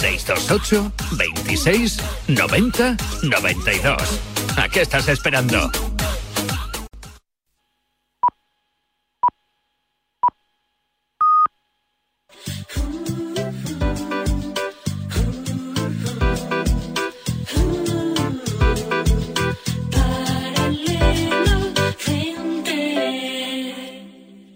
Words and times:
628 0.00 0.92
26 1.18 1.98
90 2.28 2.96
92. 3.22 4.20
¿A 4.56 4.68
qué 4.70 4.80
estás 4.80 5.06
esperando? 5.08 5.70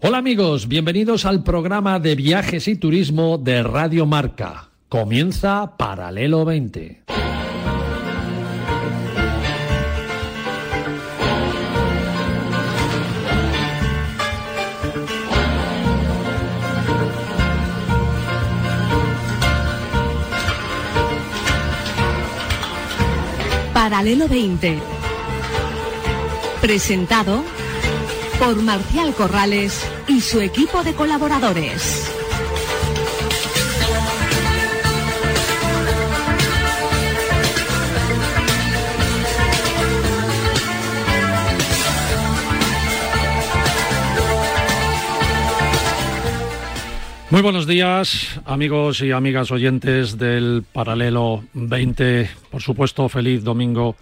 Hola 0.00 0.18
amigos, 0.18 0.68
bienvenidos 0.68 1.26
al 1.26 1.45
programa 1.45 2.00
de 2.00 2.14
viajes 2.14 2.66
y 2.66 2.76
turismo 2.76 3.36
de 3.36 3.62
Radio 3.62 4.06
Marca. 4.06 4.73
Comienza 4.95 5.76
Paralelo 5.76 6.45
20. 6.45 7.02
Paralelo 23.72 24.28
20. 24.28 24.78
Presentado 26.61 27.42
por 28.38 28.62
Marcial 28.62 29.12
Corrales 29.14 29.84
y 30.06 30.20
su 30.20 30.41
equipo 30.41 30.84
de 30.84 30.95
colaboradores. 30.95 32.23
Muy 47.34 47.42
buenos 47.42 47.66
días, 47.66 48.40
amigos 48.44 49.00
y 49.00 49.10
amigas 49.10 49.50
oyentes 49.50 50.16
del 50.18 50.62
Paralelo 50.72 51.42
20. 51.54 52.30
Por 52.48 52.62
supuesto, 52.62 53.08
feliz 53.08 53.42
domingo 53.42 53.96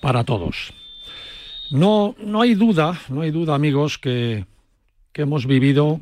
para 0.00 0.22
todos. 0.22 0.72
No, 1.72 2.14
no 2.20 2.42
hay 2.42 2.54
duda, 2.54 3.00
no 3.08 3.22
hay 3.22 3.32
duda, 3.32 3.56
amigos, 3.56 3.98
que, 3.98 4.46
que 5.12 5.22
hemos 5.22 5.46
vivido 5.46 6.00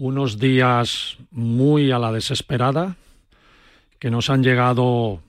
unos 0.00 0.40
días 0.40 1.18
muy 1.30 1.92
a 1.92 2.00
la 2.00 2.10
desesperada, 2.10 2.96
que 4.00 4.10
nos 4.10 4.30
han 4.30 4.42
llegado 4.42 5.22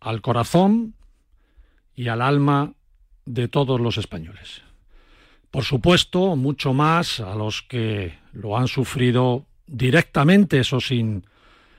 al 0.00 0.22
corazón 0.22 0.94
y 1.94 2.08
al 2.08 2.22
alma 2.22 2.72
de 3.26 3.46
todos 3.48 3.78
los 3.78 3.98
españoles. 3.98 4.62
Por 5.50 5.64
supuesto, 5.64 6.34
mucho 6.34 6.72
más 6.72 7.20
a 7.20 7.34
los 7.34 7.60
que 7.60 8.14
lo 8.32 8.56
han 8.56 8.66
sufrido 8.66 9.44
directamente, 9.70 10.58
eso 10.58 10.80
sin, 10.80 11.24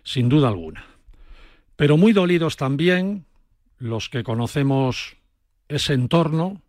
sin 0.03 0.30
duda 0.30 0.47
alguna. 0.47 0.86
Pero 1.75 1.98
muy 1.98 2.14
dolidos 2.14 2.58
también 2.58 3.25
los 3.78 4.09
que 4.09 4.23
conocemos 4.23 5.17
ese 5.67 5.94
entorno, 5.94 6.61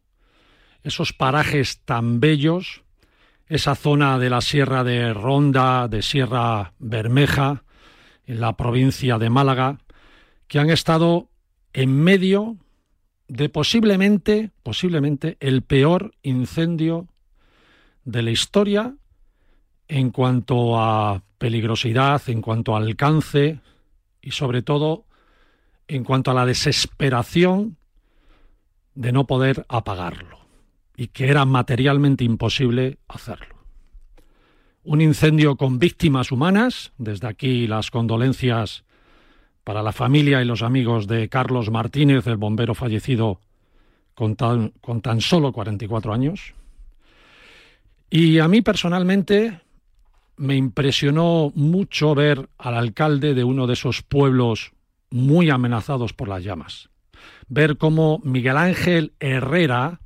esos 0.83 1.13
parajes 1.13 1.81
tan 1.85 2.21
bellos, 2.21 2.83
esa 3.47 3.75
zona 3.75 4.19
de 4.19 4.31
la 4.31 4.41
Sierra 4.41 4.83
de 4.85 5.13
Ronda, 5.13 5.89
de 5.89 6.03
Sierra 6.03 6.73
Bermeja, 6.79 7.65
en 8.27 8.41
la 8.41 8.57
provincia 8.57 9.19
de 9.19 9.31
Málaga, 9.31 9.79
que 10.49 10.59
han 10.59 10.71
estado 10.71 11.29
en 11.73 12.03
medio 12.03 12.57
de 13.29 13.49
posiblemente, 13.49 14.51
posiblemente 14.63 15.37
el 15.41 15.63
peor 15.63 16.13
incendio 16.23 17.09
de 18.05 18.23
la 18.23 18.31
historia 18.31 18.95
en 19.89 20.11
cuanto 20.11 20.81
a 20.81 21.23
peligrosidad, 21.39 22.23
en 22.29 22.41
cuanto 22.41 22.75
a 22.75 22.79
alcance 22.79 23.61
y 24.21 24.31
sobre 24.31 24.63
todo 24.63 25.05
en 25.89 26.05
cuanto 26.05 26.31
a 26.31 26.35
la 26.35 26.47
desesperación 26.47 27.77
de 28.95 29.13
no 29.13 29.27
poder 29.27 29.67
apagarlo 29.69 30.39
y 30.97 31.09
que 31.09 31.29
era 31.29 31.45
materialmente 31.45 32.25
imposible 32.25 32.99
hacerlo. 33.09 33.57
Un 34.85 35.01
incendio 35.01 35.57
con 35.57 35.79
víctimas 35.79 36.33
humanas, 36.33 36.93
desde 36.99 37.29
aquí 37.29 37.67
las 37.67 37.91
condolencias 37.91 38.85
para 39.65 39.83
la 39.83 39.93
familia 39.93 40.43
y 40.43 40.45
los 40.45 40.63
amigos 40.63 41.07
de 41.07 41.29
Carlos 41.29 41.71
Martínez, 41.71 42.27
el 42.27 42.37
bombero 42.37 42.75
fallecido 42.75 43.41
con 44.15 44.37
tan, 44.37 44.71
con 44.81 45.01
tan 45.01 45.21
solo 45.21 45.53
44 45.53 46.13
años. 46.13 46.55
Y 48.11 48.41
a 48.41 48.49
mí 48.49 48.61
personalmente 48.61 49.61
me 50.37 50.57
impresionó 50.57 51.53
mucho 51.55 52.15
ver 52.15 52.49
al 52.59 52.75
alcalde 52.75 53.35
de 53.35 53.45
uno 53.45 53.67
de 53.67 53.75
esos 53.75 54.03
pueblos 54.03 54.73
muy 55.11 55.51
amenazados 55.51 56.13
por 56.13 56.29
las 56.29 56.43
llamas. 56.43 56.89
Ver 57.49 57.77
cómo 57.77 58.21
Miguel 58.25 58.57
Ángel 58.57 59.13
Herrera, 59.21 60.01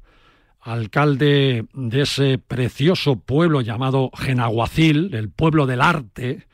alcalde 0.60 1.66
de 1.72 2.02
ese 2.02 2.38
precioso 2.38 3.16
pueblo 3.16 3.60
llamado 3.60 4.10
Genaguacil, 4.14 5.14
el 5.14 5.30
pueblo 5.30 5.66
del 5.66 5.80
arte, 5.80 6.46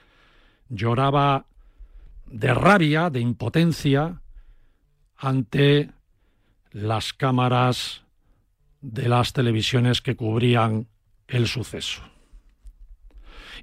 lloraba 0.69 1.47
de 2.27 2.55
rabia, 2.55 3.11
de 3.11 3.21
impotencia, 3.21 4.21
ante 5.17 5.91
las 6.73 7.13
cámaras 7.13 8.03
de 8.81 9.09
las 9.09 9.33
televisiones 9.33 10.03
que 10.03 10.17
cubrían 10.17 10.89
el 11.29 11.47
suceso. 11.47 12.12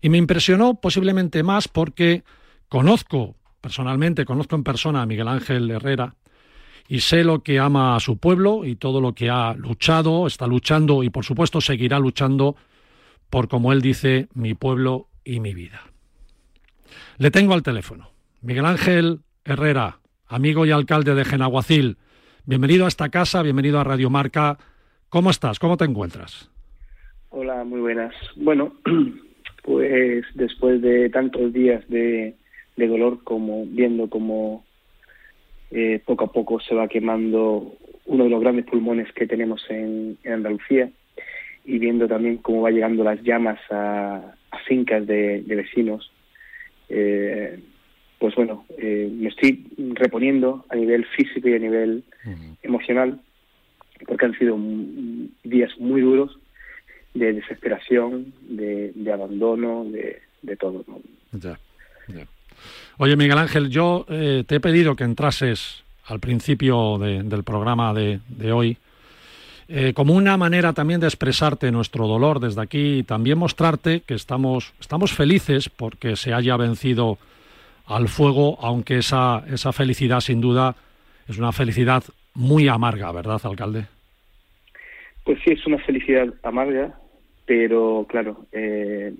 Y 0.01 0.09
me 0.09 0.17
impresionó 0.17 0.75
posiblemente 0.75 1.43
más 1.43 1.67
porque 1.67 2.23
conozco 2.67 3.35
personalmente, 3.61 4.25
conozco 4.25 4.55
en 4.55 4.63
persona 4.63 5.01
a 5.01 5.05
Miguel 5.05 5.27
Ángel 5.27 5.69
Herrera 5.69 6.15
y 6.87 7.01
sé 7.01 7.23
lo 7.23 7.43
que 7.43 7.59
ama 7.59 7.95
a 7.95 7.99
su 7.99 8.17
pueblo 8.17 8.65
y 8.65 8.75
todo 8.75 9.01
lo 9.01 9.13
que 9.13 9.29
ha 9.29 9.53
luchado, 9.53 10.25
está 10.25 10.47
luchando 10.47 11.03
y 11.03 11.09
por 11.09 11.23
supuesto 11.23 11.61
seguirá 11.61 11.99
luchando 11.99 12.55
por, 13.29 13.47
como 13.47 13.71
él 13.71 13.81
dice, 13.81 14.27
mi 14.33 14.55
pueblo 14.55 15.07
y 15.23 15.39
mi 15.39 15.53
vida. 15.53 15.81
Le 17.17 17.29
tengo 17.29 17.53
al 17.53 17.61
teléfono. 17.61 18.09
Miguel 18.41 18.65
Ángel 18.65 19.19
Herrera, 19.45 19.99
amigo 20.25 20.65
y 20.65 20.71
alcalde 20.71 21.13
de 21.13 21.25
Genaguacil, 21.25 21.97
bienvenido 22.45 22.85
a 22.85 22.87
esta 22.87 23.09
casa, 23.09 23.43
bienvenido 23.43 23.79
a 23.79 23.83
Radio 23.83 24.09
Marca. 24.09 24.57
¿Cómo 25.09 25.29
estás? 25.29 25.59
¿Cómo 25.59 25.77
te 25.77 25.85
encuentras? 25.85 26.49
Hola, 27.29 27.63
muy 27.63 27.81
buenas. 27.81 28.15
Bueno, 28.35 28.73
pues 29.69 30.25
después 30.33 30.81
de 30.81 31.11
tantos 31.11 31.53
días 31.53 31.87
de, 31.89 32.33
dolor, 32.75 33.23
como 33.23 33.67
viendo 33.67 34.09
como 34.09 34.65
eh, 35.69 36.01
poco 36.03 36.25
a 36.25 36.31
poco 36.31 36.59
se 36.59 36.73
va 36.73 36.87
quemando 36.87 37.75
uno 38.05 38.23
de 38.23 38.29
los 38.31 38.41
grandes 38.41 38.65
pulmones 38.65 39.13
que 39.13 39.27
tenemos 39.27 39.63
en, 39.69 40.17
Andalucía 40.25 40.89
y 41.65 41.77
viendo 41.77 42.07
también 42.07 42.37
cómo 42.37 42.63
va 42.63 42.71
llegando 42.71 43.03
las 43.03 43.21
llamas 43.21 43.59
a, 43.69 44.33
fincas 44.65 45.05
de, 45.05 45.43
vecinos, 45.45 46.11
eh, 46.89 47.59
pues 48.17 48.33
bueno, 48.33 48.65
eh, 48.75 49.07
me 49.13 49.29
estoy 49.29 49.67
reponiendo 49.93 50.65
a 50.69 50.77
nivel 50.77 51.05
físico 51.05 51.47
y 51.47 51.53
a 51.53 51.59
nivel 51.59 52.03
emocional, 52.63 53.19
porque 54.07 54.25
han 54.25 54.33
sido 54.39 54.57
días 55.43 55.79
muy 55.79 56.01
duros 56.01 56.38
de 57.13 57.33
desesperación, 57.33 58.33
de, 58.41 59.11
abandono, 59.11 59.85
de, 59.85 60.55
todo. 60.57 60.83
Ya, 61.31 61.59
Oye, 62.97 63.15
Miguel 63.15 63.37
Ángel, 63.37 63.69
yo 63.69 64.05
eh, 64.09 64.43
te 64.45 64.55
he 64.55 64.59
pedido 64.59 64.95
que 64.95 65.05
entrases 65.05 65.83
al 66.05 66.19
principio 66.19 66.97
del 66.97 67.43
programa 67.43 67.93
de, 67.93 68.51
hoy 68.51 68.77
eh, 69.67 69.93
como 69.93 70.15
una 70.15 70.35
manera 70.35 70.73
también 70.73 70.99
de 70.99 71.07
expresarte 71.07 71.71
nuestro 71.71 72.07
dolor 72.07 72.39
desde 72.39 72.61
aquí 72.61 72.99
y 72.99 73.03
también 73.03 73.37
mostrarte 73.37 74.01
que 74.01 74.15
estamos, 74.15 74.73
estamos 74.79 75.13
felices 75.13 75.69
porque 75.69 76.15
se 76.15 76.33
haya 76.33 76.57
vencido 76.57 77.19
al 77.85 78.09
fuego, 78.09 78.57
aunque 78.61 78.97
esa, 78.97 79.43
esa 79.47 79.71
felicidad 79.71 80.21
sin 80.21 80.41
duda 80.41 80.75
es 81.27 81.37
una 81.37 81.51
felicidad 81.51 82.03
muy 82.33 82.67
amarga, 82.67 83.11
¿verdad, 83.11 83.39
alcalde? 83.43 83.85
Pues 85.23 85.39
sí, 85.43 85.51
es 85.51 85.65
una 85.65 85.77
felicidad 85.79 86.33
amarga, 86.43 86.99
pero 87.45 88.05
claro, 88.09 88.45
eh, 88.51 89.13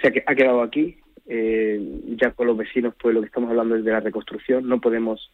se 0.00 0.08
ha, 0.08 0.34
quedado 0.34 0.62
aquí. 0.62 0.98
Eh, 1.28 1.80
ya 2.16 2.30
con 2.30 2.46
los 2.46 2.56
vecinos, 2.56 2.94
pues 3.00 3.14
lo 3.14 3.20
que 3.20 3.26
estamos 3.26 3.50
hablando 3.50 3.76
es 3.76 3.84
de 3.84 3.92
la 3.92 4.00
reconstrucción. 4.00 4.68
No 4.68 4.80
podemos 4.80 5.32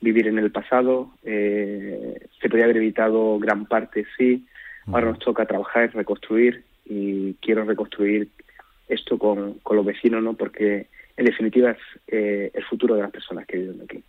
vivir 0.00 0.28
en 0.28 0.38
el 0.38 0.50
pasado. 0.50 1.10
Eh, 1.24 2.18
se 2.40 2.48
podría 2.48 2.64
haber 2.64 2.78
evitado 2.78 3.38
gran 3.38 3.66
parte, 3.66 4.06
sí. 4.16 4.46
Ahora 4.86 5.10
nos 5.10 5.18
toca 5.18 5.46
trabajar, 5.46 5.94
reconstruir 5.94 6.64
y 6.84 7.34
quiero 7.34 7.64
reconstruir 7.64 8.28
esto 8.88 9.18
con, 9.18 9.54
con 9.62 9.76
los 9.76 9.86
vecinos, 9.86 10.22
¿no? 10.22 10.34
Porque 10.34 10.88
en 11.20 11.26
definitiva 11.26 11.72
es 11.72 11.78
eh, 12.08 12.50
el 12.54 12.64
futuro 12.64 12.94
de 12.94 13.02
las 13.02 13.10
personas 13.10 13.46
que 13.46 13.58
viven 13.58 13.82
aquí. 13.84 14.02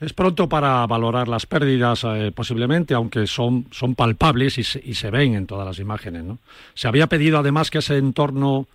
Es 0.00 0.12
pronto 0.12 0.48
para 0.48 0.86
valorar 0.86 1.26
las 1.26 1.46
pérdidas, 1.46 2.04
eh, 2.04 2.30
posiblemente, 2.34 2.92
aunque 2.92 3.26
son, 3.26 3.66
son 3.70 3.94
palpables 3.94 4.58
y 4.58 4.62
se, 4.62 4.80
y 4.84 4.94
se, 4.94 5.10
ven 5.10 5.34
en 5.34 5.46
todas 5.46 5.66
las 5.66 5.78
imágenes. 5.78 6.24
¿no? 6.24 6.38
Se 6.74 6.88
había 6.88 7.06
pedido 7.06 7.38
además 7.38 7.70
que 7.70 7.78
ese 7.78 7.96
entorno 7.96 8.66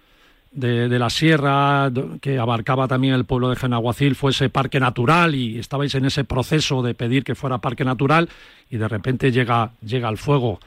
de, 0.51 0.89
de, 0.89 0.97
la 0.97 1.11
sierra, 1.11 1.91
que 2.19 2.39
abarcaba 2.39 2.87
también 2.87 3.13
el 3.13 3.25
pueblo 3.25 3.49
de 3.49 3.57
Genaguacil, 3.57 4.15
fuese 4.15 4.49
parque 4.49 4.79
natural 4.79 5.35
y 5.35 5.59
estabais 5.59 5.93
en 5.93 6.05
ese 6.05 6.23
proceso 6.23 6.81
de 6.81 6.95
pedir 6.95 7.23
que 7.23 7.35
fuera 7.35 7.59
parque 7.59 7.85
natural 7.85 8.27
y 8.71 8.77
de 8.77 8.87
repente 8.87 9.31
llega, 9.31 9.71
llega 9.81 10.09
el 10.09 10.17
fuego. 10.17 10.59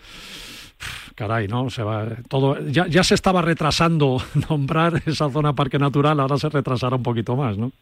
Caray, 1.14 1.48
¿no? 1.48 1.70
Se 1.70 1.82
va, 1.82 2.08
todo, 2.28 2.58
ya, 2.68 2.86
ya 2.86 3.02
se 3.02 3.14
estaba 3.14 3.42
retrasando 3.42 4.18
nombrar 4.50 4.94
esa 5.06 5.30
zona 5.30 5.52
parque 5.54 5.78
natural, 5.78 6.20
ahora 6.20 6.36
se 6.36 6.48
retrasará 6.48 6.96
un 6.96 7.02
poquito 7.02 7.36
más, 7.36 7.58
¿no? 7.58 7.72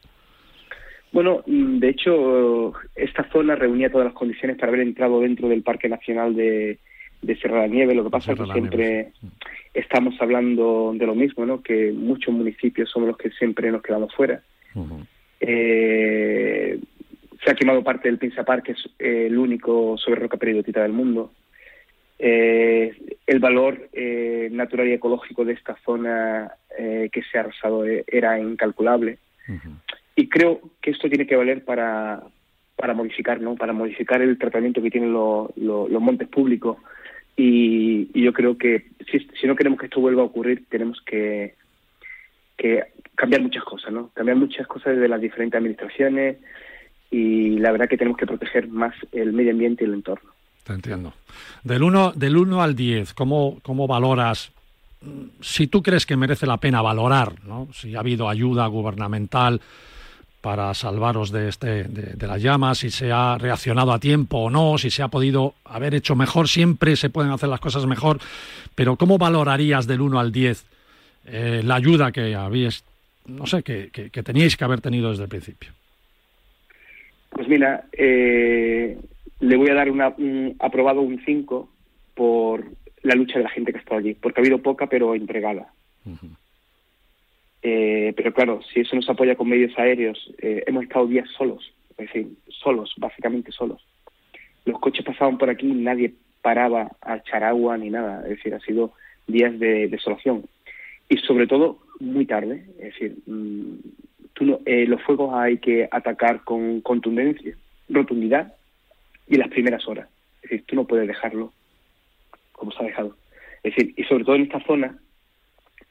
Bueno, 1.11 1.43
de 1.47 1.89
hecho, 1.89 2.75
esta 2.95 3.29
zona 3.33 3.55
reunía 3.55 3.91
todas 3.91 4.07
las 4.07 4.15
condiciones 4.15 4.59
para 4.59 4.69
haber 4.69 4.83
entrado 4.83 5.21
dentro 5.21 5.49
del 5.49 5.63
Parque 5.63 5.89
Nacional 5.89 6.35
de, 6.35 6.79
de 7.23 7.37
Sierra 7.37 7.63
de 7.63 7.69
la 7.69 7.75
Nieve. 7.75 7.95
Lo 7.95 8.05
que 8.05 8.11
pasa 8.11 8.33
es 8.33 8.39
que 8.39 8.53
siempre 8.53 9.13
estamos 9.73 10.15
hablando 10.21 10.93
de 10.95 11.07
lo 11.07 11.15
mismo, 11.15 11.47
¿no? 11.47 11.63
Que 11.63 11.93
muchos 11.93 12.35
municipios 12.35 12.91
somos 12.91 13.09
los 13.09 13.17
que 13.17 13.31
siempre 13.31 13.71
nos 13.71 13.83
quedamos 13.83 14.15
fuera. 14.15 14.43
Uh 14.75 14.85
-huh. 14.85 15.07
eh, 15.41 16.79
se 17.43 17.51
ha 17.51 17.55
quemado 17.55 17.83
parte 17.83 18.09
del 18.09 18.19
Pinza 18.19 18.45
Park, 18.45 18.65
que 18.65 18.73
es 18.73 18.91
eh, 18.99 19.27
el 19.27 19.39
único 19.39 19.97
sobre 19.97 20.21
roca 20.21 20.37
periodotita 20.37 20.83
del 20.83 20.93
mundo. 20.93 21.33
Eh, 22.19 23.17
el 23.27 23.39
valor 23.39 23.89
eh, 23.93 24.49
natural 24.51 24.89
y 24.89 24.93
ecológico 24.93 25.45
de 25.45 25.53
esta 25.53 25.77
zona 25.85 26.51
eh, 26.77 27.09
que 27.13 27.23
se 27.23 27.39
ha 27.39 27.43
arrasado 27.43 27.85
era 27.85 28.39
incalculable. 28.41 29.19
Uh 29.49 29.53
-huh. 29.53 29.77
Y 30.17 30.29
creo 30.29 30.61
que 30.83 30.91
esto 30.91 31.09
tiene 31.09 31.27
que 31.27 31.37
valer 31.37 31.65
para, 31.65 32.23
para 32.75 32.95
modificar, 32.95 33.41
¿no? 33.41 33.55
Para 33.55 33.73
modificar 33.73 34.21
el 34.21 34.37
tratamiento 34.37 34.83
que 34.83 34.91
tienen 34.91 35.13
lo, 35.13 35.51
lo, 35.57 35.89
los 35.89 36.03
montes 36.03 36.29
públicos. 36.29 36.79
Y, 37.37 38.11
y, 38.13 38.23
yo 38.25 38.33
creo 38.33 38.59
que 38.59 38.87
si, 39.11 39.21
si 39.41 39.47
no 39.47 39.55
queremos 39.55 39.79
que 39.79 39.87
esto 39.87 40.01
vuelva 40.01 40.23
a 40.23 40.27
ocurrir, 40.27 40.65
tenemos 40.69 41.01
que, 41.03 41.55
que 42.57 42.83
cambiar 43.15 43.43
muchas 43.43 43.63
cosas, 43.63 43.93
¿no? 43.93 44.11
Cambiar 44.13 44.37
muchas 44.37 44.67
cosas 44.67 44.95
desde 44.95 45.09
las 45.09 45.21
diferentes 45.21 45.57
administraciones 45.57 46.39
y 47.11 47.59
la 47.59 47.71
verdad 47.71 47.89
que 47.89 47.97
tenemos 47.97 48.19
que 48.19 48.27
proteger 48.27 48.67
más 48.69 48.95
el 49.13 49.33
medio 49.33 49.53
ambiente 49.53 49.85
y 49.85 49.87
el 49.87 49.95
entorno. 49.95 50.31
Te 50.69 50.75
entiendo. 50.75 51.15
Del 51.65 51.83
1 51.83 52.13
del 52.15 52.37
uno 52.37 52.63
al 52.63 52.77
10, 52.77 53.15
¿cómo, 53.15 53.59
¿cómo 53.63 53.87
valoras 53.87 54.53
si 55.41 55.67
tú 55.67 55.83
crees 55.83 56.05
que 56.05 56.15
merece 56.15 56.45
la 56.45 56.59
pena 56.59 56.83
valorar, 56.83 57.43
¿no? 57.45 57.69
si 57.73 57.97
ha 57.97 58.01
habido 58.01 58.29
ayuda 58.29 58.67
gubernamental 58.67 59.63
para 60.43 60.75
salvaros 60.75 61.33
de, 61.33 61.49
este, 61.49 61.85
de, 61.85 62.27
las 62.27 62.43
llamas, 62.43 62.79
si 62.79 62.91
se 62.91 63.11
ha 63.11 63.39
reaccionado 63.39 63.93
a 63.93 63.99
tiempo 63.99 64.41
o 64.41 64.51
no, 64.51 64.77
si 64.77 64.91
se 64.91 65.03
ha 65.03 65.09
podido 65.09 65.55
haber 65.65 65.95
hecho 65.95 66.15
mejor, 66.15 66.49
siempre 66.49 66.97
se 66.97 67.09
pueden 67.09 67.33
hacer 67.33 67.49
las 67.49 67.61
cosas 67.61 67.87
mejor, 67.87 68.19
pero 68.75 68.97
¿cómo 68.97 69.17
valorarías 69.17 69.87
del 69.87 70.03
1 70.03 70.21
al 70.21 70.33
10 70.33 70.67
eh, 71.29 71.63
la 71.65 71.77
ayuda 71.77 72.13
que 72.13 72.35
habíais, 72.35 72.85
no 73.25 73.47
sé, 73.47 73.63
que, 73.63 73.89
que, 73.91 74.23
teníais 74.23 74.55
que 74.55 74.65
haber 74.65 74.83
tenido 74.83 75.09
desde 75.09 75.23
el 75.23 75.31
principio? 75.31 75.71
Pues 77.31 77.49
mira, 77.49 77.87
eh, 77.93 78.99
le 79.41 79.57
voy 79.57 79.71
a 79.71 79.75
dar 79.75 79.91
una, 79.91 80.09
un 80.19 80.57
aprobado 80.59 81.01
un 81.01 81.23
5 81.25 81.69
por 82.15 82.65
la 83.03 83.15
lucha 83.15 83.39
de 83.39 83.45
la 83.45 83.51
gente 83.51 83.73
que 83.73 83.79
está 83.79 83.97
allí, 83.97 84.15
porque 84.15 84.41
ha 84.41 84.43
habido 84.43 84.59
poca 84.59 84.89
pero 84.89 85.15
entregada. 85.15 85.73
Uh 86.05 86.11
-huh. 86.11 86.37
Eh, 87.63 88.13
pero 88.17 88.33
claro, 88.33 88.61
si 88.63 88.81
eso 88.81 88.95
nos 88.97 89.09
apoya 89.09 89.37
con 89.37 89.49
medios 89.49 89.77
aéreos, 89.79 90.33
eh, 90.39 90.63
hemos 90.67 90.85
estado 90.85 91.07
días 91.07 91.29
solos, 91.37 91.73
es 91.91 91.97
decir, 91.97 92.29
solos, 92.49 92.95
básicamente 92.97 93.53
solos. 93.53 93.85
Los 94.65 94.79
coches 94.81 95.05
pasaban 95.05 95.39
por 95.39 95.51
aquí 95.51 95.67
y 95.67 95.75
nadie 95.75 96.15
paraba 96.41 96.91
a 97.01 97.17
echar 97.17 97.43
agua 97.43 97.77
ni 97.77 97.91
nada, 97.91 98.23
es 98.23 98.31
decir, 98.31 98.55
ha 98.55 98.61
sido 98.61 98.93
días 99.27 99.59
de 99.59 99.89
desolación. 99.89 100.45
Y 101.09 101.17
sobre 101.19 101.47
todo, 101.47 101.79
muy 102.01 102.27
tarde, 102.27 102.65
es 102.79 102.93
decir, 102.93 103.17
mmm, 103.27 103.75
tú 104.35 104.45
no, 104.45 104.61
eh, 104.67 104.87
los 104.87 105.03
fuegos 105.03 105.35
hay 105.35 105.59
que 105.59 105.89
atacar 105.91 106.45
con 106.45 106.81
contundencia, 106.81 107.57
rotundidad 107.89 108.55
y 109.29 109.37
las 109.37 109.49
primeras 109.49 109.87
horas. 109.87 110.09
Es 110.43 110.51
decir, 110.51 110.65
tú 110.67 110.77
no 110.77 110.87
puedes 110.87 111.07
dejarlo 111.07 111.53
como 112.53 112.73
se 112.73 112.83
ha 112.83 112.87
dejado. 112.87 113.17
Es 113.63 113.75
decir, 113.75 113.95
y 113.97 114.05
sobre 114.05 114.25
todo 114.25 114.37
en 114.37 114.43
esta 114.43 114.61
zona, 114.65 114.99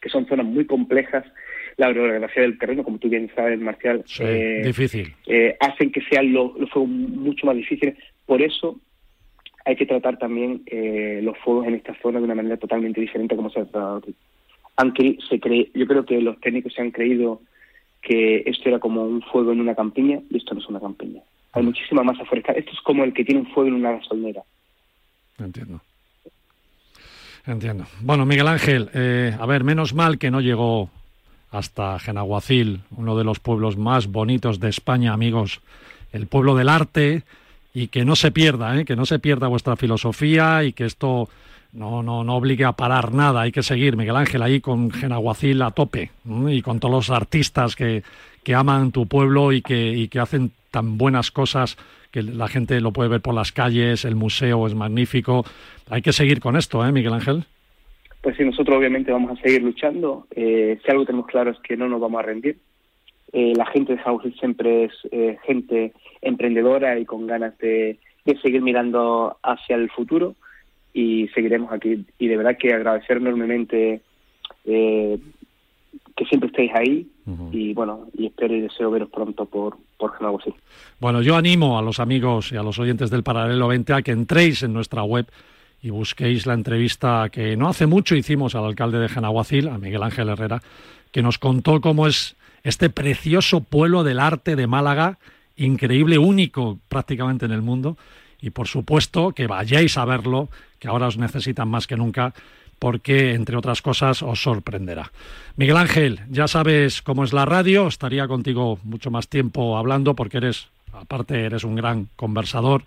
que 0.02 0.10
son 0.10 0.26
zonas 0.28 0.46
muy 0.46 0.66
complejas, 0.66 1.26
la 1.78 1.90
orografía 1.90 2.42
del 2.42 2.58
terreno, 2.58 2.84
como 2.84 2.98
tú 2.98 3.08
bien 3.08 3.30
sabes, 3.36 3.60
Marcial, 3.60 4.04
sí, 4.06 4.24
eh, 4.26 4.62
difícil. 4.66 5.14
Eh, 5.28 5.56
hacen 5.60 5.92
que 5.92 6.02
sean 6.02 6.34
los, 6.34 6.58
los, 6.60 6.70
fuegos 6.72 6.90
mucho 6.90 7.46
más 7.46 7.56
difíciles. 7.56 7.96
Por 8.26 8.42
eso 8.42 8.80
hay 9.64 9.76
que 9.76 9.86
tratar 9.86 10.18
también 10.18 10.64
eh, 10.66 11.20
los 11.22 11.38
fuegos 11.38 11.68
en 11.68 11.76
esta 11.76 11.94
zona 12.02 12.20
de 12.20 12.26
una 12.26 12.36
manera 12.36 12.58
totalmente 12.58 13.00
diferente 13.02 13.36
a 13.36 13.38
como 13.38 13.50
se 13.50 13.60
ha 13.60 13.64
tratado 13.66 13.98
aquí. 13.98 14.16
Aunque 14.78 15.18
se 15.30 15.40
cree, 15.40 15.70
yo 15.74 15.86
creo 15.86 16.06
que 16.06 16.20
los 16.22 16.40
técnicos 16.40 16.74
se 16.74 16.82
han 16.82 16.92
creído 16.92 17.42
que 18.02 18.44
esto 18.46 18.70
era 18.70 18.80
como 18.80 19.04
un 19.04 19.22
fuego 19.22 19.52
en 19.52 19.60
una 19.60 19.76
campiña 19.76 20.20
y 20.30 20.38
esto 20.38 20.54
no 20.54 20.62
es 20.62 20.68
una 20.68 20.80
campiña. 20.80 21.22
Hay 21.58 21.64
muchísima 21.64 22.04
masa 22.04 22.26
forestal. 22.26 22.56
Esto 22.56 22.72
es 22.72 22.82
como 22.82 23.04
el 23.04 23.14
que 23.14 23.26
tiene 23.26 23.42
un 23.42 23.48
fuego 23.48 23.70
en 23.70 23.76
una 23.76 23.94
gasolinera. 23.94 24.44
Entiendo. 25.40 25.82
Entiendo. 27.46 27.86
Bueno, 28.02 28.26
Miguel 28.26 28.48
Ángel, 28.48 28.90
eh, 28.94 29.36
a 29.40 29.46
ver, 29.46 29.64
menos 29.64 29.94
mal 29.94 30.18
que 30.18 30.30
no 30.30 30.42
llegó 30.42 30.90
hasta 31.50 31.98
Genaguacil, 32.00 32.82
uno 32.92 33.18
de 33.18 33.24
los 33.24 33.40
pueblos 33.40 33.78
más 33.78 34.08
bonitos 34.08 34.60
de 34.60 34.70
España, 34.70 35.14
amigos, 35.14 35.62
el 36.12 36.28
pueblo 36.28 36.56
del 36.56 36.68
arte, 36.68 37.24
y 37.74 37.88
que 37.88 38.04
no 38.04 38.16
se 38.16 38.32
pierda, 38.32 38.78
¿eh? 38.78 38.86
que 38.86 38.96
no 38.96 39.06
se 39.06 39.20
pierda 39.20 39.48
vuestra 39.48 39.78
filosofía 39.78 40.64
y 40.64 40.74
que 40.74 40.86
esto 40.86 41.30
no, 41.72 42.04
no, 42.04 42.24
no 42.24 42.36
obligue 42.36 42.66
a 42.66 42.74
parar 42.74 43.14
nada, 43.14 43.42
hay 43.42 43.52
que 43.52 43.64
seguir, 43.64 43.96
Miguel 43.96 44.16
Ángel, 44.16 44.42
ahí 44.42 44.60
con 44.60 44.92
Genaguacil 44.92 45.62
a 45.62 45.72
tope, 45.72 46.12
y 46.50 46.62
con 46.62 46.80
todos 46.80 46.94
los 46.94 47.10
artistas 47.12 47.76
que, 47.76 48.04
que 48.48 48.56
aman 48.56 48.94
tu 48.94 49.08
pueblo 49.08 49.52
y 49.52 49.62
que, 49.62 49.90
y 49.92 50.08
que 50.08 50.22
hacen 50.22 50.52
tan 50.72 50.98
buenas 50.98 51.32
cosas 51.32 51.76
que 52.12 52.24
la 52.24 52.48
gente 52.48 52.80
lo 52.80 52.94
puede 52.94 53.10
ver 53.10 53.20
por 53.20 53.36
las 53.36 53.52
calles, 53.52 54.06
el 54.06 54.16
museo 54.16 54.66
es 54.66 54.74
magnífico. 54.74 55.44
Hay 55.90 56.02
que 56.02 56.14
seguir 56.14 56.40
con 56.40 56.56
esto, 56.56 56.86
¿eh, 56.86 56.94
Miguel 56.94 57.12
Ángel? 57.12 57.44
Pues 58.22 58.38
sí, 58.38 58.46
nosotros 58.46 58.78
obviamente 58.78 59.12
vamos 59.12 59.38
a 59.38 59.42
seguir 59.42 59.64
luchando. 59.64 60.28
Eh, 60.34 60.80
si 60.82 60.90
algo 60.90 61.04
tenemos 61.04 61.28
claro 61.28 61.52
es 61.52 61.60
que 61.60 61.76
no 61.76 61.90
nos 61.90 62.00
vamos 62.00 62.20
a 62.20 62.22
rendir. 62.24 62.58
Eh, 63.34 63.52
la 63.54 63.66
gente 63.66 63.98
de 63.98 64.00
House 64.04 64.24
siempre 64.40 64.86
es 64.86 64.94
eh, 65.12 65.38
gente 65.46 65.92
emprendedora 66.22 66.98
y 66.98 67.04
con 67.04 67.28
ganas 67.28 67.58
de, 67.58 68.00
de, 68.24 68.38
seguir 68.40 68.62
mirando 68.62 69.36
hacia 69.44 69.76
el 69.76 69.90
futuro 69.90 70.36
y 70.94 71.28
seguiremos 71.36 71.74
aquí. 71.74 72.06
Y 72.18 72.30
de 72.30 72.38
verdad 72.38 72.56
que 72.58 72.74
agradecer 72.74 73.18
enormemente 73.18 74.00
eh, 74.64 75.20
que 76.18 76.26
siempre 76.26 76.48
estéis 76.48 76.72
ahí 76.74 77.08
uh 77.28 77.32
-huh. 77.32 77.50
y 77.54 77.74
bueno, 77.74 78.08
y 78.18 78.26
espero 78.26 78.56
y 78.56 78.62
deseo 78.62 78.90
veros 78.90 79.10
pronto 79.10 79.46
por, 79.46 79.78
por 79.98 80.18
Genaguacil. 80.18 80.56
Bueno, 81.00 81.22
yo 81.22 81.36
animo 81.36 81.78
a 81.78 81.84
los 81.84 82.00
amigos 82.00 82.52
y 82.52 82.58
a 82.58 82.64
los 82.64 82.80
oyentes 82.80 83.12
del 83.12 83.22
Paralelo 83.22 83.68
20 83.68 83.94
a 83.94 84.02
que 84.02 84.12
entréis 84.12 84.64
en 84.64 84.74
nuestra 84.74 85.04
web 85.04 85.28
y 85.82 85.92
busquéis 85.92 86.48
la 86.48 86.56
entrevista 86.56 87.30
que 87.32 87.56
no 87.56 87.70
hace 87.70 87.86
mucho 87.86 88.16
hicimos 88.16 88.56
al 88.56 88.66
alcalde 88.66 88.98
de 88.98 89.10
Genaguacil, 89.10 89.70
a 89.70 89.78
Miguel 89.78 90.02
Ángel 90.02 90.30
Herrera, 90.30 90.64
que 91.12 91.22
nos 91.22 91.38
contó 91.38 91.82
cómo 91.82 92.08
es 92.08 92.36
este 92.64 92.90
precioso 92.90 93.62
pueblo 93.62 94.04
del 94.04 94.20
arte 94.20 94.56
de 94.56 94.66
Málaga, 94.66 95.20
increíble, 95.56 96.18
único 96.18 96.80
prácticamente 96.90 97.46
en 97.46 97.52
el 97.52 97.62
mundo, 97.62 97.96
y 98.42 98.50
por 98.50 98.68
supuesto 98.68 99.34
que 99.34 99.46
vayáis 99.46 100.00
a 100.00 100.06
verlo, 100.06 100.50
que 100.80 100.88
ahora 100.88 101.08
os 101.08 101.18
necesitan 101.18 101.70
más 101.70 101.86
que 101.86 101.96
nunca, 101.96 102.34
porque, 102.80 103.34
entre 103.34 103.58
otras 103.58 103.82
cosas, 103.82 104.22
os 104.22 104.42
sorprenderá. 104.42 105.12
Miguel 105.56 105.78
Ángel, 105.78 106.20
ya 106.30 106.48
sabes 106.48 107.02
cómo 107.02 107.24
es 107.24 107.34
la 107.34 107.46
radio, 107.46 107.88
estaría 107.88 108.28
contigo 108.28 108.80
mucho 108.84 109.10
más 109.10 109.28
tiempo 109.28 109.78
hablando, 109.78 110.14
porque 110.16 110.38
eres, 110.38 110.68
aparte, 110.94 111.46
eres 111.46 111.64
un 111.64 111.76
gran 111.76 112.08
conversador, 112.16 112.84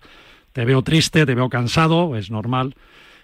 te 0.53 0.65
veo 0.65 0.81
triste, 0.81 1.25
te 1.25 1.35
veo 1.35 1.49
cansado, 1.49 2.15
es 2.15 2.31
normal. 2.31 2.75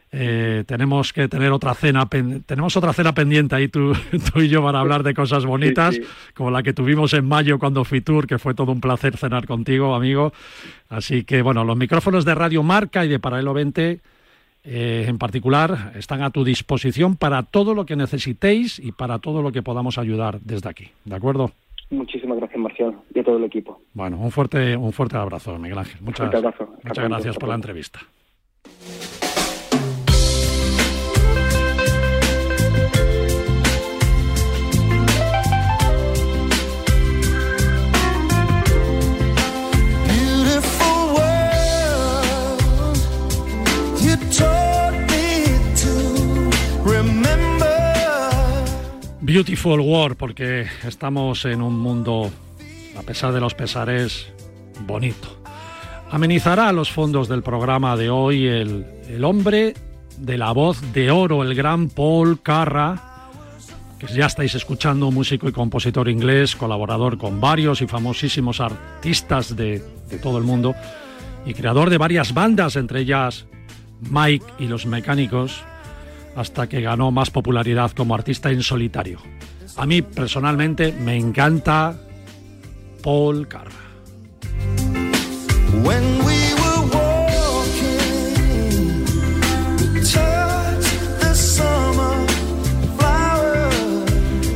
Eh, 0.10 0.64
tenemos 0.66 1.12
que 1.12 1.28
tener 1.28 1.52
otra 1.52 1.74
cena, 1.74 2.08
tenemos 2.08 2.78
otra 2.78 2.94
cena 2.94 3.14
pendiente 3.14 3.56
ahí 3.56 3.68
tú, 3.68 3.94
tú, 4.34 4.42
y 4.42 4.48
yo 4.48 4.64
para 4.64 4.80
hablar 4.80 5.04
de 5.04 5.14
cosas 5.14 5.46
bonitas, 5.46 5.96
sí, 5.96 6.02
sí. 6.02 6.08
como 6.34 6.50
la 6.50 6.64
que 6.64 6.72
tuvimos 6.72 7.14
en 7.14 7.28
mayo 7.28 7.60
cuando 7.60 7.84
fui 7.84 8.00
tour, 8.00 8.26
que 8.26 8.40
fue 8.40 8.54
todo 8.54 8.72
un 8.72 8.80
placer 8.80 9.18
cenar 9.18 9.46
contigo, 9.46 9.96
amigo. 9.96 10.34
Así 10.90 11.24
que 11.24 11.42
bueno, 11.42 11.66
los 11.66 11.76
micrófonos 11.76 12.24
de 12.24 12.36
Radio 12.36 12.64
Marca 12.64 13.04
y 13.04 13.10
de 13.10 13.20
Paralelo 13.20 13.54
20 13.54 14.00
eh, 14.70 15.06
en 15.08 15.18
particular 15.18 15.94
están 15.96 16.22
a 16.22 16.30
tu 16.30 16.44
disposición 16.44 17.16
para 17.16 17.44
todo 17.44 17.74
lo 17.74 17.86
que 17.86 17.96
necesitéis 17.96 18.80
y 18.80 18.92
para 18.92 19.20
todo 19.20 19.42
lo 19.42 19.54
que 19.54 19.64
podamos 19.64 19.98
ayudar 19.98 20.42
desde 20.42 20.70
aquí. 20.70 20.90
¿De 21.06 21.16
acuerdo? 21.16 21.52
Muchísimas 21.90 22.38
gracias, 22.38 22.60
Marcial, 22.60 22.94
y 23.16 23.20
a 23.20 23.24
todo 23.24 23.38
el 23.38 23.46
equipo. 23.46 23.80
Bueno, 23.94 24.18
un 24.18 24.30
fuerte, 24.30 24.76
un 24.76 24.92
fuerte 24.92 25.16
abrazo, 25.16 25.58
Miguel 25.58 25.78
Ángel. 25.78 26.02
Muchas, 26.02 26.34
abrazo. 26.34 26.68
muchas 26.84 27.08
gracias 27.08 27.38
por 27.38 27.48
la 27.48 27.56
entrevista. 27.56 28.00
Beautiful 49.28 49.82
world, 49.82 50.16
porque 50.16 50.68
estamos 50.88 51.44
en 51.44 51.62
un 51.62 51.78
mundo, 51.78 52.32
a 52.98 53.02
pesar 53.02 53.34
de 53.34 53.42
los 53.42 53.54
pesares, 53.54 54.32
bonito. 54.86 55.28
Amenizará 56.10 56.72
los 56.72 56.90
fondos 56.90 57.28
del 57.28 57.44
programa 57.44 57.98
de 57.98 58.10
hoy 58.10 58.48
el, 58.48 58.86
el 59.10 59.26
hombre 59.26 59.74
de 60.18 60.38
la 60.38 60.54
voz 60.54 60.94
de 60.94 61.12
oro, 61.12 61.44
el 61.44 61.56
gran 61.56 61.90
Paul 61.90 62.42
Carra, 62.42 63.28
que 64.00 64.08
ya 64.08 64.28
estáis 64.28 64.56
escuchando, 64.56 65.12
músico 65.12 65.50
y 65.50 65.52
compositor 65.52 66.08
inglés, 66.08 66.56
colaborador 66.56 67.18
con 67.18 67.42
varios 67.42 67.82
y 67.82 67.88
famosísimos 67.88 68.62
artistas 68.62 69.58
de, 69.58 69.84
de 70.10 70.20
todo 70.20 70.38
el 70.38 70.46
mundo 70.46 70.74
y 71.46 71.54
creador 71.54 71.90
de 71.90 71.98
varias 71.98 72.34
bandas, 72.34 72.78
entre 72.78 73.02
ellas 73.02 73.46
Mike 74.10 74.46
y 74.60 74.68
los 74.68 74.86
Mecánicos, 74.86 75.66
hasta 76.38 76.70
que 76.70 76.82
ganó 76.82 77.10
más 77.12 77.32
popularidad 77.32 77.92
como 77.92 78.14
artista 78.14 78.52
en 78.52 78.62
solitario. 78.62 79.20
A 79.76 79.86
mí 79.88 80.04
personalmente 80.04 80.92
me 80.94 81.18
encanta 81.18 82.00
Paul 83.04 83.48
Carra. 83.48 83.72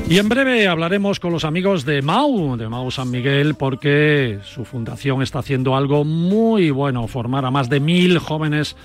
Y 0.08 0.20
en 0.20 0.28
breve 0.28 0.68
hablaremos 0.68 1.22
con 1.22 1.32
los 1.32 1.46
amigos 1.46 1.86
de 1.86 2.02
Mau, 2.02 2.58
de 2.58 2.68
Mau 2.68 2.92
San 2.92 3.10
Miguel, 3.10 3.56
porque 3.56 4.40
su 4.44 4.66
fundación 4.66 5.22
está 5.22 5.40
haciendo 5.40 5.76
algo 5.76 6.04
muy 6.04 6.70
bueno, 6.70 7.08
formar 7.08 7.46
a 7.46 7.52
más 7.52 7.70
de 7.70 7.80
mil 7.80 8.20
jóvenes 8.20 8.76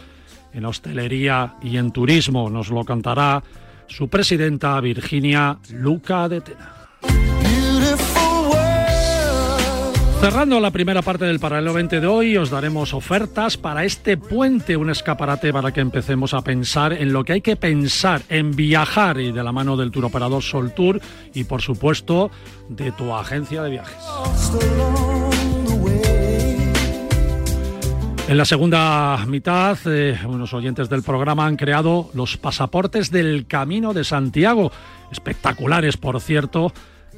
en 0.56 0.64
hostelería 0.64 1.54
y 1.62 1.76
en 1.76 1.92
turismo. 1.92 2.50
Nos 2.50 2.70
lo 2.70 2.84
contará 2.84 3.42
su 3.86 4.08
presidenta 4.08 4.80
Virginia 4.80 5.58
Luca 5.70 6.28
de 6.28 6.40
Tena. 6.40 6.72
Cerrando 10.20 10.58
la 10.60 10.70
primera 10.70 11.02
parte 11.02 11.26
del 11.26 11.38
paralelo 11.38 11.74
20 11.74 12.00
de 12.00 12.06
hoy, 12.06 12.36
os 12.38 12.48
daremos 12.48 12.94
ofertas 12.94 13.58
para 13.58 13.84
este 13.84 14.16
puente, 14.16 14.76
un 14.76 14.88
escaparate 14.88 15.52
para 15.52 15.72
que 15.72 15.82
empecemos 15.82 16.32
a 16.32 16.40
pensar 16.40 16.94
en 16.94 17.12
lo 17.12 17.22
que 17.22 17.34
hay 17.34 17.42
que 17.42 17.54
pensar, 17.54 18.22
en 18.30 18.56
viajar 18.56 19.20
y 19.20 19.30
de 19.30 19.44
la 19.44 19.52
mano 19.52 19.76
del 19.76 19.90
tour 19.90 20.06
operador 20.06 20.42
Sol 20.42 20.72
Tour 20.72 21.00
y 21.34 21.44
por 21.44 21.60
supuesto 21.60 22.30
de 22.70 22.92
tu 22.92 23.14
agencia 23.14 23.62
de 23.62 23.70
viajes. 23.70 25.35
En 28.28 28.36
la 28.36 28.44
segunda 28.44 29.24
mitad, 29.28 29.78
eh, 29.86 30.18
unos 30.26 30.52
oyentes 30.52 30.88
del 30.88 31.04
programa 31.04 31.46
han 31.46 31.54
creado 31.54 32.10
los 32.12 32.36
pasaportes 32.36 33.12
del 33.12 33.46
Camino 33.46 33.94
de 33.94 34.02
Santiago, 34.02 34.72
espectaculares 35.12 35.96
por 35.96 36.20
cierto, 36.20 36.72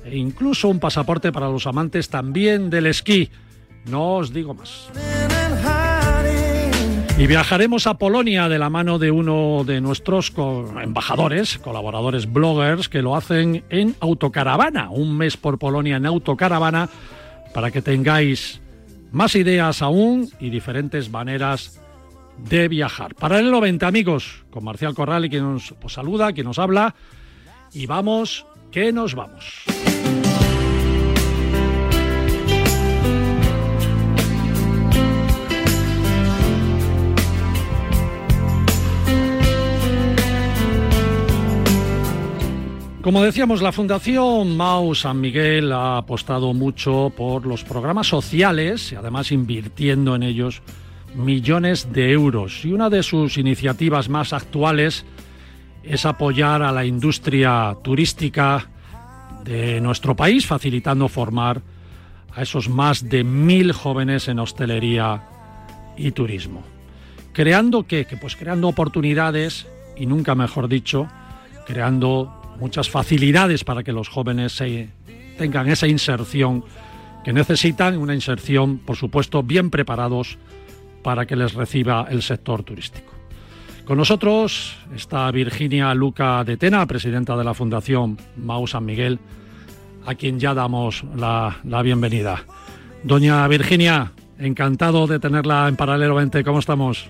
e 0.05 0.19
incluso 0.19 0.69
un 0.69 0.81
pasaporte 0.81 1.33
para 1.33 1.49
los 1.49 1.67
amantes 1.67 2.11
también 2.11 2.69
del 2.69 2.87
esquí. 2.87 3.31
No 3.87 4.17
os 4.17 4.35
digo 4.35 4.53
más. 4.53 4.91
Y 7.17 7.27
viajaremos 7.27 7.87
a 7.87 7.95
Polonia 7.95 8.51
de 8.51 8.59
la 8.59 8.69
mano 8.69 8.99
de 8.99 9.11
uno 9.11 9.65
de 9.65 9.81
nuestros 9.81 10.31
embajadores, 10.81 11.57
colaboradores 11.57 12.31
bloggers, 12.31 12.91
que 12.91 13.01
lo 13.01 13.17
hacen 13.17 13.65
en 13.71 13.97
autocaravana, 14.01 14.91
un 14.91 15.17
mes 15.17 15.39
por 15.39 15.59
Polonia 15.59 15.97
en 15.97 16.05
autocaravana, 16.05 16.91
para 17.55 17.71
que 17.71 17.81
tengáis 17.81 18.61
más 19.13 19.35
ideas 19.35 19.83
aún 19.83 20.31
y 20.41 20.51
diferentes 20.51 21.11
maneras 21.11 21.81
de 22.39 22.69
viajar. 22.69 23.15
Paralelo 23.15 23.61
20, 23.61 23.85
amigos, 23.87 24.45
con 24.51 24.65
Marcial 24.65 24.95
Corral 24.95 25.25
y 25.25 25.31
quien 25.31 25.45
nos 25.45 25.75
saluda, 25.89 26.33
quien 26.33 26.47
nos 26.47 26.59
habla. 26.59 26.95
Y 27.73 27.87
vamos, 27.87 28.47
que 28.71 28.93
nos 28.93 29.15
vamos. 29.15 29.65
Como 43.09 43.23
decíamos, 43.23 43.63
la 43.63 43.73
Fundación 43.73 44.55
Mau 44.55 44.95
San 44.95 45.19
Miguel 45.19 45.73
ha 45.73 45.97
apostado 45.97 46.53
mucho 46.53 47.11
por 47.17 47.47
los 47.47 47.65
programas 47.65 48.07
sociales 48.07 48.93
y 48.93 48.97
además 48.97 49.33
invirtiendo 49.33 50.15
en 50.15 50.23
ellos 50.23 50.61
millones 51.15 51.91
de 51.91 52.13
euros. 52.13 52.67
Y 52.67 52.73
una 52.75 52.91
de 52.91 53.03
sus 53.03 53.39
iniciativas 53.39 54.11
más 54.11 54.35
actuales 54.35 55.07
es 55.83 56.05
apoyar 56.05 56.61
a 56.61 56.71
la 56.71 56.85
industria 56.85 57.79
turística 57.83 58.69
de 59.43 59.81
nuestro 59.81 60.15
país, 60.15 60.45
facilitando 60.45 61.09
formar 61.09 61.63
a 62.35 62.43
esos 62.43 62.69
más 62.69 63.09
de 63.09 63.25
mil 63.25 63.73
jóvenes 63.73 64.29
en 64.29 64.39
hostelería 64.39 65.23
y 65.97 66.11
turismo. 66.11 66.63
Creando 67.33 67.87
qué? 67.87 68.05
Que 68.05 68.19
pues 68.19 68.37
creando 68.37 68.69
oportunidades 68.69 69.67
y 69.97 70.05
nunca 70.05 70.35
mejor 70.35 70.69
dicho, 70.69 71.09
creando 71.67 72.38
muchas 72.59 72.91
facilidades 72.91 73.65
para 73.65 73.83
que 73.83 73.93
los 73.93 74.09
jóvenes 74.09 74.53
se 74.53 74.89
tengan 75.37 75.69
esa 75.69 75.87
inserción 75.87 76.65
que 77.25 77.33
necesitan, 77.33 77.97
una 77.97 78.15
inserción, 78.15 78.79
por 78.79 78.97
supuesto, 78.97 79.43
bien 79.43 79.71
preparados 79.71 80.39
para 81.03 81.27
que 81.27 81.37
les 81.37 81.55
reciba 81.55 82.07
el 82.11 82.23
sector 82.23 82.63
turístico. 82.63 83.13
Con 83.85 83.97
nosotros 83.97 84.77
está 84.95 85.31
Virginia 85.31 85.95
Luca 85.95 86.45
de 86.45 86.57
Tena, 86.57 86.87
presidenta 86.87 87.37
de 87.37 87.45
la 87.45 87.55
Fundación 87.55 88.19
Mau 88.37 88.67
San 88.67 88.85
Miguel, 88.85 89.19
a 90.05 90.15
quien 90.15 90.39
ya 90.39 90.53
damos 90.53 91.05
la, 91.17 91.59
la 91.65 91.83
bienvenida. 91.83 92.45
Doña 93.03 93.47
Virginia, 93.49 94.13
encantado 94.39 95.07
de 95.07 95.19
tenerla 95.19 95.69
en 95.69 95.77
Paralelo 95.77 96.17
20. 96.17 96.45
¿Cómo 96.45 96.59
estamos? 96.59 97.09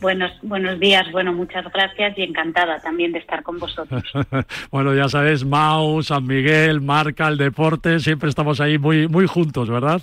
Buenos, 0.00 0.30
buenos 0.42 0.78
días, 0.78 1.10
bueno, 1.10 1.32
muchas 1.32 1.64
gracias 1.72 2.18
y 2.18 2.22
encantada 2.22 2.78
también 2.80 3.12
de 3.12 3.18
estar 3.18 3.42
con 3.42 3.58
vosotros. 3.58 4.02
bueno, 4.70 4.94
ya 4.94 5.08
sabes, 5.08 5.44
Mau, 5.44 6.02
San 6.02 6.26
Miguel, 6.26 6.82
Marca, 6.82 7.28
el 7.28 7.38
deporte, 7.38 7.98
siempre 8.00 8.28
estamos 8.28 8.60
ahí 8.60 8.78
muy, 8.78 9.08
muy 9.08 9.26
juntos, 9.26 9.70
¿verdad? 9.70 10.02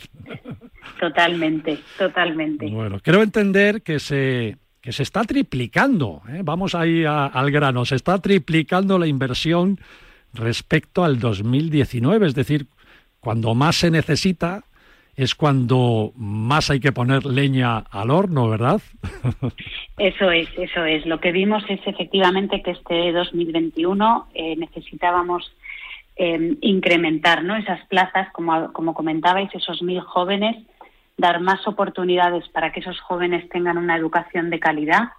totalmente, 1.00 1.80
totalmente. 1.98 2.68
Bueno, 2.70 3.00
quiero 3.04 3.22
entender 3.22 3.84
que 3.84 4.00
se, 4.00 4.58
que 4.82 4.92
se 4.92 5.04
está 5.04 5.24
triplicando, 5.26 6.24
¿eh? 6.28 6.42
vamos 6.44 6.74
ahí 6.74 7.06
al 7.06 7.52
grano, 7.52 7.86
se 7.86 7.96
está 7.96 8.18
triplicando 8.18 8.98
la 8.98 9.06
inversión 9.06 9.80
respecto 10.34 11.04
al 11.04 11.20
2019, 11.20 12.26
es 12.26 12.34
decir, 12.36 12.66
cuando 13.20 13.54
más 13.54 13.76
se 13.76 13.92
necesita, 13.92 14.64
es 15.16 15.36
cuando 15.36 16.12
más 16.16 16.72
hay 16.72 16.80
que 16.80 16.92
poner 16.92 17.26
leña 17.26 17.78
al 17.78 18.10
horno, 18.10 18.50
¿verdad? 18.50 18.82
Eso 19.98 20.32
es, 20.32 20.50
eso 20.58 20.84
es. 20.86 21.06
Lo 21.06 21.20
que 21.20 21.32
vimos 21.32 21.64
es 21.70 21.80
efectivamente 21.86 22.64
que 22.64 22.72
este 22.72 23.12
2021 23.12 24.28
eh, 24.34 24.56
necesitábamos 24.56 25.54
eh, 26.16 26.58
incrementar 26.62 27.44
¿no? 27.44 27.56
esas 27.56 27.86
plazas, 27.88 28.32
como, 28.32 28.74
como 28.74 28.94
comentabais, 28.94 29.54
esos 29.54 29.84
mil 29.84 30.02
jóvenes, 30.02 30.58
dar 31.18 31.40
más 31.42 31.68
oportunidades 31.68 32.48
para 32.50 32.72
que 32.72 32.80
esos 32.80 33.00
jóvenes 33.00 33.48
tengan 33.50 33.78
una 33.78 33.96
educación 33.96 34.50
de 34.50 34.60
calidad, 34.60 35.10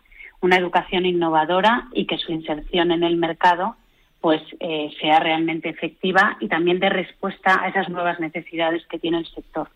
una 0.40 0.56
educación 0.56 1.06
innovadora 1.06 1.88
y 1.92 2.06
que 2.06 2.18
su 2.18 2.32
inserción 2.32 2.90
en 2.90 3.04
el 3.04 3.16
mercado 3.16 3.76
pues 4.24 4.40
eh, 4.58 4.90
sea 5.02 5.20
realmente 5.20 5.68
efectiva 5.68 6.38
y 6.40 6.48
también 6.48 6.80
dé 6.80 6.88
respuesta 6.88 7.60
a 7.62 7.68
esas 7.68 7.90
nuevas 7.90 8.18
necesidades 8.20 8.82
que 8.88 8.98
tiene 8.98 9.18
el 9.18 9.26
sector. 9.26 9.68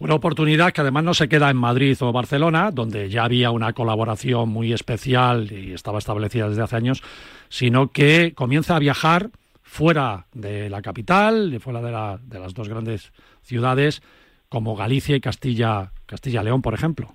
Una 0.00 0.14
oportunidad 0.16 0.72
que 0.72 0.80
además 0.80 1.04
no 1.04 1.14
se 1.14 1.28
queda 1.28 1.48
en 1.48 1.58
Madrid 1.58 1.96
o 2.00 2.10
Barcelona, 2.10 2.72
donde 2.72 3.08
ya 3.08 3.22
había 3.22 3.52
una 3.52 3.72
colaboración 3.72 4.48
muy 4.48 4.72
especial 4.72 5.52
y 5.52 5.74
estaba 5.74 6.00
establecida 6.00 6.48
desde 6.48 6.62
hace 6.62 6.74
años, 6.74 7.04
sino 7.50 7.92
que 7.92 8.34
comienza 8.34 8.74
a 8.74 8.80
viajar 8.80 9.30
fuera 9.62 10.26
de 10.34 10.68
la 10.68 10.82
capital, 10.82 11.56
fuera 11.60 11.80
de, 11.80 12.18
de 12.20 12.40
las 12.40 12.54
dos 12.54 12.68
grandes 12.68 13.12
ciudades, 13.42 14.02
como 14.48 14.74
Galicia 14.74 15.14
y 15.14 15.20
Castilla, 15.20 15.92
Castilla-León, 16.06 16.62
por 16.62 16.74
ejemplo. 16.74 17.14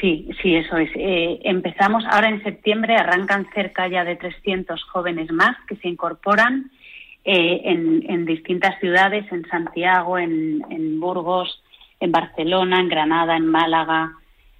Sí, 0.00 0.28
sí, 0.42 0.56
eso 0.56 0.76
es. 0.76 0.90
Eh, 0.96 1.40
empezamos 1.44 2.04
ahora 2.10 2.28
en 2.28 2.42
septiembre, 2.42 2.96
arrancan 2.96 3.46
cerca 3.54 3.86
ya 3.86 4.04
de 4.04 4.16
300 4.16 4.82
jóvenes 4.84 5.30
más 5.30 5.56
que 5.68 5.76
se 5.76 5.88
incorporan 5.88 6.70
eh, 7.24 7.60
en, 7.64 8.26
distintas 8.26 8.78
ciudades, 8.80 9.30
en 9.30 9.46
Santiago, 9.46 10.18
en, 10.18 11.00
Burgos, 11.00 11.62
en 12.00 12.10
Barcelona, 12.10 12.80
en 12.80 12.88
Granada, 12.88 13.36
en 13.36 13.46
Málaga, 13.46 14.12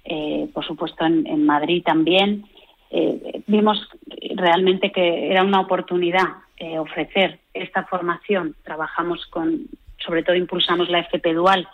eh, 0.05 0.49
por 0.53 0.65
supuesto 0.65 1.05
en, 1.05 1.45
Madrid 1.45 1.83
también. 1.83 2.45
vimos 3.47 3.89
realmente 4.35 4.91
que 4.91 5.31
era 5.31 5.43
una 5.43 5.59
oportunidad 5.59 6.27
ofrecer 6.79 7.39
esta 7.53 7.83
formación. 7.83 8.55
Trabajamos 8.63 9.25
con, 9.27 9.67
sobre 9.97 10.23
todo 10.23 10.35
impulsamos 10.35 10.89
la 10.89 10.99
FP 10.99 11.33
Dual, 11.33 11.67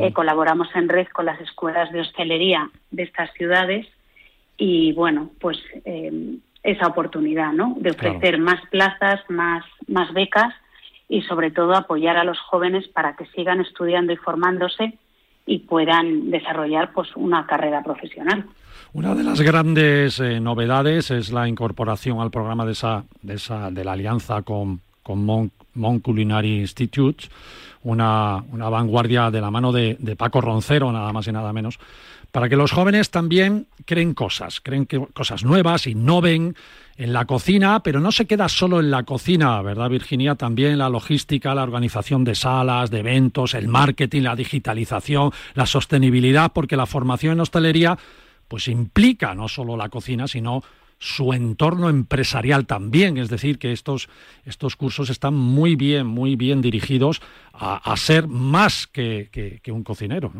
eh, 0.00 0.12
colaboramos 0.12 0.68
en 0.74 0.88
red 0.88 1.06
con 1.08 1.26
las 1.26 1.40
escuelas 1.40 1.92
de 1.92 2.00
hostelería 2.00 2.70
de 2.90 3.02
estas 3.02 3.32
ciudades 3.34 3.86
y 4.56 4.92
bueno, 4.92 5.30
pues 5.40 5.58
eh, 5.84 6.38
esa 6.62 6.86
oportunidad, 6.86 7.52
¿no? 7.52 7.76
De 7.78 7.90
ofrecer 7.90 8.38
más 8.38 8.60
plazas, 8.70 9.20
más, 9.28 9.64
más 9.86 10.12
becas 10.12 10.52
y 11.08 11.22
sobre 11.22 11.50
todo 11.50 11.74
apoyar 11.74 12.16
a 12.16 12.24
los 12.24 12.38
jóvenes 12.40 12.88
para 12.88 13.14
que 13.16 13.26
sigan 13.26 13.60
estudiando 13.60 14.12
y 14.12 14.16
formándose 14.16 14.94
y 15.46 15.60
puedan 15.60 16.30
desarrollar 16.30 16.92
pues 16.92 17.14
una 17.14 17.46
carrera 17.46 17.82
profesional. 17.82 18.46
Una 18.92 19.14
de 19.14 19.22
las 19.22 19.40
grandes 19.40 20.18
eh, 20.20 20.40
novedades 20.40 21.10
es 21.10 21.30
la 21.30 21.48
incorporación 21.48 22.20
al 22.20 22.30
programa 22.30 22.64
de 22.66 22.72
esa, 22.72 23.04
de 23.22 23.34
esa 23.34 23.70
de 23.70 23.84
la 23.84 23.92
alianza 23.92 24.42
con, 24.42 24.80
con 25.06 25.24
Mon, 25.24 26.00
Culinary 26.00 26.58
Institute, 26.58 27.28
una, 27.84 28.42
una, 28.50 28.68
vanguardia 28.68 29.30
de 29.30 29.40
la 29.40 29.52
mano 29.52 29.70
de, 29.70 29.96
de, 30.00 30.16
Paco 30.16 30.40
Roncero, 30.40 30.90
nada 30.90 31.12
más 31.12 31.28
y 31.28 31.32
nada 31.32 31.52
menos, 31.52 31.78
para 32.32 32.48
que 32.48 32.56
los 32.56 32.72
jóvenes 32.72 33.10
también 33.10 33.68
creen 33.84 34.14
cosas, 34.14 34.60
creen 34.60 34.84
que, 34.84 34.98
cosas 35.14 35.44
nuevas, 35.44 35.86
innoven 35.86 36.56
en 36.96 37.12
la 37.12 37.24
cocina, 37.24 37.84
pero 37.84 38.00
no 38.00 38.10
se 38.10 38.26
queda 38.26 38.48
solo 38.48 38.80
en 38.80 38.90
la 38.90 39.04
cocina, 39.04 39.62
¿verdad, 39.62 39.90
Virginia? 39.90 40.34
También 40.34 40.76
la 40.76 40.88
logística, 40.88 41.54
la 41.54 41.62
organización 41.62 42.24
de 42.24 42.34
salas, 42.34 42.90
de 42.90 42.98
eventos, 42.98 43.54
el 43.54 43.68
marketing, 43.68 44.22
la 44.22 44.34
digitalización, 44.34 45.30
la 45.54 45.66
sostenibilidad, 45.66 46.50
porque 46.52 46.76
la 46.76 46.86
formación 46.86 47.34
en 47.34 47.40
hostelería 47.42 47.96
pues 48.48 48.66
implica 48.66 49.36
no 49.36 49.46
solo 49.46 49.76
la 49.76 49.88
cocina, 49.88 50.26
sino 50.26 50.64
su 50.98 51.32
entorno 51.32 51.88
empresarial 51.88 52.66
también. 52.66 53.18
Es 53.18 53.28
decir, 53.28 53.58
que 53.58 53.72
estos, 53.72 54.08
estos 54.44 54.76
cursos 54.76 55.10
están 55.10 55.34
muy 55.34 55.76
bien, 55.76 56.06
muy 56.06 56.36
bien 56.36 56.62
dirigidos 56.62 57.20
a, 57.52 57.96
ser 57.96 58.28
más 58.28 58.86
que, 58.86 59.60
un 59.68 59.82
cocinero. 59.82 60.32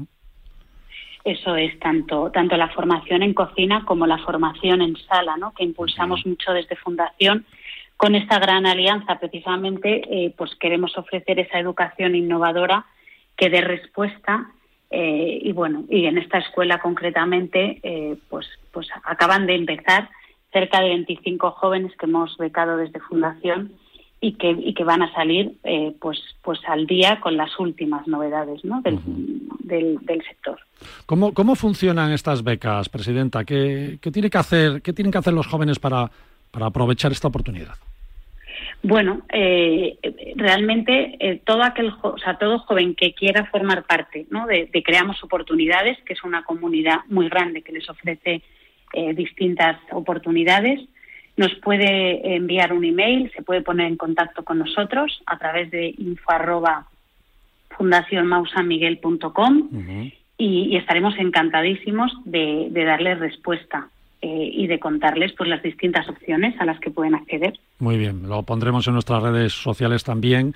Eso 1.24 1.56
es 1.56 1.78
tanto, 1.80 2.30
tanto 2.30 2.56
la 2.56 2.68
formación 2.68 3.22
en 3.22 3.34
cocina 3.34 3.84
como 3.84 4.06
la 4.06 4.18
formación 4.18 4.80
en 4.80 4.96
sala, 4.96 5.36
¿no? 5.36 5.52
que 5.52 5.64
impulsamos 5.64 6.24
mucho 6.24 6.52
desde 6.52 6.76
Fundación. 6.76 7.44
Con 7.96 8.14
esta 8.14 8.38
gran 8.38 8.66
alianza, 8.66 9.18
precisamente, 9.18 10.02
eh, 10.10 10.34
pues 10.36 10.54
queremos 10.56 10.96
ofrecer 10.98 11.40
esa 11.40 11.58
educación 11.58 12.14
innovadora 12.14 12.84
que 13.36 13.48
dé 13.48 13.62
respuesta 13.62 14.50
eh, 14.90 15.40
y 15.42 15.52
bueno, 15.52 15.84
y 15.88 16.06
en 16.06 16.18
esta 16.18 16.38
escuela 16.38 16.78
concretamente, 16.78 17.80
eh, 17.82 18.16
pues, 18.28 18.46
pues 18.72 18.88
acaban 19.04 19.46
de 19.46 19.54
empezar 19.56 20.08
cerca 20.56 20.80
de 20.80 20.88
25 20.88 21.50
jóvenes 21.50 21.92
que 21.98 22.06
hemos 22.06 22.34
becado 22.38 22.78
desde 22.78 22.98
Fundación 23.00 23.72
y 24.22 24.32
que, 24.32 24.50
y 24.50 24.72
que 24.72 24.84
van 24.84 25.02
a 25.02 25.12
salir 25.12 25.52
eh, 25.64 25.94
pues, 26.00 26.18
pues 26.42 26.58
al 26.66 26.86
día 26.86 27.20
con 27.20 27.36
las 27.36 27.60
últimas 27.60 28.08
novedades 28.08 28.64
¿no? 28.64 28.80
del, 28.80 28.98
del, 30.00 30.22
sector. 30.26 30.58
¿Cómo, 31.04 31.34
¿Cómo 31.34 31.56
funcionan 31.56 32.10
estas 32.10 32.42
becas, 32.42 32.88
Presidenta? 32.88 33.44
¿Qué, 33.44 33.98
qué, 34.00 34.10
tiene 34.10 34.30
que 34.30 34.38
hacer, 34.38 34.80
¿Qué 34.80 34.94
tienen 34.94 35.12
que 35.12 35.18
hacer 35.18 35.34
los 35.34 35.46
jóvenes 35.46 35.78
para, 35.78 36.10
para 36.50 36.66
aprovechar 36.66 37.12
esta 37.12 37.28
oportunidad? 37.28 37.74
Bueno, 38.82 39.22
eh, 39.32 39.98
realmente 40.36 41.16
eh, 41.20 41.42
todo 41.44 41.62
aquel, 41.62 41.92
o 42.00 42.16
sea, 42.16 42.38
todo 42.38 42.60
joven 42.60 42.94
que 42.94 43.12
quiera 43.12 43.44
formar 43.46 43.84
parte, 43.84 44.26
¿no? 44.30 44.46
De, 44.46 44.70
Creamos 44.82 45.22
Oportunidades, 45.22 45.98
que 46.06 46.14
es 46.14 46.24
una 46.24 46.44
comunidad 46.44 47.00
muy 47.08 47.28
grande 47.28 47.60
que 47.60 47.72
les 47.72 47.88
ofrece 47.90 48.40
eh, 48.92 49.14
distintas 49.14 49.78
oportunididades, 49.92 50.80
nos 51.36 51.54
puede 51.56 52.34
enviar 52.34 52.72
un 52.72 52.84
email, 52.84 53.30
se 53.36 53.42
puede 53.42 53.60
poner 53.60 53.88
en 53.88 53.96
contacto 53.96 54.42
con 54.42 54.58
nosotros 54.58 55.22
a 55.26 55.38
través 55.38 55.70
de 55.70 55.94
info 55.98 56.30
arroba 56.30 56.86
y, 60.38 60.76
estaremos 60.76 61.14
encantadísimos 61.18 62.12
de, 62.24 62.68
de 62.70 62.84
darles 62.84 63.18
respuesta 63.18 63.88
eh, 64.22 64.50
y 64.50 64.66
de 64.66 64.78
contarles 64.78 65.32
pues 65.36 65.48
las 65.48 65.62
distintas 65.62 66.08
opciones 66.08 66.58
a 66.58 66.64
las 66.64 66.80
que 66.80 66.90
pueden 66.90 67.14
acceder. 67.14 67.58
Muy 67.78 67.98
bien, 67.98 68.28
lo 68.28 68.42
pondremos 68.42 68.86
en 68.86 68.94
nuestras 68.94 69.22
redes 69.22 69.52
sociales 69.52 70.04
también 70.04 70.54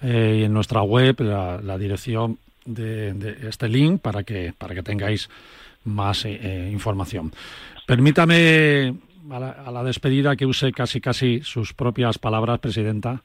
eh, 0.00 0.38
y 0.40 0.44
en 0.44 0.52
nuestra 0.52 0.82
web 0.82 1.20
la, 1.20 1.78
dirección 1.78 2.38
de, 2.64 3.36
este 3.48 3.68
link 3.68 4.00
para 4.00 4.22
que 4.22 4.52
para 4.56 4.74
que 4.74 4.82
tengáis 4.84 5.28
más 5.84 6.24
eh, 6.24 6.68
información. 6.72 7.32
Permítame 7.86 8.94
a 9.30 9.38
la, 9.38 9.50
a 9.50 9.70
la, 9.70 9.82
despedida 9.84 10.36
que 10.36 10.46
use 10.46 10.72
casi 10.72 11.00
casi 11.00 11.40
sus 11.42 11.72
propias 11.72 12.18
palabras, 12.18 12.60
presidenta, 12.60 13.22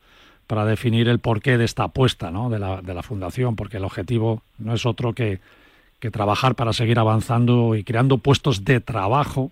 para 0.47 0.65
definir 0.65 1.09
el 1.09 1.19
porqué 1.19 1.57
de 1.57 1.65
esta 1.65 1.83
apuesta 1.83 2.31
de, 2.31 2.59
la, 2.59 2.81
de 2.81 2.93
la 2.93 3.03
fundación, 3.03 3.55
porque 3.55 3.77
el 3.77 3.83
objetivo 3.83 4.41
no 4.57 4.73
es 4.73 4.85
otro 4.85 5.13
que 5.13 5.39
que 5.99 6.11
trabajar 6.11 6.55
para 6.55 6.73
seguir 6.73 6.99
avanzando 6.99 7.75
y 7.75 7.83
creando 7.83 8.19
puestos 8.19 8.63
de 8.63 8.79
trabajo 8.79 9.51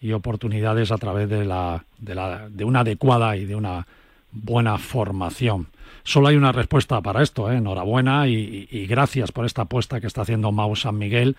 y 0.00 0.12
oportunidades 0.12 0.90
a 0.90 0.98
través 0.98 1.28
de, 1.28 1.44
la, 1.44 1.84
de, 1.98 2.14
la, 2.14 2.48
de 2.48 2.64
una 2.64 2.80
adecuada 2.80 3.36
y 3.36 3.44
de 3.44 3.54
una 3.54 3.86
buena 4.32 4.78
formación. 4.78 5.68
Solo 6.04 6.28
hay 6.28 6.36
una 6.36 6.50
respuesta 6.50 7.00
para 7.00 7.22
esto, 7.22 7.52
¿eh? 7.52 7.58
enhorabuena 7.58 8.26
y, 8.26 8.86
gracias 8.86 9.30
por 9.30 9.44
esta 9.44 9.62
apuesta 9.62 10.00
que 10.00 10.06
está 10.06 10.22
haciendo 10.22 10.50
Mau 10.50 10.74
San 10.74 10.98
Miguel 10.98 11.36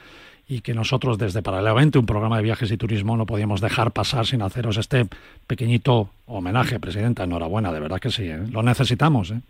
y 0.47 0.61
que 0.61 0.73
nosotros 0.73 1.17
desde 1.17 1.41
Paralelamente, 1.41 1.99
un 1.99 2.05
programa 2.05 2.37
de 2.37 2.43
viajes 2.43 2.71
y 2.71 2.77
turismo, 2.77 3.17
no 3.17 3.25
podíamos 3.25 3.61
dejar 3.61 3.91
pasar 3.91 4.25
sin 4.25 4.41
haceros 4.41 4.77
este 4.77 5.07
pequeñito 5.47 6.09
homenaje, 6.27 6.79
Presidenta. 6.79 7.23
Enhorabuena, 7.23 7.71
de 7.71 7.79
verdad 7.79 7.99
que 7.99 8.11
sí, 8.11 8.23
¿eh? 8.27 8.39
lo 8.51 8.61
necesitamos. 8.63 9.31
¿eh? 9.31 9.41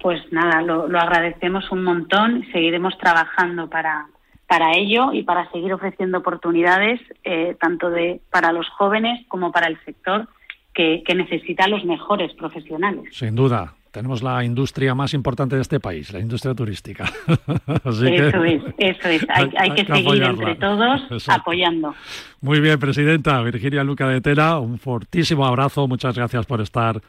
pues 0.00 0.20
nada, 0.32 0.62
lo, 0.62 0.84
agradecemos 0.98 1.70
un 1.70 1.84
montón 1.84 2.38
y 2.38 2.52
seguiremos 2.52 2.96
trabajando 2.98 3.68
para, 3.68 4.06
para 4.46 4.72
ello 4.76 5.12
y 5.12 5.22
para 5.22 5.50
seguir 5.50 5.72
ofreciendo 5.72 6.18
oportunidades 6.18 7.00
eh, 7.24 7.56
tanto 7.60 7.90
de 7.90 8.20
para 8.30 8.52
los 8.52 8.68
jóvenes 8.70 9.26
como 9.28 9.52
para 9.52 9.66
el 9.66 9.78
sector 9.84 10.26
que, 10.72 11.02
necesita 11.14 11.68
los 11.68 11.84
mejores 11.84 12.32
profesionales. 12.34 13.04
Sin 13.14 13.34
duda. 13.34 13.74
Tenemos 13.90 14.22
la 14.22 14.44
industria 14.44 14.94
más 14.94 15.14
importante 15.14 15.56
de 15.56 15.62
este 15.62 15.80
país, 15.80 16.12
la 16.12 16.20
industria 16.20 16.54
turística. 16.54 17.04
eso 17.84 18.04
es, 18.04 18.62
eso 18.78 19.08
es. 19.08 19.26
Hay, 19.28 19.70
que, 19.72 19.84
seguir 19.84 20.22
entre 20.22 20.54
todos 20.54 21.28
apoyando. 21.28 21.94
Muy 22.40 22.60
bien, 22.60 22.78
Presidenta. 22.78 23.42
Virginia 23.42 23.82
Luca 23.82 24.06
de 24.08 24.20
Tera, 24.20 24.58
un 24.58 24.78
fortísimo 24.78 25.44
abrazo. 25.44 25.88
Muchas 25.88 26.14
gracias 26.14 26.46
por 26.46 26.60
estar 26.60 27.00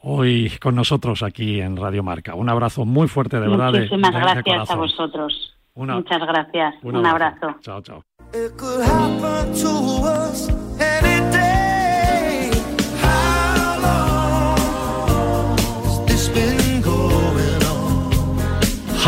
hoy 0.00 0.50
con 0.60 0.74
nosotros 0.74 1.22
aquí 1.22 1.60
en 1.60 1.76
Radio 1.76 2.02
Marca. 2.02 2.34
Un 2.34 2.48
abrazo 2.48 2.84
muy 2.84 3.08
fuerte, 3.08 3.38
de 3.38 3.48
verdad. 3.48 3.72
Muchísimas 3.72 4.12
gracias 4.12 4.70
a 4.70 4.76
vosotros. 4.76 5.54
Muchas 5.74 6.20
gracias. 6.20 6.74
Un, 6.82 7.04
abrazo. 7.04 7.56
Chao, 7.60 7.82
chao. 7.82 8.02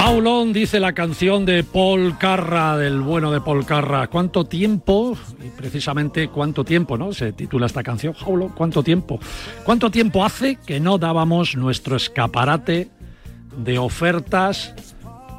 How 0.09 0.21
long 0.21 0.53
dice 0.53 0.79
la 0.79 0.93
canción 0.93 1.45
de 1.45 1.65
Paul 1.65 2.17
Carra, 2.17 2.77
del 2.77 3.01
bueno 3.01 3.33
de 3.33 3.41
Paul 3.41 3.67
Carra. 3.67 4.07
¿Cuánto 4.07 4.45
tiempo? 4.45 5.19
Y 5.45 5.49
precisamente 5.49 6.29
cuánto 6.29 6.63
tiempo, 6.63 6.97
¿no? 6.97 7.13
Se 7.13 7.33
titula 7.33 7.67
esta 7.67 7.83
canción. 7.83 8.15
How 8.25 8.37
long, 8.37 8.53
¿cuánto 8.53 8.85
tiempo? 8.85 9.19
¿Cuánto 9.65 9.91
tiempo 9.91 10.25
hace 10.25 10.59
que 10.65 10.79
no 10.79 10.99
dábamos 10.99 11.57
nuestro 11.57 11.97
escaparate 11.97 12.89
de 13.57 13.79
ofertas 13.79 14.77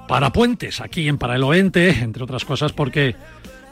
para 0.09 0.33
puentes 0.33 0.81
aquí 0.81 1.07
en 1.07 1.17
Paraeloente, 1.17 2.03
entre 2.03 2.25
otras 2.25 2.43
cosas 2.43 2.73
porque 2.73 3.15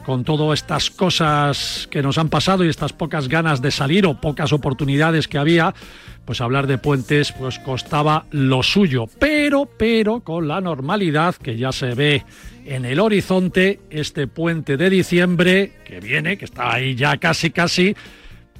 con 0.06 0.22
todas 0.22 0.60
estas 0.60 0.88
cosas 0.88 1.88
que 1.90 2.00
nos 2.00 2.16
han 2.16 2.28
pasado 2.28 2.64
y 2.64 2.68
estas 2.68 2.92
pocas 2.92 3.26
ganas 3.26 3.60
de 3.60 3.72
salir 3.72 4.06
o 4.06 4.20
pocas 4.20 4.52
oportunidades 4.52 5.26
que 5.26 5.36
había, 5.36 5.74
pues 6.24 6.40
hablar 6.40 6.68
de 6.68 6.78
puentes 6.78 7.32
pues 7.32 7.58
costaba 7.58 8.24
lo 8.30 8.62
suyo, 8.62 9.08
pero 9.18 9.68
pero 9.76 10.20
con 10.20 10.46
la 10.46 10.60
normalidad 10.60 11.34
que 11.34 11.56
ya 11.56 11.72
se 11.72 11.96
ve 11.96 12.22
en 12.64 12.84
el 12.84 13.00
horizonte 13.00 13.80
este 13.90 14.28
puente 14.28 14.76
de 14.76 14.90
diciembre 14.90 15.72
que 15.84 15.98
viene, 15.98 16.38
que 16.38 16.44
está 16.44 16.72
ahí 16.72 16.94
ya 16.94 17.16
casi 17.16 17.50
casi, 17.50 17.96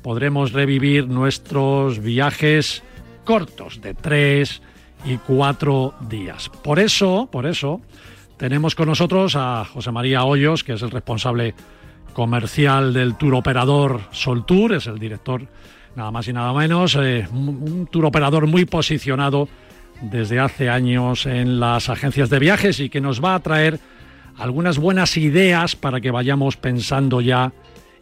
podremos 0.02 0.50
revivir 0.50 1.06
nuestros 1.06 2.00
viajes 2.00 2.82
cortos 3.24 3.80
de 3.80 3.94
tres 3.94 4.62
y 5.04 5.18
cuatro 5.18 5.94
días. 6.08 6.48
Por 6.64 6.80
eso, 6.80 7.28
por 7.30 7.46
eso 7.46 7.82
tenemos 8.36 8.74
con 8.74 8.88
nosotros 8.88 9.34
a 9.36 9.64
José 9.64 9.92
María 9.92 10.24
Hoyos, 10.24 10.64
que 10.64 10.74
es 10.74 10.82
el 10.82 10.90
responsable 10.90 11.54
comercial 12.12 12.92
del 12.92 13.14
tour 13.16 13.34
operador 13.34 14.00
Soltour, 14.10 14.74
es 14.74 14.86
el 14.86 14.98
director 14.98 15.46
nada 15.94 16.10
más 16.10 16.28
y 16.28 16.32
nada 16.32 16.52
menos, 16.52 16.96
eh, 16.96 17.26
un 17.32 17.88
tour 17.90 18.04
operador 18.04 18.46
muy 18.46 18.66
posicionado 18.66 19.48
desde 20.02 20.38
hace 20.38 20.68
años 20.68 21.24
en 21.24 21.58
las 21.58 21.88
agencias 21.88 22.28
de 22.28 22.38
viajes 22.38 22.80
y 22.80 22.90
que 22.90 23.00
nos 23.00 23.24
va 23.24 23.34
a 23.34 23.40
traer 23.40 23.80
algunas 24.36 24.78
buenas 24.78 25.16
ideas 25.16 25.74
para 25.74 26.00
que 26.00 26.10
vayamos 26.10 26.56
pensando 26.58 27.22
ya 27.22 27.52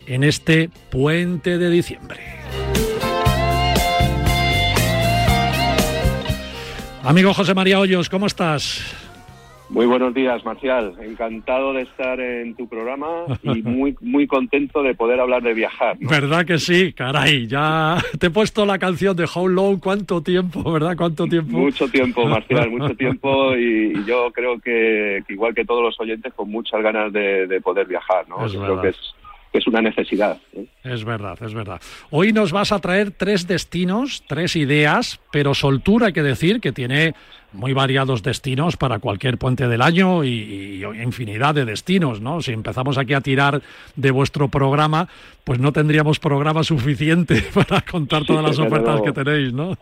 en 0.07 0.25
este 0.25 0.71
puente 0.91 1.59
de 1.59 1.71
diciembre. 1.71 2.21
Amigo 7.05 7.35
José 7.35 7.55
María 7.55 7.79
Hoyos, 7.79 8.09
¿cómo 8.09 8.27
estás? 8.27 9.04
Muy 9.75 9.87
buenos 9.87 10.15
días, 10.15 10.45
Marcial. 10.45 10.95
Encantado 11.01 11.73
de 11.73 11.83
estar 11.83 12.21
en 12.21 12.55
tu 12.55 12.69
programa 12.69 13.25
y 13.43 13.61
muy 13.63 13.97
muy 14.01 14.29
contento 14.29 14.85
de 14.85 14.95
poder 14.95 15.19
hablar 15.19 15.43
de 15.43 15.53
viajar. 15.53 15.97
¿Verdad 15.99 16.47
que 16.47 16.59
sí? 16.59 16.93
Caray, 16.93 17.49
ya 17.49 17.97
te 18.21 18.29
he 18.29 18.31
puesto 18.31 18.65
la 18.65 18.79
canción 18.79 19.17
de 19.17 19.27
How 19.33 19.49
Long, 19.49 19.81
¿cuánto 19.81 20.23
tiempo, 20.23 20.71
verdad? 20.71 20.97
¿Cuánto 20.97 21.27
tiempo? 21.27 21.59
Mucho 21.59 21.89
tiempo, 21.89 22.25
Marcial, 22.25 22.71
mucho 22.71 22.95
tiempo 22.97 23.57
y, 23.57 24.05
yo 24.05 24.31
creo 24.33 24.61
que, 24.61 25.25
igual 25.29 25.53
que 25.57 25.65
todos 25.65 25.83
los 25.83 26.01
oyentes, 26.01 26.33
con 26.35 26.49
muchas 26.51 26.81
ganas 26.81 27.13
de, 27.13 27.61
poder 27.61 27.89
viajar, 27.89 28.29
¿no? 28.29 28.37
creo 28.37 28.81
que 28.81 28.89
es 28.89 29.15
es 29.59 29.67
una 29.67 29.81
necesidad. 29.81 30.39
¿eh? 30.55 30.67
Es 30.83 31.05
verdad, 31.05 31.39
es 31.43 31.55
verdad. 31.55 31.81
Hoy 32.11 32.33
nos 32.33 32.53
vas 32.53 32.73
a 32.73 32.81
traer 32.81 33.13
tres 33.13 33.47
destinos, 33.47 34.25
tres 34.27 34.57
ideas, 34.57 35.21
pero 35.31 35.55
Soltura 35.55 36.09
hay 36.09 36.13
que 36.13 36.23
decir 36.23 36.61
que 36.61 36.73
tiene 36.73 37.15
muy 37.53 37.73
variados 37.73 38.23
destinos 38.23 38.77
para 38.77 38.99
cualquier 38.99 39.39
puente 39.39 39.69
del 39.69 39.81
año 39.81 40.25
y, 40.25 40.85
infinidad 41.03 41.55
de 41.55 41.65
destinos, 41.65 42.21
¿no? 42.21 42.43
Si 42.43 42.53
empezamos 42.53 42.99
aquí 42.99 43.15
a 43.15 43.21
tirar 43.21 43.63
de 43.95 44.11
vuestro 44.11 44.49
programa, 44.49 45.09
pues 45.45 45.61
no 45.61 45.73
tendríamos 45.73 46.19
programa 46.19 46.65
suficiente 46.65 47.43
para 47.55 47.81
contar 47.83 48.25
todas 48.25 48.45
las 48.45 48.59
ofertas 48.59 49.01
que 49.03 49.13
tenéis, 49.13 49.53
¿no? 49.53 49.79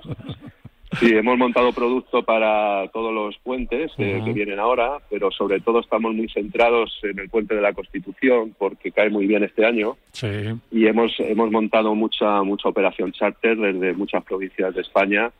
Sí, 0.98 1.10
hemos 1.14 1.38
montado 1.38 1.72
producto 1.72 2.22
para 2.22 2.88
todos 2.88 3.12
los 3.12 3.36
puentes 3.38 3.90
eh, 3.98 4.20
que 4.24 4.32
vienen 4.32 4.58
ahora, 4.58 4.98
pero 5.10 5.30
sobre 5.30 5.60
todo 5.60 5.80
estamos 5.80 6.14
muy 6.14 6.28
centrados 6.28 6.98
en 7.02 7.18
el 7.18 7.28
puente 7.28 7.54
de 7.54 7.60
la 7.60 7.72
Constitución 7.72 8.54
porque 8.58 8.92
cae 8.92 9.10
muy 9.10 9.26
bien 9.26 9.42
este 9.42 9.64
año. 9.64 9.96
Sí. 10.12 10.28
Y 10.70 10.86
hemos 10.86 11.12
hemos 11.18 11.50
montado 11.50 11.94
mucha 11.94 12.42
mucha 12.42 12.68
operación 12.68 13.12
charter 13.12 13.56
desde 13.56 13.94
muchas 13.94 14.22
provincias 14.24 14.74
de 14.74 14.82
España 14.82 15.30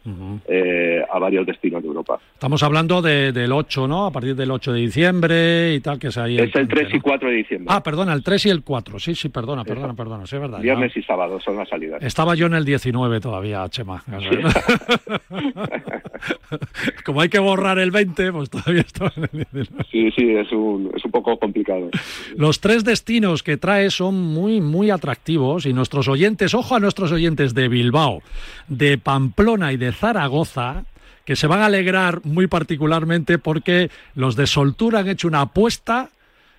eh, 0.48 1.02
a 1.10 1.18
varios 1.18 1.46
destinos 1.46 1.82
de 1.82 1.88
Europa. 1.88 2.18
Estamos 2.34 2.62
hablando 2.62 3.02
del 3.02 3.52
8, 3.52 3.86
¿no? 3.86 4.06
A 4.06 4.10
partir 4.10 4.34
del 4.34 4.50
8 4.50 4.72
de 4.72 4.80
diciembre 4.80 5.74
y 5.74 5.80
tal, 5.80 5.98
que 5.98 6.08
es 6.08 6.18
ahí. 6.18 6.38
Es 6.38 6.54
el, 6.54 6.68
3 6.68 6.94
y 6.94 7.00
4 7.00 7.28
de 7.28 7.34
diciembre. 7.36 7.74
Ah, 7.74 7.82
perdona, 7.82 8.12
el 8.12 8.22
3 8.22 8.46
y 8.46 8.50
el 8.50 8.62
4. 8.62 8.98
Sí, 8.98 9.14
sí, 9.14 9.28
perdona, 9.28 9.64
perdona, 9.64 9.94
perdona. 9.94 10.26
Sí, 10.26 10.36
es 10.36 10.42
verdad. 10.42 10.60
Viernes 10.60 10.96
y 10.96 11.02
sábado 11.02 11.40
son 11.40 11.56
las 11.56 11.68
salidas. 11.68 12.02
Estaba 12.02 12.34
yo 12.34 12.46
en 12.46 12.54
el 12.54 12.64
19 12.64 13.20
todavía, 13.20 13.68
Chema. 13.68 14.02
Como 17.04 17.20
hay 17.20 17.28
que 17.28 17.38
borrar 17.38 17.78
el 17.78 17.90
20, 17.90 18.32
pues 18.32 18.50
todavía 18.50 18.82
está 18.82 19.12
en 19.16 19.46
el 19.52 19.68
Sí, 19.90 20.10
sí, 20.16 20.30
es 20.30 20.50
un, 20.52 20.90
es 20.94 21.04
un 21.04 21.10
poco 21.10 21.38
complicado. 21.38 21.90
Los 22.36 22.60
tres 22.60 22.84
destinos 22.84 23.42
que 23.42 23.56
trae 23.56 23.90
son 23.90 24.20
muy, 24.20 24.60
muy 24.60 24.90
atractivos 24.90 25.66
y 25.66 25.72
nuestros 25.72 26.08
oyentes, 26.08 26.54
ojo 26.54 26.74
a 26.74 26.80
nuestros 26.80 27.12
oyentes 27.12 27.54
de 27.54 27.68
Bilbao, 27.68 28.22
de 28.68 28.98
Pamplona 28.98 29.72
y 29.72 29.76
de 29.76 29.92
Zaragoza, 29.92 30.84
que 31.24 31.36
se 31.36 31.46
van 31.46 31.60
a 31.60 31.66
alegrar 31.66 32.20
muy 32.24 32.46
particularmente 32.46 33.38
porque 33.38 33.90
los 34.14 34.36
de 34.36 34.46
Soltura 34.46 35.00
han 35.00 35.08
hecho 35.08 35.28
una 35.28 35.42
apuesta 35.42 36.10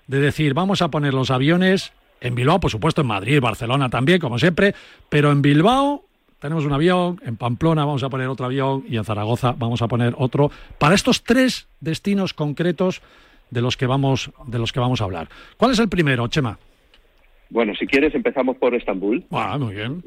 de 0.06 0.20
decir, 0.20 0.54
vamos 0.54 0.82
a 0.82 0.88
poner 0.88 1.14
los 1.14 1.30
aviones 1.30 1.92
en 2.20 2.34
Bilbao, 2.34 2.60
por 2.60 2.70
supuesto 2.70 3.02
en 3.02 3.06
Madrid, 3.06 3.40
Barcelona 3.40 3.90
también, 3.90 4.18
como 4.18 4.38
siempre, 4.38 4.74
pero 5.08 5.30
en 5.30 5.42
Bilbao 5.42 6.04
tenemos 6.44 6.66
un 6.66 6.74
avión, 6.74 7.18
en 7.24 7.38
Pamplona 7.38 7.86
vamos 7.86 8.02
a 8.04 8.10
poner 8.10 8.28
otro 8.28 8.44
avión 8.44 8.84
y 8.86 8.98
en 8.98 9.04
Zaragoza 9.04 9.54
vamos 9.56 9.80
a 9.80 9.88
poner 9.88 10.12
otro 10.18 10.50
para 10.78 10.94
estos 10.94 11.24
tres 11.24 11.70
destinos 11.80 12.34
concretos 12.34 13.00
de 13.48 13.62
los 13.62 13.78
que 13.78 13.86
vamos 13.86 14.30
de 14.46 14.58
los 14.58 14.70
que 14.70 14.78
vamos 14.78 15.00
a 15.00 15.04
hablar. 15.04 15.28
¿Cuál 15.56 15.70
es 15.70 15.78
el 15.78 15.88
primero, 15.88 16.28
Chema? 16.28 16.58
Bueno, 17.48 17.74
si 17.74 17.86
quieres 17.86 18.14
empezamos 18.14 18.58
por 18.58 18.74
Estambul. 18.74 19.24
Ah, 19.30 19.56
muy 19.56 19.74
bien. 19.74 20.02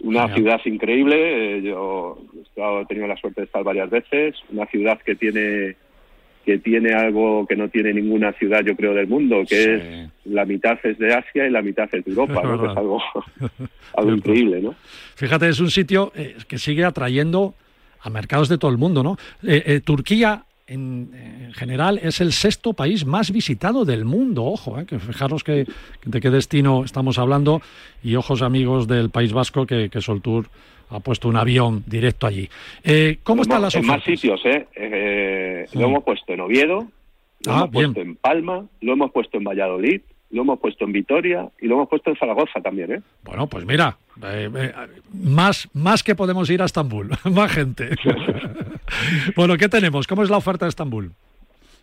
Una 0.00 0.34
ciudad 0.34 0.58
increíble. 0.64 1.58
Eh, 1.58 1.62
yo 1.62 2.16
he 2.56 2.86
tenido 2.86 3.06
la 3.06 3.18
suerte 3.18 3.42
de 3.42 3.44
estar 3.44 3.62
varias 3.64 3.90
veces. 3.90 4.34
Una 4.48 4.64
ciudad 4.64 4.98
que 5.04 5.14
tiene 5.14 5.76
que 6.44 6.58
tiene 6.58 6.92
algo 6.92 7.46
que 7.46 7.56
no 7.56 7.68
tiene 7.68 7.92
ninguna 7.92 8.32
ciudad, 8.32 8.60
yo 8.64 8.76
creo, 8.76 8.94
del 8.94 9.06
mundo, 9.06 9.44
que 9.48 9.74
es 9.74 10.10
la 10.24 10.44
mitad 10.44 10.78
es 10.82 10.98
de 10.98 11.14
Asia 11.14 11.46
y 11.46 11.50
la 11.50 11.62
mitad 11.62 11.88
es 11.92 12.04
de 12.04 12.10
Europa, 12.10 12.42
¿no? 12.44 12.60
que 12.60 12.70
es 12.70 12.76
algo, 12.76 13.02
algo 13.96 14.12
increíble, 14.12 14.60
¿no? 14.60 14.74
Fíjate, 15.14 15.48
es 15.48 15.60
un 15.60 15.70
sitio 15.70 16.12
eh, 16.14 16.36
que 16.46 16.58
sigue 16.58 16.84
atrayendo 16.84 17.54
a 18.00 18.10
mercados 18.10 18.48
de 18.48 18.58
todo 18.58 18.70
el 18.70 18.78
mundo, 18.78 19.02
¿no? 19.02 19.16
Eh, 19.42 19.62
eh, 19.66 19.80
Turquía 19.80 20.44
en, 20.66 21.10
general 21.54 21.98
es 22.02 22.20
el 22.20 22.32
sexto 22.32 22.72
país 22.72 23.06
más 23.06 23.30
visitado 23.30 23.84
del 23.84 24.04
mundo. 24.04 24.44
Ojo, 24.44 24.84
que 24.86 24.98
fijaros 24.98 25.44
que, 25.44 25.66
de 26.04 26.20
qué 26.20 26.30
destino 26.30 26.84
estamos 26.84 27.18
hablando 27.18 27.62
y 28.02 28.16
ojos 28.16 28.42
amigos 28.42 28.86
del 28.86 29.10
País 29.10 29.32
Vasco 29.32 29.66
que, 29.66 29.88
que 29.88 30.00
Soltour 30.00 30.48
ha 30.94 31.00
puesto 31.00 31.28
un 31.28 31.36
avión 31.36 31.82
directo 31.86 32.26
allí. 32.26 32.48
Eh, 32.82 33.18
¿Cómo 33.22 33.42
están 33.42 33.62
las 33.62 33.74
ofertas? 33.74 33.90
En 33.90 33.96
más 33.96 34.04
sitios, 34.04 34.40
¿eh? 34.44 34.66
eh 34.74 35.66
lo 35.74 35.86
hemos 35.86 36.04
puesto 36.04 36.32
en 36.32 36.40
Oviedo, 36.40 36.86
lo 37.44 37.52
ah, 37.52 37.56
hemos 37.56 37.70
puesto 37.70 38.00
en 38.00 38.16
Palma, 38.16 38.64
lo 38.80 38.92
hemos 38.92 39.10
puesto 39.10 39.38
en 39.38 39.44
Valladolid, 39.44 40.00
lo 40.30 40.42
hemos 40.42 40.58
puesto 40.60 40.84
en 40.84 40.92
Vitoria 40.92 41.48
y 41.60 41.66
lo 41.66 41.74
hemos 41.74 41.88
puesto 41.88 42.10
en 42.10 42.16
Zaragoza 42.16 42.60
también, 42.60 42.92
¿eh? 42.92 43.00
Bueno, 43.24 43.46
pues 43.48 43.64
mira, 43.66 43.96
eh, 44.24 44.72
más, 45.12 45.68
más 45.74 46.02
que 46.02 46.14
podemos 46.14 46.48
ir 46.50 46.62
a 46.62 46.66
Estambul, 46.66 47.10
más 47.24 47.52
gente. 47.52 47.90
bueno, 49.36 49.56
¿qué 49.56 49.68
tenemos? 49.68 50.06
¿Cómo 50.06 50.22
es 50.22 50.30
la 50.30 50.36
oferta 50.36 50.64
de 50.64 50.70
Estambul? 50.70 51.12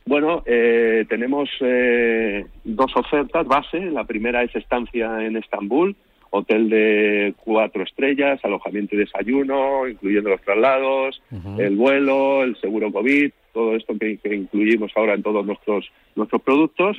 Bueno, 0.04 0.44
tenemos 0.44 1.48
dos 2.64 2.92
ofertas 2.96 3.46
base. 3.46 3.80
La 3.92 4.04
primera 4.04 4.42
es 4.42 4.54
estancia 4.56 5.24
en 5.24 5.38
Estambul, 5.38 5.96
hotel 6.32 6.70
de 6.70 7.34
cuatro 7.44 7.84
estrellas, 7.84 8.40
alojamiento 8.44 8.96
y 8.96 9.00
desayuno, 9.00 9.88
incluyendo 9.88 10.30
los 10.30 10.42
traslados, 10.42 11.22
el 11.58 11.76
vuelo, 11.76 12.44
el 12.44 12.56
seguro 12.60 12.92
COVID, 12.92 13.32
todo 13.54 13.76
esto 13.76 13.94
que, 14.00 14.18
incluimos 14.34 14.92
ahora 14.96 15.14
en 15.14 15.24
todos 15.24 15.46
nuestros 15.46 15.92
nuestros 16.16 16.42
productos. 16.42 16.98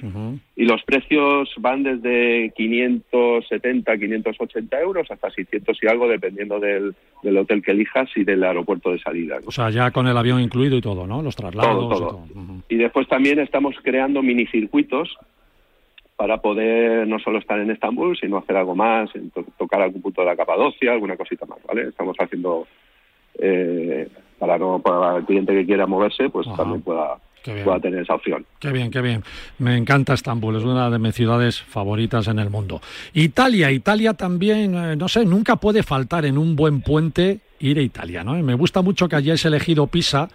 Y 0.55 0.65
los 0.65 0.83
precios 0.85 1.51
van 1.59 1.83
desde 1.83 2.53
570, 2.57 3.97
580 3.97 4.81
euros 4.81 5.11
hasta 5.11 5.31
600 5.31 5.79
y 5.83 5.87
algo, 5.87 6.09
dependiendo 6.09 6.61
del, 6.61 6.95
del 7.23 7.39
hotel 7.39 7.63
que 7.63 7.73
elijas 7.73 8.11
y 8.17 8.25
del 8.25 8.45
aeropuerto 8.45 8.91
de 8.93 8.99
salida. 8.99 9.39
O 9.47 9.51
sea, 9.51 9.71
ya 9.71 9.91
con 9.91 10.07
el 10.07 10.17
avión 10.17 10.41
incluido 10.41 10.77
y 10.77 10.83
todo, 10.83 11.07
¿no? 11.07 11.23
Los 11.23 11.37
traslados. 11.37 11.75
Todo, 11.75 11.89
todo. 11.89 12.25
Y, 12.29 12.33
todo. 12.35 12.63
y 12.69 12.77
después 12.77 13.09
también 13.09 13.39
estamos 13.39 13.75
creando 13.83 14.23
minicircuitos 14.23 15.17
para 16.23 16.37
poder 16.37 17.05
no 17.09 17.19
solo 17.19 17.41
estar 17.41 17.59
en 17.59 17.73
Estambul, 17.73 18.17
sino 18.17 18.39
hacer 18.39 18.57
algo 18.57 18.77
más, 18.77 19.11
tocar 19.59 19.83
algún 19.83 20.01
punto 20.01 20.21
de 20.21 20.29
la 20.29 20.37
Capadocia, 20.37 20.93
alguna 20.93 21.17
cosita 21.17 21.47
más, 21.47 21.59
¿vale? 21.67 21.89
Estamos 21.89 22.15
haciendo 22.17 22.69
eh, 23.41 24.07
para 24.39 24.57
no 24.57 24.79
para 24.79 25.17
el 25.17 25.25
cliente 25.25 25.53
que 25.53 25.67
quiera 25.67 25.85
moverse, 25.85 26.31
pues 26.31 26.47
también 26.57 26.81
pueda 26.83 27.19
pueda 27.65 27.81
tener 27.81 28.03
esa 28.03 28.15
opción. 28.15 28.47
Qué 28.61 28.71
bien, 28.71 28.93
qué 28.93 29.01
bien. 29.01 29.25
Me 29.59 29.77
encanta 29.77 30.15
Estambul, 30.15 30.55
es 30.55 30.63
una 30.63 30.89
de 30.91 31.01
mis 31.01 31.13
ciudades 31.13 31.61
favoritas 31.61 32.29
en 32.29 32.39
el 32.39 32.51
mundo. 32.51 32.81
Italia, 33.15 33.73
Italia 33.73 34.15
también, 34.15 34.77
eh, 34.77 34.95
no 34.95 35.09
sé, 35.09 35.25
nunca 35.25 35.57
puede 35.57 35.83
faltar 35.83 36.25
en 36.25 36.39
un 36.39 36.55
buen 36.55 36.83
puente 36.83 37.41
ir 37.59 37.81
a 37.81 37.83
Italia, 37.83 38.23
¿no? 38.23 38.35
Me 38.35 38.55
gusta 38.55 38.81
mucho 38.81 39.09
que 39.09 39.17
hayáis 39.17 39.45
elegido 39.45 39.89
Pisa 39.89 40.29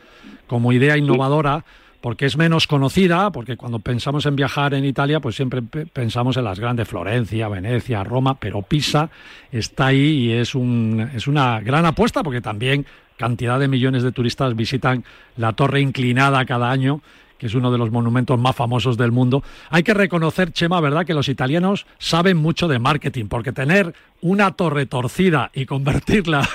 como 0.48 0.74
idea 0.74 0.98
innovadora 0.98 1.64
porque 2.02 2.26
es 2.26 2.38
menos 2.38 2.68
conocida, 2.68 3.32
porque 3.32 3.58
cuando 3.58 3.80
pensamos 3.80 4.26
en 4.26 4.36
viajar 4.36 4.74
en 4.74 4.86
Italia, 4.86 5.20
pues 5.20 5.36
siempre 5.36 5.62
pensamos 5.62 6.38
en 6.38 6.44
las 6.44 6.60
grandes 6.60 6.88
Florencia, 6.88 7.48
Venecia, 7.48 8.04
Roma, 8.04 8.40
pero 8.40 8.62
Pisa 8.62 9.10
está 9.52 9.88
ahí 9.88 10.28
y 10.28 10.32
es, 10.34 10.56
un, 10.56 11.10
es 11.16 11.28
una 11.28 11.60
gran 11.62 11.86
apuesta 11.86 12.24
porque 12.24 12.42
también 12.42 12.86
cantidad 13.18 13.60
de 13.60 13.68
millones 13.68 14.04
de 14.04 14.12
turistas 14.12 14.56
visitan 14.56 15.04
la 15.36 15.54
torre 15.54 15.82
inclinada 15.82 16.46
cada 16.46 16.70
año 16.70 17.02
que 17.38 17.48
es 17.48 17.56
uno 17.56 17.72
de 17.72 17.78
los 17.78 17.92
monumentos 17.92 18.40
más 18.40 18.56
famosos 18.56 18.98
del 18.98 19.12
mundo. 19.12 19.44
Hay 19.70 19.84
que 19.84 19.94
reconocer, 19.94 20.52
Chema, 20.52 20.82
¿verdad?, 20.82 21.06
que 21.06 21.14
los 21.14 21.30
italianos 21.30 21.86
saben 21.98 22.38
mucho 22.38 22.68
de 22.68 22.80
marketing, 22.80 23.26
porque 23.28 23.52
tener 23.52 23.94
una 24.22 24.52
torre 24.52 24.86
torcida 24.86 25.52
y 25.54 25.66
convertirla 25.66 26.48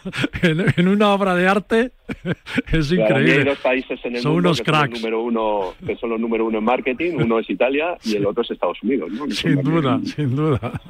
en, 0.42 0.88
una 0.88 1.12
obra 1.12 1.34
de 1.34 1.48
arte 1.48 1.92
es 2.72 2.90
increíble. 2.92 3.38
Hay 3.38 3.44
dos 3.44 3.58
países 3.58 4.00
en 4.04 4.16
el 4.16 4.22
son 4.22 4.32
mundo 4.32 4.48
unos 4.48 4.58
que 4.58 4.64
cracks. 4.64 4.90
Son 4.90 5.00
número 5.00 5.22
uno, 5.22 5.74
que 5.84 5.96
son 5.96 6.10
los 6.10 6.20
número 6.20 6.46
uno 6.46 6.58
en 6.58 6.64
marketing, 6.64 7.16
uno 7.16 7.38
es 7.38 7.50
Italia 7.50 7.96
y 8.04 8.16
el 8.16 8.26
otro 8.26 8.42
es 8.42 8.50
Estados 8.50 8.82
Unidos. 8.82 9.10
¿no? 9.12 9.26
Sin 9.30 9.62
duda, 9.62 10.00
sin 10.04 10.34
duda. 10.34 10.80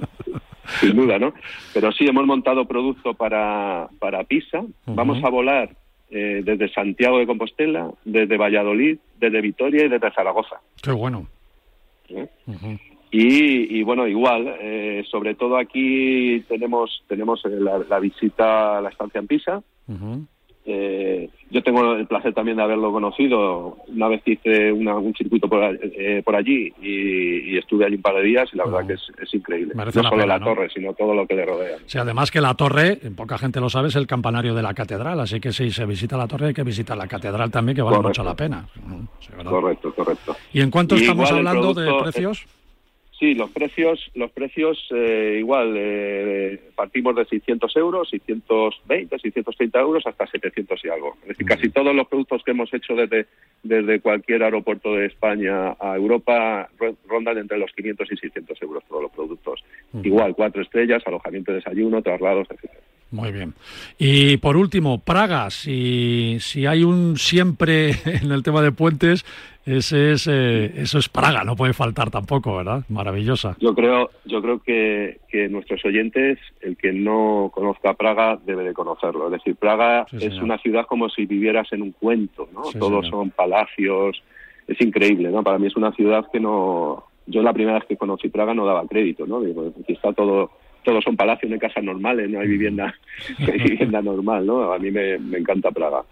Sin 0.81 0.95
duda, 0.95 1.19
¿no? 1.19 1.35
Pero 1.75 1.91
sí, 1.91 2.07
hemos 2.07 2.25
montado 2.27 2.65
producto 2.65 3.15
para, 3.15 3.89
para 3.99 4.23
Pisa. 4.23 4.63
Vamos 4.87 5.23
a 5.25 5.29
volar 5.29 5.71
eh, 6.11 6.43
desde 6.45 6.73
Santiago 6.73 7.19
de 7.19 7.27
Compostela, 7.27 7.91
desde 8.05 8.37
Valladolid, 8.37 8.99
desde 9.19 9.41
Vitoria 9.41 9.85
y 9.85 9.89
desde 9.89 10.11
Zaragoza. 10.11 10.61
Qué 10.83 10.93
bueno. 10.93 11.27
¿Eh? 12.09 12.29
y, 13.13 13.83
bueno, 13.85 14.07
igual, 14.07 14.57
eh, 14.61 15.05
sobre 15.09 15.35
todo 15.35 15.57
aquí 15.57 16.41
tenemos 16.49 17.05
tenemos 17.07 17.43
la, 17.45 17.99
visita 18.01 18.79
a 18.79 18.81
la 18.81 18.89
estancia 18.89 19.21
en 19.21 19.27
Pisa, 19.29 19.63
Eh, 20.67 21.29
yo 21.51 21.63
tengo 21.63 21.95
el 21.95 22.07
placer 22.07 22.35
también 22.35 22.59
de 22.59 22.63
haberlo 22.63 22.93
conocido. 22.93 23.79
Una 23.89 24.09
vez 24.09 24.23
hice 24.25 24.73
un 24.73 25.15
circuito 25.17 25.49
por, 25.49 25.63
eh, 25.83 26.23
por 26.25 26.37
allí 26.37 26.73
y, 26.81 27.57
estuve 27.59 27.85
allí 27.87 27.97
un 27.97 28.03
par 28.03 28.15
de 28.15 28.23
días 28.23 28.49
y 28.53 28.57
la 28.57 28.65
verdad 28.65 28.87
que 28.87 28.95
es, 28.95 29.35
increíble. 29.35 29.75
no 29.75 29.91
solo 29.91 30.27
la 30.27 30.41
torre, 30.41 30.69
sino 30.73 30.93
todo 30.95 31.15
lo 31.15 31.27
que 31.27 31.35
le 31.35 31.45
rodea. 31.45 31.79
Sí, 31.87 31.99
además 31.99 32.31
que 32.31 32.41
la 32.41 32.55
torre, 32.55 32.99
poca 33.17 33.39
gente 33.39 33.61
lo 33.61 33.69
sabe, 33.69 33.89
es 33.89 33.97
el 33.97 34.07
campanario 34.07 34.55
de 34.55 34.63
la 34.63 34.75
catedral, 34.75 35.19
así 35.21 35.41
que 35.41 35.53
si 35.53 35.71
se 35.71 35.87
visita 35.87 36.17
la 36.17 36.29
torre 36.29 36.49
hay 36.49 36.55
que 36.55 36.63
visitar 36.63 36.97
la 36.97 37.07
catedral 37.07 37.51
también, 37.51 37.77
que 37.77 37.83
vale 37.83 37.99
mucho 37.99 38.23
la 38.23 38.35
pena. 38.35 38.67
correcto, 39.45 39.93
correcto. 39.95 40.37
¿Y 40.53 40.61
en 40.61 40.71
cuánto 40.71 40.95
estamos 40.95 41.31
hablando 41.33 41.75
de 41.75 41.93
precios? 42.03 42.47
Sí, 43.21 43.35
los 43.35 43.51
precios, 43.51 44.11
los 44.15 44.31
precios 44.31 44.79
eh, 44.95 45.37
igual, 45.41 45.75
eh, 45.77 46.59
partimos 46.75 47.15
de 47.15 47.27
600 47.27 47.77
euros, 47.77 48.09
620, 48.09 49.19
630 49.19 49.79
euros 49.79 50.07
hasta 50.07 50.27
700 50.27 50.83
y 50.83 50.89
algo. 50.89 51.19
Es 51.23 51.29
decir, 51.29 51.47
casi 51.47 51.69
todos 51.69 51.95
los 51.95 52.09
productos 52.09 52.43
que 52.43 52.53
hemos 52.53 52.73
hecho 52.73 52.95
desde, 52.95 53.27
desde 53.63 54.01
cualquier 54.01 54.43
aeropuerto 54.43 54.95
de 54.95 55.05
España 55.05 55.77
a 55.79 55.97
Europa 55.97 56.71
rondan 57.07 57.37
entre 57.37 57.59
los 57.59 57.71
500 57.73 58.11
y 58.11 58.17
600 58.17 58.63
euros 58.63 58.85
todos 58.89 59.03
los 59.03 59.13
productos. 59.13 59.63
Igual, 60.03 60.35
cuatro 60.35 60.63
estrellas, 60.63 61.03
alojamiento, 61.05 61.53
desayuno, 61.53 62.01
traslados, 62.01 62.49
etcétera. 62.51 62.81
Muy 63.11 63.33
bien. 63.33 63.55
Y 63.99 64.37
por 64.37 64.57
último, 64.57 65.01
Praga, 65.01 65.51
si, 65.51 66.39
si 66.41 66.67
hay 66.67 66.85
un 66.85 67.17
siempre 67.17 67.91
en 68.05 68.31
el 68.31 68.43
tema 68.43 68.63
de 68.63 68.73
puentes, 68.73 69.25
ese 69.67 70.13
es, 70.13 70.27
eh, 70.27 70.73
eso 70.77 70.99
es 70.99 71.09
Praga, 71.09 71.45
no 71.45 71.57
puede 71.57 71.73
faltar 71.73 72.11
tampoco, 72.11 72.57
¿verdad? 72.57 72.83
Maravillosa. 72.89 73.57
Yo 73.61 73.75
creo, 73.75 74.11
yo 74.25 74.41
creo 74.41 74.61
que, 74.61 75.19
que 75.29 75.49
nuestros 75.49 75.85
oyentes, 75.85 76.39
el 76.61 76.77
que 76.77 76.93
no 76.93 77.51
conozca 77.53 77.95
Praga 77.95 78.39
debe 78.45 78.65
de 78.65 78.73
conocerlo. 78.73 79.27
Es 79.27 79.33
decir, 79.33 79.57
Praga 79.57 80.07
es 80.13 80.39
una 80.39 80.59
ciudad 80.59 80.87
como 80.87 81.09
si 81.09 81.27
vivieras 81.27 81.73
en 81.73 81.83
un 81.83 81.93
cuento, 81.93 82.49
¿no? 82.53 82.63
Todos 82.79 83.09
son 83.09 83.31
palacios, 83.31 84.23
es 84.67 84.81
increíble, 84.81 85.31
¿no? 85.31 85.43
Para 85.43 85.59
mí 85.59 85.67
es 85.67 85.77
una 85.77 85.93
ciudad 85.93 86.27
que 86.33 86.41
no... 86.41 87.05
Yo 87.27 87.43
la 87.43 87.53
primera 87.53 87.79
vez 87.79 87.87
que 87.87 87.97
conocí 87.97 88.29
Praga 88.29 88.55
no 88.55 88.67
daba 88.67 88.87
crédito, 88.89 89.27
¿no? 89.27 89.41
Digo, 89.41 89.73
aquí 89.83 89.93
está 89.93 90.13
todo 90.13 90.51
todos 90.83 91.05
son 91.05 91.17
palacios, 91.17 91.51
no 91.51 91.55
hay 91.55 91.61
casas 91.61 91.85
normales, 91.85 92.29
no 92.31 92.41
hay 92.41 92.49
vivienda, 92.49 92.95
hay 93.39 93.59
vivienda 93.59 94.03
normal, 94.03 94.47
¿no? 94.47 94.73
A 94.73 94.79
mí 94.79 94.91
me, 94.91 95.15
encanta 95.15 95.71
Praga. 95.71 96.03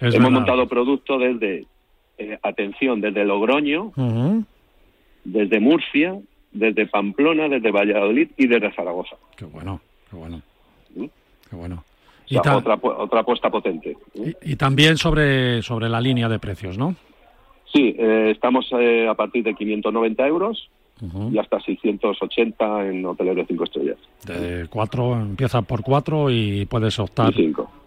Hemos 0.00 0.30
montado 0.30 0.66
productos 0.68 1.20
desde, 1.20 1.66
eh, 2.18 2.38
atención, 2.42 3.00
desde 3.00 3.24
Logroño, 3.24 3.92
desde 5.24 5.60
Murcia, 5.60 6.18
desde 6.52 6.86
Pamplona, 6.86 7.48
desde 7.48 7.70
Valladolid 7.70 8.28
y 8.36 8.46
desde 8.46 8.72
Zaragoza. 8.72 9.16
Qué 9.36 9.44
bueno, 9.44 9.80
qué 10.10 10.16
bueno. 10.16 10.42
¿Mm? 10.94 11.04
Qué 11.48 11.56
bueno. 11.56 11.84
Y 12.26 12.36
otra, 12.36 12.56
otra 12.56 13.20
apuesta 13.20 13.50
potente. 13.50 13.96
¿eh? 14.14 14.34
Y, 14.42 14.56
también 14.56 14.98
sobre, 14.98 15.62
sobre 15.62 15.88
la 15.88 16.00
línea 16.00 16.28
de 16.28 16.38
precios, 16.38 16.76
¿no? 16.76 16.94
Sí, 17.72 17.94
eh, 17.98 18.30
estamos 18.32 18.70
a 18.72 19.14
partir 19.14 19.44
de 19.44 19.54
590 19.54 20.26
euros 20.26 20.68
y 21.32 21.38
hasta 21.38 21.60
680 21.60 22.88
en 22.88 23.06
hoteles 23.06 23.36
de 23.36 23.46
5 23.46 23.64
estrellas. 23.64 23.96
De 24.26 24.66
4, 24.68 25.14
empieza 25.20 25.62
por 25.62 25.82
4 25.82 26.30
y 26.30 26.66
puedes 26.66 26.98
optar 26.98 27.32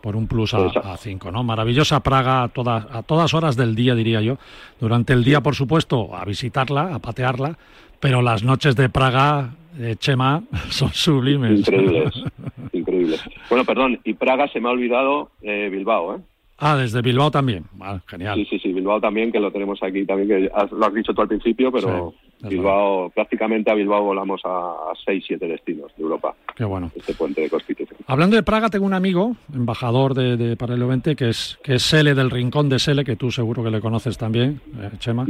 por 0.01 0.15
un 0.15 0.27
plus 0.27 0.53
a 0.53 0.97
5, 0.97 1.31
¿no? 1.31 1.43
Maravillosa 1.43 2.01
Praga 2.01 2.43
a 2.43 2.47
todas, 2.49 2.85
a 2.91 3.03
todas 3.03 3.33
horas 3.33 3.55
del 3.55 3.75
día, 3.75 3.95
diría 3.95 4.21
yo. 4.21 4.37
Durante 4.79 5.13
el 5.13 5.23
día, 5.23 5.41
por 5.41 5.55
supuesto, 5.55 6.15
a 6.15 6.25
visitarla, 6.25 6.95
a 6.95 6.99
patearla, 6.99 7.57
pero 7.99 8.21
las 8.21 8.43
noches 8.43 8.75
de 8.75 8.89
Praga, 8.89 9.51
Chema, 9.99 10.43
son 10.69 10.89
sublimes. 10.89 11.59
Increíbles, 11.59 12.23
increíbles. 12.73 13.23
Bueno, 13.49 13.65
perdón, 13.65 13.99
y 14.03 14.13
Praga 14.13 14.47
se 14.47 14.59
me 14.59 14.69
ha 14.69 14.71
olvidado 14.71 15.29
eh, 15.41 15.69
Bilbao, 15.71 16.15
¿eh? 16.15 16.19
Ah, 16.63 16.77
desde 16.77 17.01
Bilbao 17.01 17.31
también. 17.31 17.63
genial. 18.05 18.35
Sí, 18.35 18.45
sí, 18.45 18.59
sí, 18.59 18.71
Bilbao 18.71 19.01
también, 19.01 19.31
que 19.31 19.39
lo 19.39 19.51
tenemos 19.51 19.81
aquí 19.81 20.05
también, 20.05 20.29
que 20.29 20.51
lo 20.71 20.85
has 20.85 20.93
dicho 20.93 21.11
tú 21.11 21.21
al 21.21 21.27
principio, 21.27 21.71
pero 21.71 22.13
Bilbao, 22.49 23.09
prácticamente 23.09 23.71
a 23.71 23.73
Bilbao 23.73 24.03
volamos 24.03 24.41
a, 24.45 24.93
seis, 25.05 25.23
siete 25.27 25.47
destinos 25.47 25.91
de 25.95 26.03
Europa. 26.03 26.35
Qué 26.55 26.65
bueno. 26.65 26.91
Este 26.95 27.13
puente 27.13 27.41
de 27.41 27.49
Constitución. 27.49 27.99
Hablando 28.07 28.35
de 28.35 28.43
Praga, 28.43 28.69
tengo 28.69 28.85
un 28.85 28.93
amigo, 28.93 29.35
embajador 29.53 30.13
de, 30.13 30.37
de 30.37 30.55
Paralelo 30.57 30.87
20, 30.87 31.15
que 31.15 31.29
es, 31.29 31.59
que 31.63 31.75
es 31.75 31.83
Sele 31.83 32.13
del 32.13 32.29
Rincón 32.29 32.69
de 32.69 32.79
Sele, 32.79 33.03
que 33.03 33.15
tú 33.15 33.31
seguro 33.31 33.63
que 33.63 33.69
le 33.69 33.81
conoces 33.81 34.17
también, 34.17 34.61
eh, 34.79 34.89
Chema. 34.97 35.25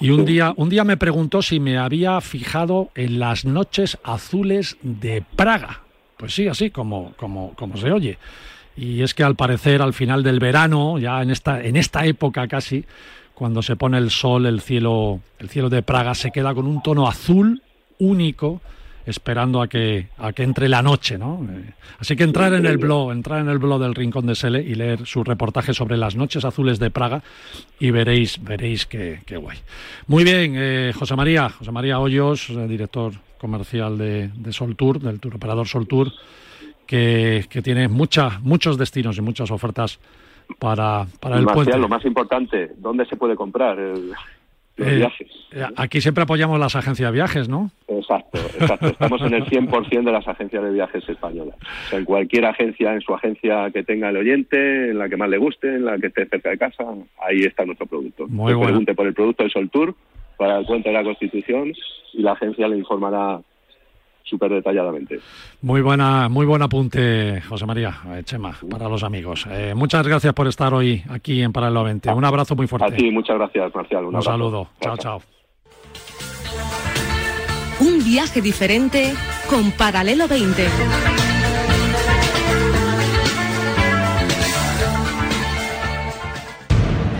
Y 0.00 0.10
un, 0.10 0.24
día, 0.24 0.52
un 0.56 0.68
día 0.68 0.84
me 0.84 0.96
preguntó 0.96 1.42
si 1.42 1.58
me 1.60 1.76
había 1.76 2.20
fijado 2.20 2.90
en 2.94 3.18
las 3.18 3.44
noches 3.44 3.98
azules 4.04 4.78
de 4.82 5.24
Praga. 5.36 5.82
Pues 6.16 6.34
sí, 6.34 6.48
así 6.48 6.70
como, 6.70 7.12
como, 7.16 7.54
como 7.54 7.76
se 7.76 7.90
oye. 7.90 8.18
Y 8.76 9.02
es 9.02 9.12
que 9.12 9.24
al 9.24 9.34
parecer 9.34 9.82
al 9.82 9.92
final 9.92 10.22
del 10.22 10.38
verano, 10.38 10.98
ya 10.98 11.20
en 11.20 11.30
esta, 11.30 11.62
en 11.62 11.76
esta 11.76 12.06
época 12.06 12.46
casi, 12.46 12.84
cuando 13.38 13.62
se 13.62 13.76
pone 13.76 13.98
el 13.98 14.10
sol, 14.10 14.46
el 14.46 14.60
cielo, 14.60 15.20
el 15.38 15.48
cielo 15.48 15.70
de 15.70 15.82
Praga 15.82 16.16
se 16.16 16.32
queda 16.32 16.52
con 16.54 16.66
un 16.66 16.82
tono 16.82 17.06
azul 17.06 17.62
único, 18.00 18.60
esperando 19.06 19.62
a 19.62 19.68
que, 19.68 20.08
a 20.18 20.32
que 20.32 20.42
entre 20.42 20.68
la 20.68 20.82
noche, 20.82 21.16
¿no? 21.16 21.46
Eh, 21.48 21.72
así 22.00 22.16
que 22.16 22.24
entrar 22.24 22.52
en 22.54 22.66
el 22.66 22.78
blog, 22.78 23.12
entrar 23.12 23.40
en 23.40 23.48
el 23.48 23.58
blog 23.58 23.80
del 23.80 23.94
Rincón 23.94 24.26
de 24.26 24.34
Sele 24.34 24.60
y 24.60 24.74
leer 24.74 25.06
su 25.06 25.22
reportaje 25.22 25.72
sobre 25.72 25.96
las 25.96 26.16
noches 26.16 26.44
azules 26.44 26.80
de 26.80 26.90
Praga 26.90 27.22
y 27.78 27.92
veréis, 27.92 28.42
veréis 28.42 28.86
qué, 28.86 29.20
guay. 29.30 29.58
Muy 30.08 30.24
bien, 30.24 30.54
eh, 30.56 30.92
José 30.98 31.14
María, 31.14 31.48
José 31.48 31.70
María 31.70 32.00
Hoyos, 32.00 32.50
eh, 32.50 32.66
director 32.66 33.12
comercial 33.38 33.96
de, 33.96 34.30
de 34.34 34.52
Sol 34.52 34.74
Tour, 34.74 34.98
del 34.98 35.20
tour 35.20 35.36
operador 35.36 35.68
Sol 35.68 35.86
Tour 35.86 36.12
que, 36.88 37.60
tiene 37.62 37.86
mucha, 37.86 38.40
muchos 38.42 38.78
destinos 38.78 39.18
y 39.18 39.20
muchas 39.20 39.50
ofertas 39.50 39.98
para, 40.58 41.06
para 41.20 41.38
el 41.38 41.46
puente. 41.46 41.76
Lo 41.76 41.88
más 41.88 42.04
importante, 42.04 42.72
¿dónde 42.78 43.04
se 43.06 43.16
puede 43.16 43.36
comprar 43.36 43.78
el, 43.78 44.10
los 44.76 44.88
eh, 44.88 44.96
viajes? 44.96 45.28
Eh, 45.52 45.64
aquí 45.76 46.00
siempre 46.00 46.24
apoyamos 46.24 46.58
las 46.58 46.76
agencias 46.76 47.10
de 47.10 47.14
viajes, 47.14 47.48
¿no? 47.48 47.70
Exacto, 47.86 48.38
exacto. 48.58 48.86
Estamos 48.88 49.20
en 49.22 49.34
el 49.34 49.44
100% 49.44 50.04
de 50.04 50.12
las 50.12 50.26
agencias 50.26 50.62
de 50.62 50.70
viajes 50.70 51.08
españolas. 51.08 51.56
O 51.56 51.88
sea, 51.90 51.98
en 51.98 52.04
cualquier 52.04 52.46
agencia, 52.46 52.92
en 52.92 53.00
su 53.00 53.14
agencia 53.14 53.70
que 53.70 53.84
tenga 53.84 54.08
el 54.10 54.16
oyente, 54.16 54.90
en 54.90 54.98
la 54.98 55.08
que 55.08 55.16
más 55.16 55.28
le 55.28 55.38
guste, 55.38 55.68
en 55.68 55.84
la 55.84 55.98
que 55.98 56.08
esté 56.08 56.26
cerca 56.28 56.50
de 56.50 56.58
casa, 56.58 56.84
ahí 57.20 57.40
está 57.40 57.64
nuestro 57.64 57.86
producto. 57.86 58.26
Muy 58.28 58.54
bueno. 58.54 58.68
Pregunte 58.68 58.94
por 58.94 59.06
el 59.06 59.14
producto 59.14 59.44
de 59.44 59.50
Sol 59.50 59.70
Tour 59.70 59.94
para 60.36 60.58
el 60.58 60.66
puente 60.66 60.88
de 60.88 60.94
la 60.94 61.04
Constitución 61.04 61.72
y 62.12 62.22
la 62.22 62.32
agencia 62.32 62.68
le 62.68 62.78
informará 62.78 63.40
súper 64.28 64.52
detalladamente. 64.52 65.20
Muy 65.62 65.80
buena, 65.80 66.28
muy 66.28 66.46
buen 66.46 66.62
apunte, 66.62 67.40
José 67.48 67.66
María, 67.66 67.94
eh, 68.14 68.22
Chema, 68.24 68.54
para 68.70 68.88
los 68.88 69.02
amigos. 69.02 69.46
Eh, 69.50 69.74
muchas 69.74 70.06
gracias 70.06 70.32
por 70.34 70.46
estar 70.46 70.72
hoy 70.74 71.02
aquí 71.10 71.42
en 71.42 71.52
Paralelo 71.52 71.84
20. 71.84 72.12
Un 72.12 72.24
abrazo 72.24 72.54
muy 72.54 72.66
fuerte. 72.66 72.94
A 72.94 72.96
ti, 72.96 73.10
muchas 73.10 73.36
gracias, 73.36 73.74
Marcial. 73.74 74.04
Un, 74.06 74.22
saludo. 74.22 74.68
Chao, 74.80 74.96
chao. 74.96 75.22
Un 77.80 78.04
viaje 78.04 78.40
diferente 78.40 79.12
con 79.48 79.70
Paralelo 79.72 80.26
20. 80.26 81.17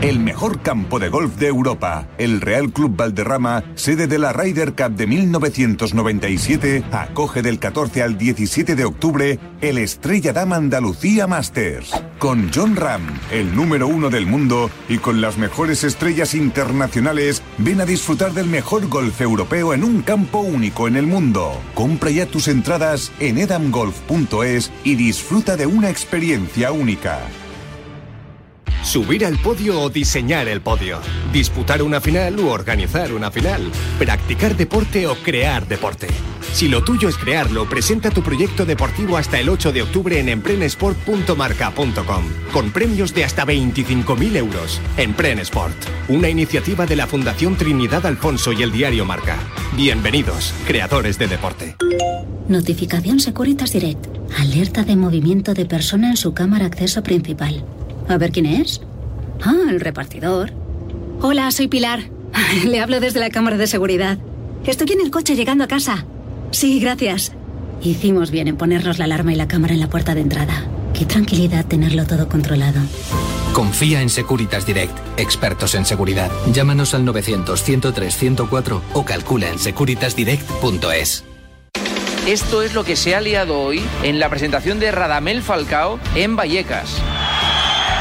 El 0.00 0.20
mejor 0.20 0.62
campo 0.62 1.00
de 1.00 1.08
golf 1.08 1.34
de 1.38 1.48
Europa, 1.48 2.06
el 2.18 2.40
Real 2.40 2.72
Club 2.72 2.96
Valderrama, 2.96 3.64
sede 3.74 4.06
de 4.06 4.20
la 4.20 4.32
Ryder 4.32 4.76
Cup 4.76 4.90
de 4.90 5.08
1997, 5.08 6.84
acoge 6.92 7.42
del 7.42 7.58
14 7.58 8.04
al 8.04 8.16
17 8.16 8.76
de 8.76 8.84
octubre 8.84 9.40
el 9.60 9.76
Estrella 9.76 10.32
Dama 10.32 10.54
Andalucía 10.54 11.26
Masters. 11.26 11.90
Con 12.20 12.48
John 12.54 12.76
Ram, 12.76 13.02
el 13.32 13.56
número 13.56 13.88
uno 13.88 14.08
del 14.08 14.24
mundo, 14.24 14.70
y 14.88 14.98
con 14.98 15.20
las 15.20 15.36
mejores 15.36 15.82
estrellas 15.82 16.32
internacionales, 16.34 17.42
ven 17.58 17.80
a 17.80 17.84
disfrutar 17.84 18.32
del 18.34 18.46
mejor 18.46 18.88
golf 18.88 19.20
europeo 19.20 19.74
en 19.74 19.82
un 19.82 20.02
campo 20.02 20.38
único 20.38 20.86
en 20.86 20.94
el 20.94 21.08
mundo. 21.08 21.60
Compra 21.74 22.10
ya 22.10 22.26
tus 22.26 22.46
entradas 22.46 23.10
en 23.18 23.36
edamgolf.es 23.36 24.70
y 24.84 24.94
disfruta 24.94 25.56
de 25.56 25.66
una 25.66 25.90
experiencia 25.90 26.70
única. 26.70 27.18
Subir 28.82 29.26
al 29.26 29.38
podio 29.38 29.80
o 29.80 29.90
diseñar 29.90 30.48
el 30.48 30.60
podio. 30.60 31.00
Disputar 31.32 31.82
una 31.82 32.00
final 32.00 32.38
u 32.38 32.48
organizar 32.48 33.12
una 33.12 33.30
final. 33.30 33.70
Practicar 33.98 34.56
deporte 34.56 35.06
o 35.06 35.14
crear 35.16 35.66
deporte. 35.66 36.08
Si 36.52 36.68
lo 36.68 36.82
tuyo 36.82 37.08
es 37.08 37.16
crearlo, 37.16 37.68
presenta 37.68 38.10
tu 38.10 38.22
proyecto 38.22 38.64
deportivo 38.64 39.16
hasta 39.16 39.38
el 39.38 39.48
8 39.48 39.72
de 39.72 39.82
octubre 39.82 40.18
en 40.18 40.28
emprenesport.marca.com, 40.28 42.24
con 42.52 42.70
premios 42.70 43.14
de 43.14 43.24
hasta 43.24 43.44
25.000 43.44 44.36
euros. 44.36 44.80
Emprenesport, 44.96 45.76
una 46.08 46.28
iniciativa 46.30 46.86
de 46.86 46.96
la 46.96 47.06
Fundación 47.06 47.56
Trinidad 47.56 48.06
Alfonso 48.06 48.52
y 48.52 48.62
el 48.62 48.72
diario 48.72 49.04
Marca. 49.04 49.36
Bienvenidos, 49.76 50.54
creadores 50.66 51.18
de 51.18 51.28
deporte. 51.28 51.76
Notificación 52.48 53.20
Securitas 53.20 53.72
Direct. 53.72 54.06
Alerta 54.38 54.84
de 54.84 54.96
movimiento 54.96 55.52
de 55.52 55.66
persona 55.66 56.08
en 56.10 56.16
su 56.16 56.32
cámara 56.32 56.66
acceso 56.66 57.02
principal. 57.02 57.62
A 58.08 58.16
ver 58.16 58.32
quién 58.32 58.46
es. 58.46 58.80
Ah, 59.42 59.68
el 59.68 59.80
repartidor. 59.80 60.52
Hola, 61.20 61.50
soy 61.50 61.68
Pilar. 61.68 62.10
Le 62.64 62.80
hablo 62.80 63.00
desde 63.00 63.20
la 63.20 63.30
cámara 63.30 63.56
de 63.56 63.66
seguridad. 63.66 64.18
Estoy 64.64 64.90
en 64.92 65.00
el 65.00 65.10
coche 65.10 65.36
llegando 65.36 65.64
a 65.64 65.68
casa. 65.68 66.04
Sí, 66.50 66.80
gracias. 66.80 67.32
Hicimos 67.82 68.30
bien 68.30 68.48
en 68.48 68.56
ponernos 68.56 68.98
la 68.98 69.04
alarma 69.04 69.32
y 69.32 69.36
la 69.36 69.48
cámara 69.48 69.74
en 69.74 69.80
la 69.80 69.88
puerta 69.88 70.14
de 70.14 70.22
entrada. 70.22 70.66
Qué 70.94 71.04
tranquilidad 71.04 71.64
tenerlo 71.66 72.06
todo 72.06 72.28
controlado. 72.28 72.80
Confía 73.52 74.02
en 74.02 74.08
Securitas 74.08 74.66
Direct, 74.66 74.96
expertos 75.16 75.74
en 75.74 75.84
seguridad. 75.84 76.30
Llámanos 76.52 76.94
al 76.94 77.04
900-103-104 77.06 78.80
o 78.94 79.04
calcula 79.04 79.48
en 79.48 79.58
securitasdirect.es. 79.58 81.24
Esto 82.26 82.62
es 82.62 82.74
lo 82.74 82.84
que 82.84 82.96
se 82.96 83.14
ha 83.14 83.20
liado 83.20 83.58
hoy 83.58 83.80
en 84.02 84.18
la 84.18 84.28
presentación 84.28 84.78
de 84.80 84.90
Radamel 84.90 85.42
Falcao 85.42 85.98
en 86.14 86.36
Vallecas. 86.36 87.00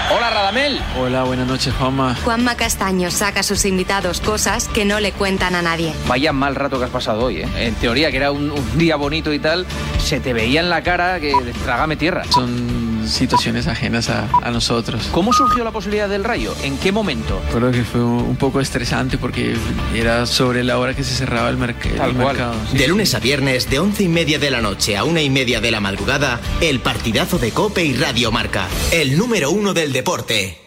Hola 0.09 0.29
Radamel. 0.29 0.79
Hola, 0.97 1.23
buenas 1.23 1.47
noches 1.47 1.73
Juanma. 1.73 2.15
Juanma 2.23 2.55
Castaño 2.55 3.11
saca 3.11 3.41
a 3.41 3.43
sus 3.43 3.65
invitados 3.65 4.21
cosas 4.21 4.69
que 4.69 4.85
no 4.85 5.01
le 5.01 5.11
cuentan 5.11 5.53
a 5.53 5.61
nadie. 5.61 5.93
Vaya 6.07 6.31
mal 6.31 6.55
rato 6.55 6.79
que 6.79 6.85
has 6.85 6.91
pasado 6.91 7.25
hoy, 7.25 7.41
¿eh? 7.41 7.47
En 7.57 7.75
teoría, 7.75 8.09
que 8.09 8.17
era 8.17 8.31
un, 8.31 8.49
un 8.51 8.77
día 8.77 8.95
bonito 8.95 9.33
y 9.33 9.39
tal, 9.39 9.65
se 10.01 10.21
te 10.21 10.31
veía 10.31 10.61
en 10.61 10.69
la 10.69 10.81
cara 10.81 11.19
que 11.19 11.33
trágame 11.65 11.97
tierra. 11.97 12.23
Son 12.29 12.86
situaciones 13.09 13.67
ajenas 13.67 14.09
a, 14.09 14.29
a, 14.41 14.51
nosotros. 14.51 15.09
¿Cómo 15.11 15.33
surgió 15.33 15.63
la 15.63 15.71
posibilidad 15.71 16.09
del 16.09 16.23
rayo? 16.23 16.53
¿En 16.63 16.77
qué 16.77 16.91
momento? 16.91 17.41
Creo 17.53 17.71
que 17.71 17.83
fue 17.83 18.03
un 18.03 18.35
poco 18.35 18.59
estresante 18.59 19.17
porque 19.17 19.55
era 19.95 20.25
sobre 20.25 20.63
la 20.63 20.77
hora 20.79 20.95
que 20.95 21.03
se 21.03 21.15
cerraba 21.15 21.49
el, 21.49 21.57
merc 21.57 21.85
el 21.85 22.13
mercado. 22.13 22.55
Sí, 22.71 22.77
de 22.77 22.87
lunes 22.87 23.13
a 23.15 23.19
viernes, 23.19 23.69
de 23.69 23.79
once 23.79 24.03
y 24.03 24.07
media 24.07 24.39
de 24.39 24.51
la 24.51 24.61
noche 24.61 24.97
a 24.97 25.03
una 25.03 25.21
y 25.21 25.29
media 25.29 25.61
de 25.61 25.71
la 25.71 25.79
madrugada, 25.79 26.39
el 26.61 26.79
partidazo 26.79 27.37
de 27.37 27.51
Cope 27.51 27.83
y 27.83 27.93
Radio 27.93 28.31
Marca, 28.31 28.67
el 28.91 29.17
número 29.17 29.51
uno 29.51 29.73
del 29.73 29.93
deporte. 29.93 30.57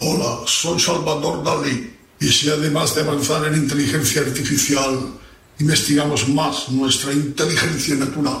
Hola, 0.00 0.40
soy 0.46 0.80
Salvador 0.80 1.42
Dalí. 1.42 1.94
Y 2.20 2.28
si 2.28 2.48
además 2.48 2.94
de 2.94 3.02
avanzar 3.02 3.46
en 3.46 3.54
inteligencia 3.54 4.22
artificial, 4.22 5.14
investigamos 5.58 6.28
más 6.28 6.68
nuestra 6.70 7.12
inteligencia 7.12 7.94
natural, 7.96 8.40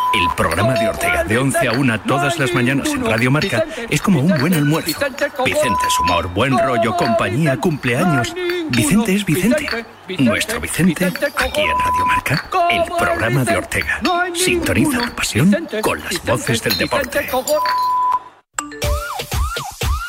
El 0.13 0.27
programa 0.35 0.73
de 0.73 0.89
Ortega 0.89 1.23
de 1.23 1.37
11 1.37 1.67
a 1.67 1.71
1 1.71 2.01
todas 2.01 2.37
las 2.37 2.53
mañanas 2.53 2.89
en 2.89 3.05
Radio 3.05 3.31
Marca 3.31 3.63
es 3.89 4.01
como 4.01 4.19
un 4.19 4.37
buen 4.39 4.53
almuerzo. 4.53 4.99
Vicente 5.45 5.87
es 5.87 5.99
humor, 5.99 6.27
buen 6.27 6.57
rollo, 6.57 6.95
compañía, 6.97 7.57
cumpleaños. 7.57 8.33
Vicente 8.69 9.15
es 9.15 9.25
Vicente. 9.25 9.85
Nuestro 10.19 10.59
Vicente 10.59 11.05
aquí 11.05 11.61
en 11.61 11.79
Radio 11.79 12.05
Marca. 12.05 12.49
El 12.69 12.83
programa 12.97 13.45
de 13.45 13.57
Ortega. 13.57 14.01
Sintoniza 14.33 15.01
tu 15.01 15.15
pasión 15.15 15.67
con 15.81 15.99
las 15.99 16.25
voces 16.25 16.61
del 16.63 16.77
deporte. 16.77 17.29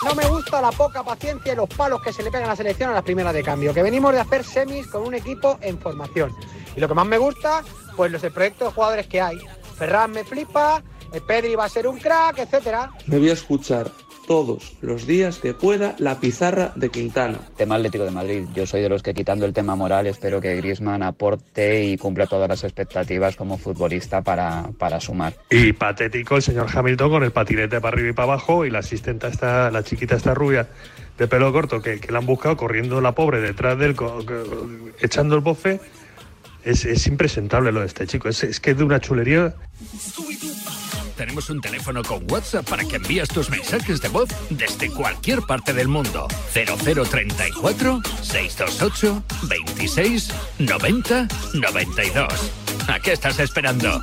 No 0.05 0.17
me 0.17 0.27
gusta 0.27 0.61
la 0.61 0.73
poca 0.73 1.05
paciencia 1.05 1.53
y 1.53 1.57
los 1.57 1.69
palos 1.69 2.03
que 2.03 2.13
se 2.13 2.25
le 2.25 2.31
pegan 2.31 2.47
a 2.47 2.53
la 2.53 2.57
selección 2.57 2.91
a 2.91 2.95
las 2.95 3.05
primeras 3.05 3.33
de 3.33 3.45
cambio, 3.45 3.73
que 3.73 3.85
venimos 3.85 4.13
de 4.13 4.19
hacer 4.19 4.43
semis 4.43 4.89
con 4.89 5.03
un 5.07 5.15
equipo 5.15 5.59
en 5.61 5.79
formación. 5.79 6.35
Y 6.75 6.81
lo 6.81 6.89
que 6.89 6.95
más 6.95 7.07
me 7.07 7.19
gusta, 7.19 7.63
pues 7.97 8.11
los 8.11 8.21
proyectos 8.33 8.69
de 8.69 8.75
jugadores 8.75 9.07
que 9.07 9.21
hay. 9.21 9.39
Ferran 9.83 10.13
me 10.13 10.23
flipa, 10.23 10.81
el 11.13 11.23
Pedri 11.23 11.57
va 11.57 11.65
a 11.65 11.69
ser 11.69 11.89
un 11.89 11.99
crack, 11.99 12.39
etcétera. 12.39 12.93
Me 13.09 13.19
voy 13.19 13.31
a 13.31 13.33
escuchar 13.33 13.91
todos 14.29 14.77
los 14.81 15.09
días 15.09 15.39
que 15.39 15.55
pueda 15.55 15.97
la 15.99 16.21
pizarra 16.21 16.71
de 16.77 16.89
Quintana. 16.89 17.41
Tema 17.57 17.75
Atlético 17.75 18.05
de 18.05 18.13
Madrid. 18.13 18.45
Yo 18.55 18.65
soy 18.65 18.81
de 18.81 18.89
los 18.89 19.03
que 19.03 19.13
quitando 19.13 19.45
el 19.45 19.53
tema 19.53 19.75
moral 19.75 20.07
espero 20.07 20.41
que 20.41 20.55
Griezmann 20.55 21.03
aporte 21.03 21.83
y 21.83 21.99
cumpla 21.99 22.29
todas 22.29 22.49
las 22.49 22.63
expectativas 22.63 23.35
como 23.35 23.59
futbolista 23.59 24.23
para, 24.23 24.71
para 24.79 25.01
sumar. 25.01 25.35
Y 25.51 25.73
patético 25.73 26.37
el 26.37 26.43
señor 26.43 26.69
Hamilton 26.73 27.11
con 27.11 27.25
el 27.25 27.33
patinete 27.33 27.81
para 27.81 27.97
arriba 27.97 28.11
y 28.11 28.13
para 28.13 28.35
abajo 28.35 28.65
y 28.65 28.71
la 28.71 28.79
asistenta 28.79 29.27
está, 29.27 29.69
la 29.73 29.83
chiquita 29.83 30.15
está 30.15 30.33
rubia 30.33 30.69
de 31.19 31.27
pelo 31.27 31.53
corto 31.53 31.83
que, 31.83 31.99
que 31.99 32.13
la 32.13 32.19
han 32.19 32.27
buscado 32.27 32.57
corriendo 32.57 33.01
la 33.01 33.17
pobre 33.17 33.41
detrás 33.41 33.77
de 33.77 33.87
él, 33.87 33.97
echando 35.01 35.35
el 35.35 35.41
bofe. 35.41 35.81
Es, 36.65 36.85
es 36.85 37.07
impresentable 37.07 37.73
lo 37.73 37.81
de 37.81 37.87
este 37.87 38.07
chico. 38.07 38.29
Es, 38.29 38.43
es 38.45 38.61
que 38.61 38.73
es 38.73 38.79
de 38.79 38.85
una 38.85 39.01
chulería. 39.01 39.55
Tenemos 41.17 41.51
un 41.51 41.61
teléfono 41.61 42.03
con 42.03 42.25
WhatsApp 42.31 42.69
para 42.69 42.85
que 42.85 42.97
envíes 42.97 43.29
tus 43.29 43.51
mensajes 43.51 44.01
de 44.01 44.09
voz 44.09 44.29
desde 44.51 44.91
cualquier 44.91 45.43
parte 45.43 45.73
del 45.73 45.89
mundo. 45.89 46.27
0034 46.53 48.03
628 48.23 49.25
26 49.43 50.29
90 50.59 51.29
92. 51.55 52.53
¿A 52.89 52.99
qué 52.99 53.13
estás 53.13 53.39
esperando? 53.39 54.03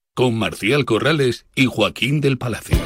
con 0.21 0.37
Marcial 0.37 0.85
Corrales 0.85 1.47
y 1.55 1.65
Joaquín 1.65 2.21
del 2.21 2.37
Palacio. 2.37 2.77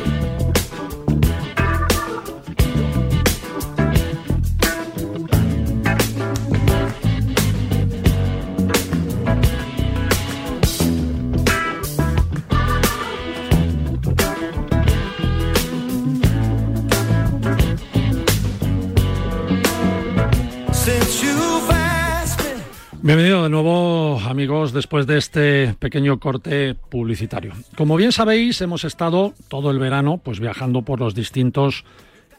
Bienvenido 23.06 23.44
de 23.44 23.50
nuevo, 23.50 24.20
amigos, 24.28 24.74
después 24.74 25.06
de 25.06 25.20
este 25.20 25.76
pequeño 25.78 26.20
corte 26.20 26.74
publicitario. 26.74 27.54
Como 27.78 27.98
bien 27.98 28.12
sabéis, 28.12 28.60
hemos 28.62 28.84
estado 28.84 29.36
todo 29.48 29.70
el 29.70 29.78
verano 29.78 30.18
pues 30.18 30.40
viajando 30.40 30.82
por 30.82 31.00
los 31.00 31.14
distintos 31.14 31.86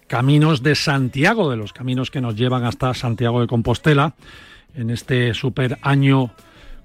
caminos 0.08 0.64
de 0.64 0.74
Santiago, 0.74 1.48
de 1.50 1.56
los 1.56 1.72
caminos 1.72 2.10
que 2.10 2.20
nos 2.20 2.34
llevan 2.34 2.64
hasta 2.64 2.94
Santiago 2.94 3.40
de 3.40 3.46
Compostela, 3.46 4.14
en 4.74 4.90
este 4.90 5.34
super 5.34 5.78
año 5.82 6.32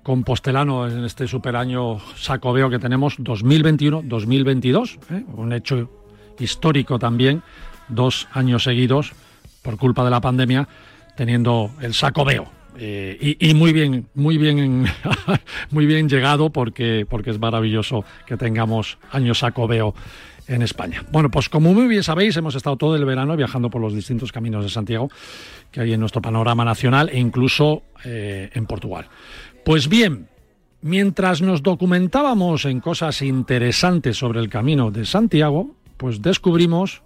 compostelano, 0.04 0.88
en 0.88 1.04
este 1.04 1.28
super 1.28 1.56
año 1.56 1.98
sacobeo 2.18 2.70
que 2.70 2.78
tenemos 2.78 3.18
2021-2022, 3.18 5.00
¿eh? 5.10 5.26
un 5.34 5.54
hecho 5.54 5.90
histórico 6.38 7.00
también, 7.00 7.42
dos 7.88 8.28
años 8.32 8.64
seguidos 8.64 9.14
por 9.64 9.78
culpa 9.78 10.04
de 10.06 10.12
la 10.12 10.22
pandemia, 10.22 10.68
teniendo 11.16 11.72
el 11.82 11.96
sacobeo 11.96 12.61
eh, 12.78 13.38
y, 13.40 13.54
muy 13.54 13.74
bien, 13.74 14.08
muy 14.14 14.38
bien, 14.38 14.86
muy 15.72 15.86
bien 15.86 16.10
llegado 16.10 16.50
porque, 16.50 17.06
porque 17.10 17.32
es 17.32 17.40
maravilloso 17.40 18.06
que 18.26 18.38
tengamos 18.38 18.98
años 19.12 19.40
sacobeo 19.40 19.94
en 20.48 20.62
España. 20.62 21.04
Bueno, 21.12 21.30
pues 21.30 21.50
como 21.50 21.74
muy 21.74 21.88
bien 21.88 22.04
sabéis, 22.04 22.36
hemos 22.38 22.56
estado 22.56 22.78
todo 22.78 22.96
el 22.96 23.06
verano 23.06 23.36
viajando 23.36 23.70
por 23.70 23.82
los 23.82 23.94
distintos 23.94 24.32
caminos 24.32 24.64
de 24.64 24.70
Santiago 24.70 25.10
que 25.72 25.82
hay 25.82 25.94
en 25.94 26.00
nuestro 26.00 26.22
panorama 26.22 26.66
nacional 26.66 27.10
e 27.10 27.20
incluso 27.20 27.84
eh, 28.04 28.50
en 28.54 28.66
Portugal. 28.66 29.08
Pues 29.64 29.88
bien, 29.88 30.28
mientras 30.82 31.42
nos 31.42 31.64
documentábamos 31.64 32.66
en 32.66 32.80
cosas 32.80 33.22
interesantes 33.22 34.18
sobre 34.18 34.40
el 34.40 34.50
camino 34.50 34.92
de 34.92 35.06
Santiago, 35.06 35.76
pues 35.98 36.22
descubrimos 36.22 37.04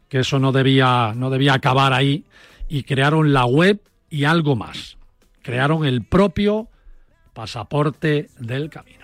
que 0.07 0.21
eso 0.21 0.39
no 0.39 0.51
debía, 0.51 1.13
no 1.15 1.29
debía 1.29 1.53
acabar 1.53 1.93
ahí 1.93 2.25
y 2.67 2.81
crearon 2.81 3.31
la 3.31 3.45
web 3.45 3.79
y 4.09 4.23
algo 4.23 4.55
más. 4.55 4.97
Crearon 5.43 5.85
el 5.85 6.03
propio 6.03 6.67
pasaporte 7.33 8.31
del 8.39 8.71
camino. 8.71 8.98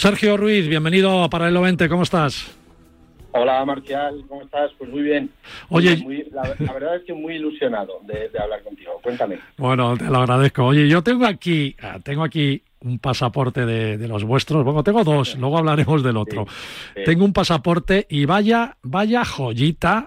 Sergio 0.00 0.38
Ruiz, 0.38 0.66
bienvenido 0.66 1.22
a 1.22 1.28
Paralelo 1.28 1.60
20, 1.60 1.86
¿cómo 1.90 2.04
estás? 2.04 2.56
Hola 3.32 3.62
Marcial, 3.66 4.24
¿cómo 4.28 4.40
estás? 4.40 4.70
Pues 4.78 4.88
muy 4.88 5.02
bien. 5.02 5.28
Oye, 5.68 6.02
la, 6.32 6.72
verdad 6.72 6.96
es 6.96 7.02
que 7.04 7.12
muy 7.12 7.34
ilusionado 7.34 8.00
de, 8.06 8.30
hablar 8.40 8.62
contigo. 8.62 8.92
Cuéntame. 9.02 9.40
Bueno, 9.58 9.98
te 9.98 10.06
lo 10.06 10.20
agradezco. 10.20 10.64
Oye, 10.64 10.88
yo 10.88 11.02
tengo 11.02 11.26
aquí, 11.26 11.76
ah, 11.82 11.98
tengo 12.02 12.22
aquí 12.22 12.62
un 12.80 12.98
pasaporte 12.98 13.66
de, 13.66 14.08
los 14.08 14.24
vuestros. 14.24 14.64
Bueno, 14.64 14.82
tengo 14.82 15.04
dos, 15.04 15.36
luego 15.38 15.58
hablaremos 15.58 16.02
del 16.02 16.16
otro. 16.16 16.46
Tengo 17.04 17.26
un 17.26 17.34
pasaporte 17.34 18.06
y 18.08 18.24
vaya, 18.24 18.78
vaya 18.80 19.22
joyita. 19.26 20.06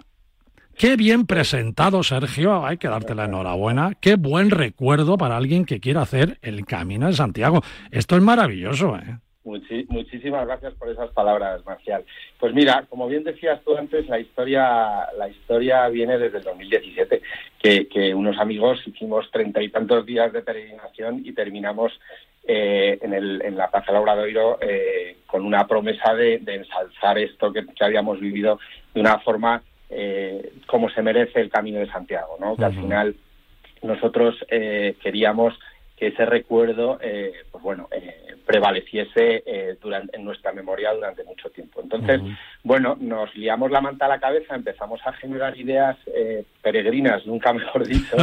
Qué 0.76 0.96
bien 0.96 1.28
presentado, 1.28 2.02
Sergio. 2.02 2.66
Hay 2.66 2.78
que 2.78 2.88
darte 2.88 3.14
la 3.14 3.26
enhorabuena. 3.26 3.94
Qué 4.02 4.16
buen 4.16 4.50
recuerdo 4.50 5.20
para 5.20 5.38
alguien 5.38 5.66
que 5.66 5.80
quiera 5.80 6.02
hacer 6.02 6.40
el 6.42 6.66
Camino 6.66 7.06
de 7.06 7.14
Santiago. 7.14 7.62
Esto 7.92 8.16
es 8.16 8.24
maravilloso, 8.24 8.96
¿eh? 8.96 9.20
Muchísimas 9.44 10.46
gracias 10.46 10.74
por 10.76 10.90
esas 10.90 11.10
palabras, 11.12 11.66
Marcial. 11.66 12.04
Pues 12.40 12.54
mira, 12.54 12.86
como 12.90 13.08
bien 13.08 13.24
decías 13.24 13.62
tú 13.64 13.76
antes, 13.76 14.08
la 14.08 14.20
historia, 14.20 15.08
la 15.18 15.30
historia 15.30 15.88
viene 15.90 16.18
desde 16.18 16.38
el 16.38 16.44
2017, 16.44 17.22
que, 17.60 17.88
que 17.88 18.14
unos 18.14 18.38
amigos 18.40 18.80
hicimos 18.86 19.30
treinta 19.32 19.62
y 19.62 19.70
tantos 19.70 20.06
días 20.06 20.32
de 20.32 20.42
peregrinación 20.42 21.22
y 21.26 21.34
terminamos 21.34 21.94
eh, 22.46 23.00
en, 23.02 23.14
el, 23.14 23.42
en 23.42 23.56
la 23.56 23.70
Plaza 23.72 23.94
Laura 23.94 24.18
de 24.18 24.24
Oiro 24.24 24.58
eh, 24.60 25.16
con 25.26 25.46
una 25.46 25.66
promesa 25.66 26.14
de, 26.14 26.42
ensalzar 26.46 27.18
esto 27.18 27.54
que, 27.54 27.64
habíamos 27.80 28.20
vivido 28.20 28.60
de 28.94 29.00
una 29.00 29.20
forma 29.20 29.64
eh, 29.90 30.52
como 30.68 30.90
se 30.90 31.02
merece 31.02 31.40
el 31.40 31.50
Camino 31.50 31.80
de 31.80 31.88
Santiago, 31.88 32.36
¿no? 32.42 32.58
Que 32.58 32.66
al 32.66 32.74
final 32.74 33.16
nosotros 33.82 34.36
queríamos 34.50 35.58
que 36.04 36.10
ese 36.10 36.26
recuerdo, 36.26 37.00
pues 37.00 37.64
bueno, 37.64 37.88
prevaleciese 38.46 39.44
eh, 39.46 39.78
durante, 39.82 40.18
en 40.18 40.26
nuestra 40.26 40.52
memoria 40.52 40.94
durante 40.94 41.24
mucho 41.24 41.50
tiempo. 41.50 41.82
Entonces, 41.82 42.22
bueno, 42.64 42.98
nos 43.00 43.34
liamos 43.36 43.72
la 43.72 43.82
manta 43.82 44.06
a 44.06 44.10
la 44.10 44.20
cabeza, 44.20 44.56
empezamos 44.56 45.00
a 45.06 45.14
generar 45.14 45.58
ideas 45.58 45.98
eh, 46.08 46.44
peregrinas, 46.62 47.26
nunca 47.26 47.54
mejor 47.54 47.88
dicho, 47.88 48.18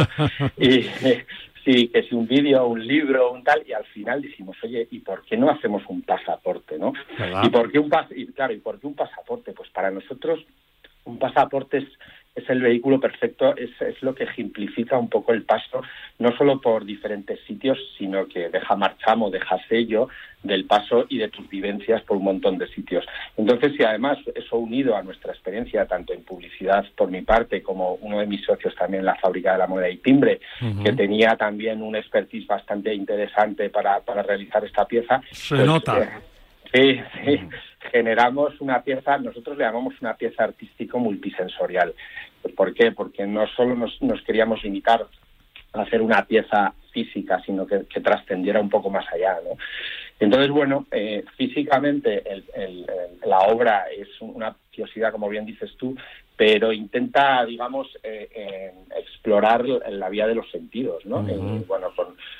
y 0.57 0.83
sí, 1.65 1.87
que 1.87 2.03
si 2.03 2.15
un 2.15 2.27
vídeo, 2.27 2.67
un 2.67 2.85
libro, 2.85 3.31
un 3.31 3.43
tal, 3.43 3.63
y 3.67 3.73
al 3.73 3.85
final 3.85 4.21
dijimos, 4.21 4.55
oye, 4.63 4.87
¿y 4.91 4.99
por 4.99 5.25
qué 5.25 5.37
no 5.37 5.49
hacemos 5.49 5.83
un 5.87 6.01
pasaporte, 6.01 6.77
no? 6.77 6.93
¿Y 7.43 7.49
por 7.49 7.71
qué 7.71 7.79
un 7.79 7.89
pas 7.89 8.07
y 8.11 8.27
claro, 8.27 8.53
¿y 8.53 8.59
por 8.59 8.79
qué 8.79 8.87
un 8.87 8.95
pasaporte? 8.95 9.53
Pues 9.53 9.69
para 9.69 9.91
nosotros 9.91 10.39
un 11.03 11.17
pasaporte 11.17 11.79
es 11.79 11.87
es 12.33 12.49
el 12.49 12.61
vehículo 12.61 12.99
perfecto, 12.99 13.55
es, 13.57 13.69
es, 13.81 14.01
lo 14.01 14.15
que 14.15 14.23
ejemplifica 14.23 14.97
un 14.97 15.09
poco 15.09 15.33
el 15.33 15.43
paso, 15.43 15.81
no 16.17 16.35
solo 16.37 16.61
por 16.61 16.85
diferentes 16.85 17.39
sitios, 17.45 17.77
sino 17.97 18.25
que 18.27 18.49
deja 18.49 18.75
marchamo, 18.77 19.29
deja 19.29 19.57
sello 19.67 20.07
del 20.41 20.65
paso 20.65 21.05
y 21.09 21.17
de 21.17 21.27
tus 21.27 21.47
vivencias 21.49 22.01
por 22.03 22.17
un 22.17 22.23
montón 22.23 22.57
de 22.57 22.67
sitios. 22.69 23.05
Entonces, 23.35 23.73
si 23.75 23.83
además 23.83 24.17
eso 24.33 24.57
unido 24.57 24.95
a 24.95 25.03
nuestra 25.03 25.33
experiencia, 25.33 25.85
tanto 25.85 26.13
en 26.13 26.23
publicidad 26.23 26.85
por 26.95 27.11
mi 27.11 27.21
parte, 27.21 27.61
como 27.61 27.95
uno 27.95 28.19
de 28.19 28.27
mis 28.27 28.45
socios 28.45 28.73
también 28.75 29.01
en 29.01 29.07
la 29.07 29.15
fábrica 29.15 29.51
de 29.51 29.57
la 29.59 29.67
moneda 29.67 29.89
y 29.89 29.97
timbre, 29.97 30.39
que 30.83 30.93
tenía 30.93 31.35
también 31.35 31.81
un 31.81 31.97
expertise 31.97 32.47
bastante 32.47 32.93
interesante 32.93 33.69
para, 33.69 33.99
para 33.99 34.23
realizar 34.23 34.63
esta 34.63 34.85
pieza. 34.85 35.21
Se 35.31 35.55
pues, 35.55 35.67
nota. 35.67 36.21
Eh, 36.71 37.03
sí, 37.25 37.37
sí 37.37 37.49
generamos 37.91 38.59
una 38.61 38.83
pieza, 38.83 39.17
nosotros 39.17 39.57
le 39.57 39.63
llamamos 39.63 39.95
una 40.01 40.15
pieza 40.15 40.43
artístico 40.43 40.99
multisensorial. 40.99 41.93
¿Por 42.55 42.73
qué? 42.73 42.91
Porque 42.91 43.25
no 43.25 43.47
solo 43.47 43.75
nos, 43.75 44.21
queríamos 44.23 44.63
limitar 44.63 45.05
a 45.73 45.81
hacer 45.81 46.01
una 46.01 46.25
pieza 46.25 46.73
física, 46.91 47.41
sino 47.45 47.65
que, 47.65 47.79
trascendiera 48.01 48.59
un 48.59 48.69
poco 48.69 48.89
más 48.89 49.05
allá. 49.11 49.39
¿no? 49.43 49.57
Entonces, 50.19 50.49
bueno, 50.51 50.85
eh, 50.91 51.23
físicamente 51.37 52.23
la 53.25 53.39
obra 53.39 53.85
es 53.95 54.09
una 54.19 54.53
preciosidad, 54.53 55.11
como 55.11 55.29
bien 55.29 55.45
dices 55.45 55.71
tú, 55.77 55.95
pero 56.41 56.73
intenta, 56.73 57.45
digamos, 57.45 57.87
eh, 58.01 58.27
eh, 58.33 58.71
explorar 58.99 59.63
la 59.63 60.09
vía 60.09 60.25
de 60.25 60.33
los 60.33 60.49
sentidos, 60.49 61.05
¿no? 61.05 61.21
bueno, 61.67 61.89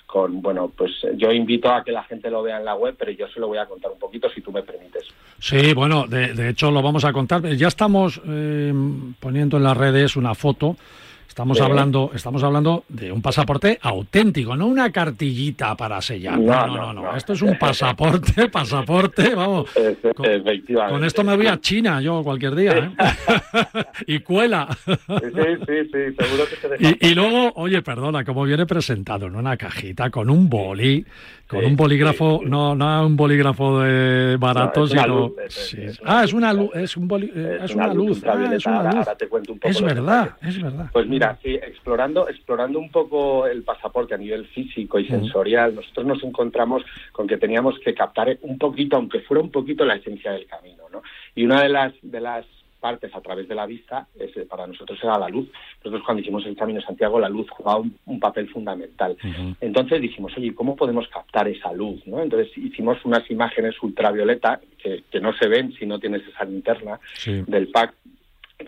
con, 0.07 0.41
bueno, 0.41 0.71
pues 0.75 0.89
yo 1.17 1.31
invito 1.31 1.71
a 1.71 1.83
que 1.83 1.91
la 1.91 2.03
gente 2.05 2.31
lo 2.31 2.41
vea 2.41 2.57
en 2.57 2.65
la 2.65 2.73
web, 2.73 2.95
pero 2.97 3.11
yo 3.11 3.27
se 3.27 3.39
lo 3.39 3.45
voy 3.45 3.59
a 3.59 3.67
contar 3.67 3.91
un 3.91 3.99
poquito, 3.99 4.27
si 4.31 4.41
tú 4.41 4.51
me 4.51 4.63
permites. 4.63 5.03
Sí, 5.37 5.75
bueno, 5.75 6.07
de, 6.07 6.33
de 6.33 6.49
hecho 6.49 6.71
lo 6.71 6.81
vamos 6.81 7.05
a 7.05 7.13
contar. 7.13 7.45
Ya 7.49 7.67
estamos 7.67 8.19
poniendo 9.19 9.57
en 9.57 9.63
las 9.63 9.77
redes 9.77 10.15
una 10.15 10.33
foto 10.33 10.77
Estamos 11.31 11.61
hablando, 11.61 12.11
estamos 12.13 12.43
hablando 12.43 12.83
de 12.89 13.09
un 13.09 13.21
pasaporte 13.21 13.79
auténtico, 13.81 14.53
no 14.57 14.67
una 14.67 14.91
cartillita 14.91 15.77
para 15.77 16.01
sellar. 16.01 16.37
No, 16.37 16.67
no, 16.67 16.91
no. 16.91 17.15
Esto 17.15 17.31
es 17.31 17.41
un 17.41 17.57
pasaporte, 17.57 18.49
pasaporte, 18.51 19.33
vamos. 19.33 19.71
Con, 20.13 20.25
Efectivamente. 20.25 20.93
Con 20.93 21.05
esto 21.05 21.23
me 21.23 21.37
voy 21.37 21.47
a 21.47 21.57
China 21.61 22.01
yo 22.01 22.21
cualquier 22.21 22.53
día, 22.53 22.77
¿eh? 22.77 22.91
y 24.07 24.19
cuela. 24.19 24.67
Sí, 24.85 24.95
sí, 25.07 25.75
sí, 25.85 26.15
seguro 26.19 26.43
que 26.49 26.55
se 26.57 26.67
deja. 26.67 26.97
Y, 26.99 27.11
y, 27.11 27.15
luego, 27.15 27.53
oye, 27.55 27.81
perdona, 27.81 28.25
como 28.25 28.43
viene 28.43 28.65
presentado 28.65 29.27
en 29.27 29.37
una 29.37 29.55
cajita 29.55 30.09
con 30.09 30.29
un 30.29 30.49
boli, 30.49 31.05
con 31.51 31.65
un 31.65 31.75
bolígrafo, 31.75 32.41
no, 32.45 32.73
no 32.75 33.05
un 33.05 33.17
bolígrafo 33.17 33.81
de 33.81 34.37
barato, 34.37 34.87
sino. 34.87 35.33
Ah, 36.05 36.23
es 36.23 36.31
una 36.31 36.53
luz, 36.53 36.69
es 36.73 36.95
un 36.95 37.09
eh, 37.11 37.59
es, 37.63 37.75
una, 37.75 37.93
luz. 37.93 38.23
Ah, 38.25 38.53
es 38.53 38.65
una 38.65 38.93
luz. 38.93 39.07
te 39.17 39.27
cuento 39.27 39.51
un 39.51 39.59
poco 39.59 39.69
es 39.69 39.81
verdad, 39.81 40.29
es 40.41 40.61
verdad. 40.61 40.89
Pues 40.93 41.07
mira, 41.07 41.20
sí, 41.41 41.55
explorando, 41.55 42.27
explorando 42.27 42.79
un 42.79 42.89
poco 42.89 43.47
el 43.47 43.63
pasaporte 43.63 44.13
a 44.15 44.17
nivel 44.17 44.47
físico 44.47 44.99
y 44.99 45.07
sensorial, 45.07 45.75
nosotros 45.75 46.05
nos 46.05 46.23
encontramos 46.23 46.83
con 47.11 47.27
que 47.27 47.37
teníamos 47.37 47.79
que 47.79 47.93
captar 47.93 48.37
un 48.41 48.57
poquito, 48.57 48.97
aunque 48.97 49.21
fuera 49.21 49.41
un 49.41 49.51
poquito 49.51 49.85
la 49.85 49.95
esencia 49.95 50.31
del 50.31 50.45
camino, 50.45 50.83
¿no? 50.91 51.01
Y 51.35 51.45
una 51.45 51.61
de 51.61 51.69
las 51.69 51.93
de 52.01 52.21
las 52.21 52.45
partes 52.81 53.15
a 53.15 53.21
través 53.21 53.47
de 53.47 53.55
la 53.55 53.65
vista, 53.65 54.07
es, 54.19 54.31
para 54.47 54.67
nosotros 54.67 54.99
era 55.01 55.17
la 55.17 55.29
luz. 55.29 55.47
Nosotros 55.77 56.03
cuando 56.03 56.21
hicimos 56.21 56.45
el 56.45 56.57
Camino 56.57 56.81
de 56.81 56.85
Santiago, 56.85 57.19
la 57.19 57.29
luz 57.29 57.49
jugaba 57.49 57.79
un, 57.79 58.19
papel 58.19 58.49
fundamental. 58.49 59.15
Entonces 59.61 60.01
dijimos, 60.01 60.33
oye, 60.37 60.53
¿cómo 60.53 60.75
podemos 60.75 61.07
captar 61.07 61.47
esa 61.47 61.71
luz? 61.71 62.05
¿no? 62.05 62.21
Entonces 62.21 62.55
hicimos 62.57 63.03
unas 63.05 63.29
imágenes 63.31 63.81
ultravioleta 63.81 64.59
que, 64.77 65.03
no 65.21 65.33
se 65.33 65.47
ven 65.47 65.71
si 65.73 65.85
no 65.85 65.99
tienes 65.99 66.27
esa 66.27 66.43
linterna 66.45 66.99
del 67.25 67.67
pack 67.69 67.93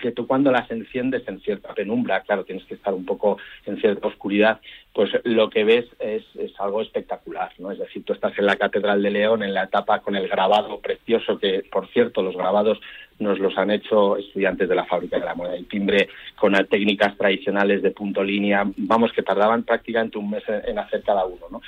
que 0.04 0.12
tú 0.12 0.28
cuando 0.28 0.52
las 0.52 0.70
enciendes 0.70 1.26
en 1.30 1.40
cierta 1.40 1.74
penumbra, 1.74 2.20
claro, 2.24 2.44
tienes 2.44 2.66
que 2.66 2.74
estar 2.74 2.94
un 2.94 3.06
poco 3.06 3.38
en 3.66 3.80
cierta 3.80 4.06
oscuridad, 4.06 4.60
pues 4.94 5.10
lo 5.24 5.50
que 5.50 5.64
ves 5.64 5.86
es, 6.00 6.24
es, 6.36 6.52
algo 6.60 6.82
espectacular, 6.82 7.52
¿no? 7.58 7.72
Es 7.72 7.80
decir, 7.80 8.04
tú 8.06 8.14
estás 8.14 8.38
en 8.38 8.46
la 8.46 8.58
Catedral 8.58 9.02
de 9.02 9.10
León, 9.10 9.42
en 9.42 9.54
la 9.54 9.64
etapa 9.64 10.00
con 10.00 10.16
el 10.16 10.28
grabado 10.28 10.80
precioso, 10.80 11.40
que 11.40 11.64
por 11.72 11.88
cierto, 11.90 12.22
los 12.22 12.36
grabados 12.36 12.80
nos 13.20 13.40
los 13.40 13.58
han 13.58 13.72
hecho 13.72 14.18
estudiantes 14.18 14.70
de 14.70 14.76
la 14.76 14.86
fábrica 14.86 15.18
de 15.18 15.26
la 15.26 15.36
moneda 15.36 15.58
y 15.58 15.64
timbre 15.64 16.10
con 16.36 16.54
técnicas 16.70 17.18
tradicionales 17.18 17.82
de 17.82 17.92
punto 17.92 18.24
línea, 18.24 18.64
vamos, 18.78 19.12
que 19.14 19.24
tardaban 19.24 19.64
prácticamente 19.64 20.18
un 20.18 20.30
mes 20.30 20.44
en 20.48 20.78
hacer 20.78 21.02
cada 21.04 21.26
uno, 21.26 21.48
¿no? 21.50 21.62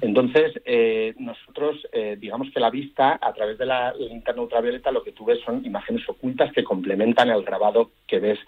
Entonces, 0.00 0.60
eh, 0.64 1.14
nosotros, 1.18 1.86
eh, 1.92 2.16
digamos 2.18 2.48
que 2.52 2.60
la 2.60 2.70
vista, 2.70 3.18
a 3.20 3.32
través 3.32 3.58
de 3.58 3.66
la 3.66 3.92
linterna 3.94 4.42
ultravioleta, 4.42 4.90
lo 4.90 5.02
que 5.02 5.12
tú 5.12 5.24
ves 5.24 5.40
son 5.44 5.64
imágenes 5.64 6.08
ocultas 6.08 6.52
que 6.52 6.64
complementan 6.64 7.30
el 7.30 7.42
grabado 7.42 7.90
que 8.06 8.20
ves 8.20 8.38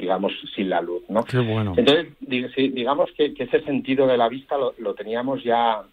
digamos, 0.00 0.32
sin 0.54 0.70
la 0.70 0.80
luz, 0.80 1.02
¿no? 1.08 1.24
Qué 1.24 1.38
bueno. 1.38 1.74
Entonces, 1.76 2.08
digamos 2.56 3.10
que, 3.16 3.34
ese 3.36 3.60
sentido 3.62 4.06
de 4.06 4.16
la 4.16 4.28
vista 4.28 4.56
lo 4.56 4.94
teníamos 4.94 5.42
ya 5.44 5.84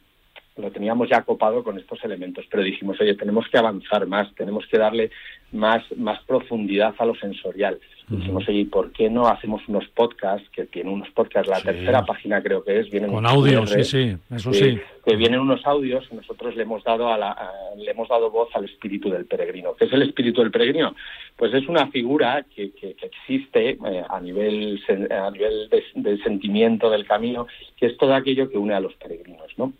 lo 0.57 0.71
teníamos 0.71 1.09
ya 1.09 1.21
copado 1.21 1.63
con 1.63 1.77
estos 1.77 2.03
elementos, 2.03 2.45
pero 2.49 2.63
dijimos, 2.63 2.99
oye, 2.99 3.15
tenemos 3.15 3.47
que 3.49 3.57
avanzar 3.57 4.07
más, 4.07 4.33
tenemos 4.35 4.65
que 4.67 4.77
darle 4.77 5.11
más, 5.51 5.83
más 5.95 6.21
profundidad 6.23 6.95
a 6.97 7.05
lo 7.05 7.15
sensorial. 7.15 7.79
Dijimos, 8.09 8.47
oye, 8.47 8.65
¿por 8.65 8.93
qué 8.93 9.09
no 9.09 9.27
hacemos 9.27 9.61
unos 9.67 9.85
podcasts? 9.89 10.49
Que 10.51 10.65
tienen 10.65 10.93
unos 10.93 11.09
podcasts, 11.09 11.49
la 11.49 11.61
tercera 11.61 12.05
página 12.05 12.41
creo 12.41 12.63
que 12.63 12.79
es. 12.79 12.89
Vienen 12.89 13.11
Con 13.11 13.25
audio, 13.25 13.67
sí, 13.67 13.83
sí, 13.83 14.15
eso 14.33 14.53
sí. 14.53 14.79
Que 15.03 15.17
vienen 15.17 15.41
unos 15.41 15.65
audios 15.65 16.05
y 16.09 16.15
nosotros 16.15 16.55
le 16.55 16.63
hemos 16.63 16.85
dado 16.85 17.11
a 17.11 17.17
la, 17.17 17.35
le 17.75 17.91
hemos 17.91 18.07
dado 18.07 18.31
voz 18.31 18.47
al 18.55 18.63
espíritu 18.63 19.09
del 19.09 19.25
peregrino. 19.25 19.75
¿Qué 19.75 19.85
es 19.85 19.93
el 19.93 20.03
espíritu 20.03 20.39
del 20.39 20.51
peregrino? 20.51 20.95
Pues 21.35 21.53
es 21.53 21.67
una 21.67 21.87
figura 21.87 22.45
que, 22.55 22.71
que, 22.71 22.95
existe 23.01 23.71
eh, 23.71 24.03
a 24.09 24.21
nivel, 24.21 24.81
a 25.11 25.29
nivel 25.29 25.69
de, 25.95 26.17
sentimiento 26.19 26.89
del 26.89 27.05
camino, 27.05 27.45
que 27.75 27.87
es 27.87 27.97
todo 27.97 28.15
aquello 28.15 28.49
que 28.49 28.57
une 28.57 28.73
a 28.73 28.79
los 28.79 28.93
peregrinos, 28.95 29.51
¿no? 29.57 29.73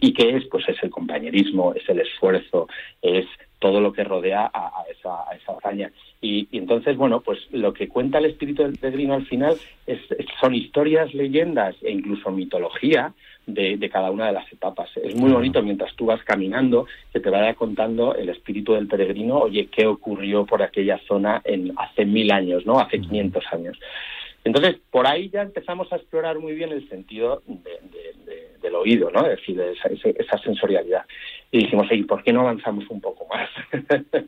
y 0.00 0.14
que 0.14 0.34
es 0.34 0.46
pues 0.46 0.66
es 0.66 0.82
el 0.82 0.88
compañerismo 0.88 1.74
es 1.74 1.86
el 1.86 2.00
esfuerzo 2.00 2.68
es 3.02 3.26
todo 3.62 3.80
lo 3.80 3.92
que 3.92 4.02
rodea 4.02 4.50
a, 4.52 4.82
esa, 4.90 5.30
a 5.30 5.36
esa 5.36 5.52
hazaña. 5.52 5.92
Y, 6.20 6.48
entonces, 6.50 6.96
bueno, 6.96 7.20
pues 7.20 7.38
lo 7.52 7.72
que 7.72 7.88
cuenta 7.88 8.18
el 8.18 8.24
espíritu 8.24 8.64
del 8.64 8.76
peregrino 8.76 9.14
al 9.14 9.24
final 9.26 9.56
es, 9.86 10.00
son 10.40 10.56
historias, 10.56 11.14
leyendas 11.14 11.76
e 11.80 11.92
incluso 11.92 12.32
mitología 12.32 13.14
de, 13.46 13.88
cada 13.88 14.10
una 14.10 14.26
de 14.26 14.32
las 14.32 14.52
etapas. 14.52 14.90
Es 14.96 15.14
muy 15.14 15.30
bonito 15.30 15.62
mientras 15.62 15.94
tú 15.94 16.06
vas 16.06 16.22
caminando 16.24 16.86
que 17.12 17.20
te 17.20 17.30
vaya 17.30 17.54
contando 17.54 18.16
el 18.16 18.30
espíritu 18.30 18.72
del 18.74 18.88
peregrino, 18.88 19.38
oye, 19.38 19.68
qué 19.70 19.86
ocurrió 19.86 20.44
por 20.44 20.60
aquella 20.60 20.98
zona 21.06 21.40
en 21.44 21.72
hace 21.76 22.04
mil 22.04 22.32
años, 22.32 22.66
¿no? 22.66 22.80
Hace 22.80 23.00
500 23.00 23.44
años. 23.52 23.78
Entonces, 24.44 24.76
por 24.90 25.06
ahí 25.06 25.28
ya 25.30 25.42
empezamos 25.42 25.92
a 25.92 25.96
explorar 25.96 26.38
muy 26.38 26.52
bien 26.54 26.70
el 26.72 26.88
sentido 26.88 27.42
del 28.60 28.74
oído, 28.74 29.10
¿no? 29.10 29.20
Es 29.26 29.38
decir, 29.38 29.60
esa, 29.60 29.88
esa, 30.10 30.38
sensorialidad. 30.38 31.04
Y 31.50 31.58
dijimos, 31.58 31.86
¿y 31.90 32.02
por 32.04 32.22
qué 32.22 32.32
no 32.32 32.40
avanzamos 32.40 32.84
un 32.90 33.00
poco 33.00 33.26
más? 33.28 33.48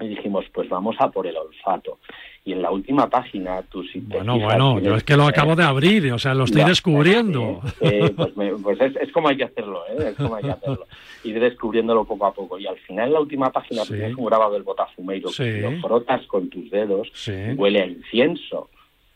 y 0.00 0.08
dijimos, 0.08 0.44
pues 0.52 0.68
vamos 0.68 0.96
a 0.98 1.10
por 1.10 1.26
el 1.26 1.36
olfato. 1.36 1.98
Y 2.44 2.52
en 2.52 2.62
la 2.62 2.70
última 2.70 3.08
página, 3.08 3.62
tú 3.62 3.84
si 3.84 4.00
te 4.00 4.16
Bueno, 4.16 4.34
fijas, 4.34 4.48
bueno, 4.58 4.80
yo 4.80 4.96
es 4.96 5.04
que 5.04 5.16
lo 5.16 5.24
acabo 5.24 5.54
de 5.54 5.62
abrir, 5.62 6.12
o 6.12 6.18
sea, 6.18 6.34
lo 6.34 6.44
estoy 6.44 6.62
Ya, 6.62 6.68
descubriendo. 6.68 7.60
eh, 7.80 8.10
pues 8.16 8.36
me- 8.36 8.52
pues 8.56 8.80
es, 8.80 8.96
es 8.96 9.12
como 9.12 9.28
hay 9.28 9.36
que 9.36 9.44
hacerlo, 9.44 9.82
¿eh? 9.88 10.08
es 10.10 10.16
como 10.16 10.34
hay 10.36 10.44
que 10.44 10.50
hacerlo. 10.50 10.86
Ir 11.24 11.38
descubriéndolo 11.38 12.04
poco 12.04 12.26
a 12.26 12.34
poco. 12.34 12.58
Y 12.58 12.66
al 12.66 12.78
final, 12.78 13.08
en 13.08 13.12
la 13.14 13.20
última 13.20 13.50
página, 13.52 13.84
Sí. 13.84 13.94
tienes 13.94 14.16
un 14.16 14.24
grabado 14.26 14.52
del 14.54 14.62
botafumeiro, 14.64 15.28
Sí. 15.28 15.44
que 15.44 15.60
lo 15.60 15.80
frotas 15.80 16.26
con 16.26 16.48
tus 16.50 16.68
dedos, 16.70 17.08
Sí. 17.14 17.32
huele 17.56 17.82
a 17.82 17.86
incienso. 17.86 18.70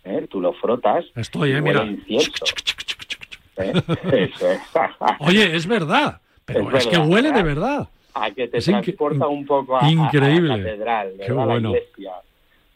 ¿Eh? 0.07 0.27
Tú 0.31 0.41
lo 0.41 0.53
frotas. 0.55 1.05
Estoy, 1.15 1.53
eh, 1.53 1.61
mira. 1.61 1.83
¿eh? 1.85 1.97
Eso 3.57 4.51
es. 4.51 4.61
Oye, 5.21 5.57
es 5.57 5.67
verdad, 5.67 6.21
pero 6.45 6.71
es, 6.71 6.85
Es 6.85 6.87
que 6.87 6.97
verdad, 6.99 7.11
huele 7.13 7.33
de 7.33 7.43
¿verdad? 7.43 7.89
A 8.15 8.31
que 8.31 8.49
te 8.49 8.59
Es 8.59 8.65
transporta 8.65 9.27
un 9.27 9.45
poco 9.47 9.77
a, 9.79 9.91
increíble. 9.91 10.49
la 10.49 10.57
catedral, 10.59 11.13
Qué 11.25 11.33
bueno. 11.33 11.71
la 11.73 11.77
iglesia. 11.79 12.13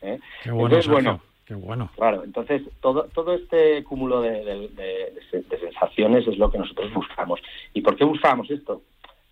¿eh? 0.02 0.18
Qué 0.42 0.50
bueno, 0.50 0.66
Entonces, 0.66 0.90
bueno, 0.92 1.20
qué 1.46 1.54
bueno. 1.54 1.90
Claro, 1.96 2.24
entonces 2.24 2.62
todo, 2.80 3.04
todo 3.14 3.34
este 3.34 3.82
cúmulo 3.84 4.20
de, 4.22 4.30
de- 4.44 4.68
de- 4.68 5.12
de- 5.32 5.42
de 5.42 5.60
sensaciones 5.60 6.26
es 6.26 6.36
lo 6.38 6.50
que 6.50 6.58
nosotros 6.58 6.92
buscamos. 6.94 7.40
¿Y 7.74 7.80
por 7.80 7.96
qué 7.96 8.04
buscábamos 8.04 8.50
esto? 8.50 8.82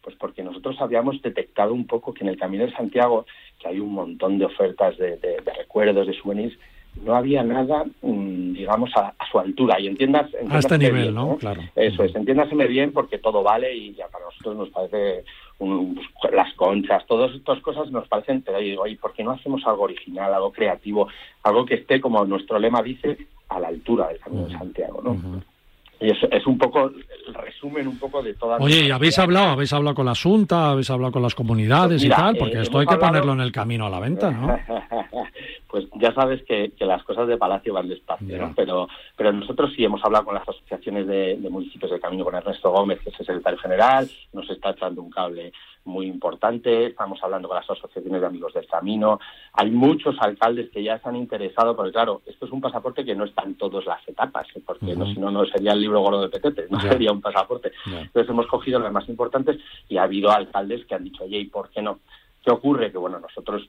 Pues 0.02 0.16
porque 0.16 0.42
nosotros 0.42 0.76
habíamos 0.80 1.20
detectado 1.20 1.74
un 1.74 1.86
poco 1.86 2.14
que 2.14 2.24
en 2.24 2.30
el 2.30 2.38
Camino 2.38 2.64
de 2.64 2.72
Santiago, 2.72 3.26
que 3.58 3.68
hay 3.68 3.78
un 3.80 3.92
montón 3.92 4.38
de 4.38 4.46
ofertas 4.46 4.96
de, 4.96 5.16
de- 5.18 5.40
de 5.42 5.52
recuerdos, 5.58 6.06
de 6.06 6.14
souvenirs, 6.14 6.58
no 7.04 7.14
había 7.14 7.42
nada, 7.42 7.84
mm, 8.02 8.52
digamos, 8.54 8.90
a, 8.96 9.14
a 9.18 9.30
su 9.30 9.38
altura. 9.38 9.80
Y 9.80 9.86
entiendas... 9.88 10.30
A 10.50 10.58
este 10.58 10.78
nivel, 10.78 11.02
bien, 11.04 11.14
¿no? 11.14 11.36
Claro. 11.36 11.62
Eso 11.76 12.02
es, 12.04 12.14
entiéndaseme 12.14 12.66
bien 12.66 12.92
porque 12.92 13.18
todo 13.18 13.42
vale 13.42 13.74
y 13.74 13.94
ya 13.94 14.08
para 14.08 14.24
nosotros 14.26 14.56
nos 14.56 14.68
parece 14.70 15.24
un- 15.58 16.00
pues, 16.20 16.34
las 16.34 16.52
conchas, 16.54 17.04
todas 17.06 17.34
estas 17.34 17.60
cosas 17.60 17.90
nos 17.90 18.06
parecen, 18.08 18.42
pero 18.42 18.58
yo 18.60 18.64
digo, 18.66 18.82
oye, 18.82 18.96
¿por 18.96 19.12
qué 19.12 19.24
no 19.24 19.32
hacemos 19.32 19.62
algo 19.66 19.82
original, 19.84 20.32
algo 20.34 20.52
creativo, 20.52 21.08
algo 21.42 21.64
que 21.66 21.74
esté, 21.74 22.00
como 22.00 22.24
nuestro 22.24 22.58
lema 22.58 22.82
dice, 22.82 23.16
a 23.48 23.58
la 23.60 23.68
altura 23.68 24.08
del 24.08 24.18
Camino 24.20 24.46
de 24.46 24.52
Santiago, 24.58 25.00
¿no? 25.02 25.16
Y 26.00 26.10
eso 26.10 26.28
es 26.30 26.46
un 26.46 26.56
poco 26.58 26.92
el 27.26 27.34
resumen 27.34 27.88
un 27.88 27.98
poco 27.98 28.22
de 28.22 28.32
todas 28.34 28.60
Oye, 28.60 28.86
¿y 28.86 28.90
habéis 28.92 29.18
hablado? 29.18 29.48
¿Habéis 29.48 29.72
hablado 29.72 29.96
con 29.96 30.06
la 30.06 30.12
Asunta? 30.12 30.70
¿Habéis 30.70 30.88
hablado 30.90 31.10
con 31.10 31.22
las 31.22 31.34
comunidades 31.34 32.02
Pues 32.02 32.02
mira, 32.04 32.14
y 32.16 32.20
tal? 32.20 32.36
eh, 32.36 32.38
Porque 32.38 32.60
esto 32.60 32.78
hay 32.78 32.86
que 32.86 32.94
hablado- 32.94 33.10
ponerlo 33.14 33.32
en 33.32 33.40
el 33.40 33.50
camino 33.50 33.86
a 33.86 33.90
la 33.90 33.98
venta, 33.98 34.30
¿no? 34.30 34.46
pues 35.68 35.86
ya 35.96 36.14
sabes 36.14 36.42
que, 36.44 36.72
que 36.76 36.86
las 36.86 37.02
cosas 37.04 37.28
de 37.28 37.36
Palacio 37.36 37.74
van 37.74 37.88
despacio. 37.88 38.38
¿no? 38.38 38.54
pero, 38.56 38.88
pero 39.16 39.32
nosotros 39.32 39.72
sí 39.76 39.84
hemos 39.84 40.02
hablado 40.04 40.24
con 40.24 40.34
las 40.34 40.48
asociaciones 40.48 41.06
de, 41.06 41.36
de 41.36 41.50
municipios 41.50 41.90
del 41.90 42.00
camino, 42.00 42.24
con 42.24 42.34
Ernesto 42.34 42.70
Gómez, 42.70 43.00
que 43.00 43.10
es 43.10 43.20
el 43.20 43.26
secretario 43.26 43.58
general, 43.58 44.10
nos 44.32 44.48
está 44.48 44.70
echando 44.70 45.02
un 45.02 45.10
cable 45.10 45.52
muy 45.84 46.06
importante, 46.06 46.86
estamos 46.86 47.18
hablando 47.22 47.48
con 47.48 47.56
las 47.56 47.68
asociaciones 47.68 48.20
de 48.20 48.26
amigos 48.26 48.54
del 48.54 48.66
camino, 48.66 49.20
hay 49.52 49.70
muchos 49.70 50.16
alcaldes 50.20 50.70
que 50.70 50.82
ya 50.82 50.98
se 50.98 51.08
han 51.08 51.16
interesado, 51.16 51.74
porque 51.74 51.92
claro, 51.92 52.22
esto 52.26 52.46
es 52.46 52.52
un 52.52 52.60
pasaporte 52.60 53.04
que 53.04 53.14
no 53.14 53.24
está 53.24 53.42
en 53.42 53.56
todas 53.56 53.84
las 53.86 54.06
etapas, 54.08 54.46
¿eh? 54.54 54.62
porque 54.64 54.94
no, 54.94 55.04
Ujú. 55.04 55.14
si 55.14 55.20
no, 55.20 55.30
no 55.30 55.44
sería 55.46 55.72
el 55.72 55.80
libro 55.80 56.00
gordo 56.00 56.22
de 56.22 56.28
Petete, 56.28 56.66
no 56.70 56.80
sería 56.80 57.12
un 57.12 57.20
pasaporte. 57.20 57.72
Entonces 57.86 58.28
hemos 58.28 58.46
cogido 58.46 58.78
las 58.78 58.92
más 58.92 59.08
importantes 59.08 59.58
y 59.88 59.96
ha 59.96 60.04
habido 60.04 60.30
alcaldes 60.30 60.84
que 60.86 60.94
han 60.94 61.04
dicho, 61.04 61.24
oye, 61.24 61.38
¿y 61.38 61.46
por 61.46 61.70
qué 61.70 61.82
no? 61.82 62.00
¿Qué 62.44 62.50
ocurre? 62.50 62.92
Que 62.92 62.98
bueno, 62.98 63.18
nosotros 63.18 63.68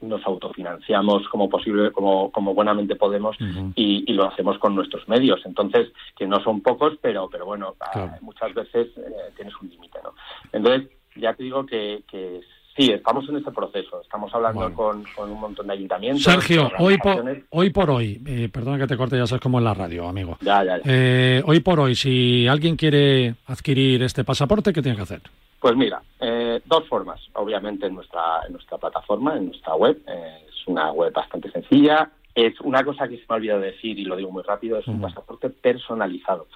nos 0.00 0.24
autofinanciamos 0.26 1.28
como 1.28 1.48
posible, 1.48 1.90
como, 1.92 2.30
como 2.30 2.54
buenamente 2.54 2.96
podemos 2.96 3.36
y, 3.74 4.04
y 4.06 4.12
lo 4.12 4.26
hacemos 4.26 4.58
con 4.58 4.74
nuestros 4.74 5.08
medios. 5.08 5.40
Entonces, 5.44 5.92
que 6.16 6.26
no 6.26 6.42
son 6.42 6.60
pocos, 6.60 6.94
pero, 7.00 7.28
pero 7.30 7.46
bueno, 7.46 7.74
ah, 7.80 8.16
muchas 8.20 8.52
veces 8.54 8.88
eh, 8.96 9.32
tienes 9.36 9.54
un 9.60 9.68
límite, 9.68 9.98
¿no? 10.02 10.14
Entonces, 10.52 10.90
ya 11.16 11.32
te 11.34 11.44
digo 11.44 11.64
que, 11.64 12.02
que 12.10 12.40
sí, 12.76 12.90
estamos 12.90 13.28
en 13.28 13.36
ese 13.36 13.50
proceso. 13.50 14.02
Estamos 14.02 14.34
hablando 14.34 14.72
con, 14.74 15.04
con 15.16 15.30
un 15.30 15.40
montón 15.40 15.66
de 15.68 15.74
ayuntamientos. 15.74 16.24
Sergio, 16.24 16.70
hoy 16.78 16.98
por, 16.98 17.24
hoy 17.50 17.70
por 17.70 17.90
hoy, 17.90 18.20
eh, 18.26 18.48
perdona 18.52 18.78
que 18.78 18.86
te 18.86 18.96
corte, 18.96 19.16
ya 19.16 19.26
sabes 19.26 19.42
cómo 19.42 19.58
es 19.58 19.64
la 19.64 19.74
radio, 19.74 20.08
amigo. 20.08 20.36
Ya, 20.40 20.64
ya, 20.64 20.78
ya. 20.78 20.82
Eh, 20.84 21.42
hoy 21.46 21.60
por 21.60 21.80
hoy, 21.80 21.94
si 21.94 22.46
alguien 22.46 22.76
quiere 22.76 23.36
adquirir 23.46 24.02
este 24.02 24.24
pasaporte, 24.24 24.72
¿qué 24.72 24.82
tiene 24.82 24.96
que 24.96 25.02
hacer? 25.02 25.22
Pues 25.64 25.76
mira, 25.78 26.02
eh, 26.20 26.60
dos 26.66 26.86
formas. 26.88 27.18
Obviamente 27.32 27.86
en 27.86 27.94
nuestra, 27.94 28.42
en 28.46 28.52
nuestra 28.52 28.76
plataforma, 28.76 29.34
en 29.34 29.46
nuestra 29.46 29.74
web. 29.74 29.98
Eh, 30.06 30.44
es 30.46 30.68
una 30.68 30.92
web 30.92 31.10
bastante 31.10 31.50
sencilla. 31.50 32.10
Es 32.34 32.60
una 32.60 32.84
cosa 32.84 33.08
que 33.08 33.16
se 33.16 33.22
me 33.22 33.26
ha 33.30 33.34
olvidado 33.36 33.60
decir 33.60 33.98
y 33.98 34.04
lo 34.04 34.14
digo 34.14 34.30
muy 34.30 34.42
rápido, 34.42 34.78
es 34.78 34.86
un 34.86 35.00
pasaporte 35.00 35.48
personalizado. 35.48 36.48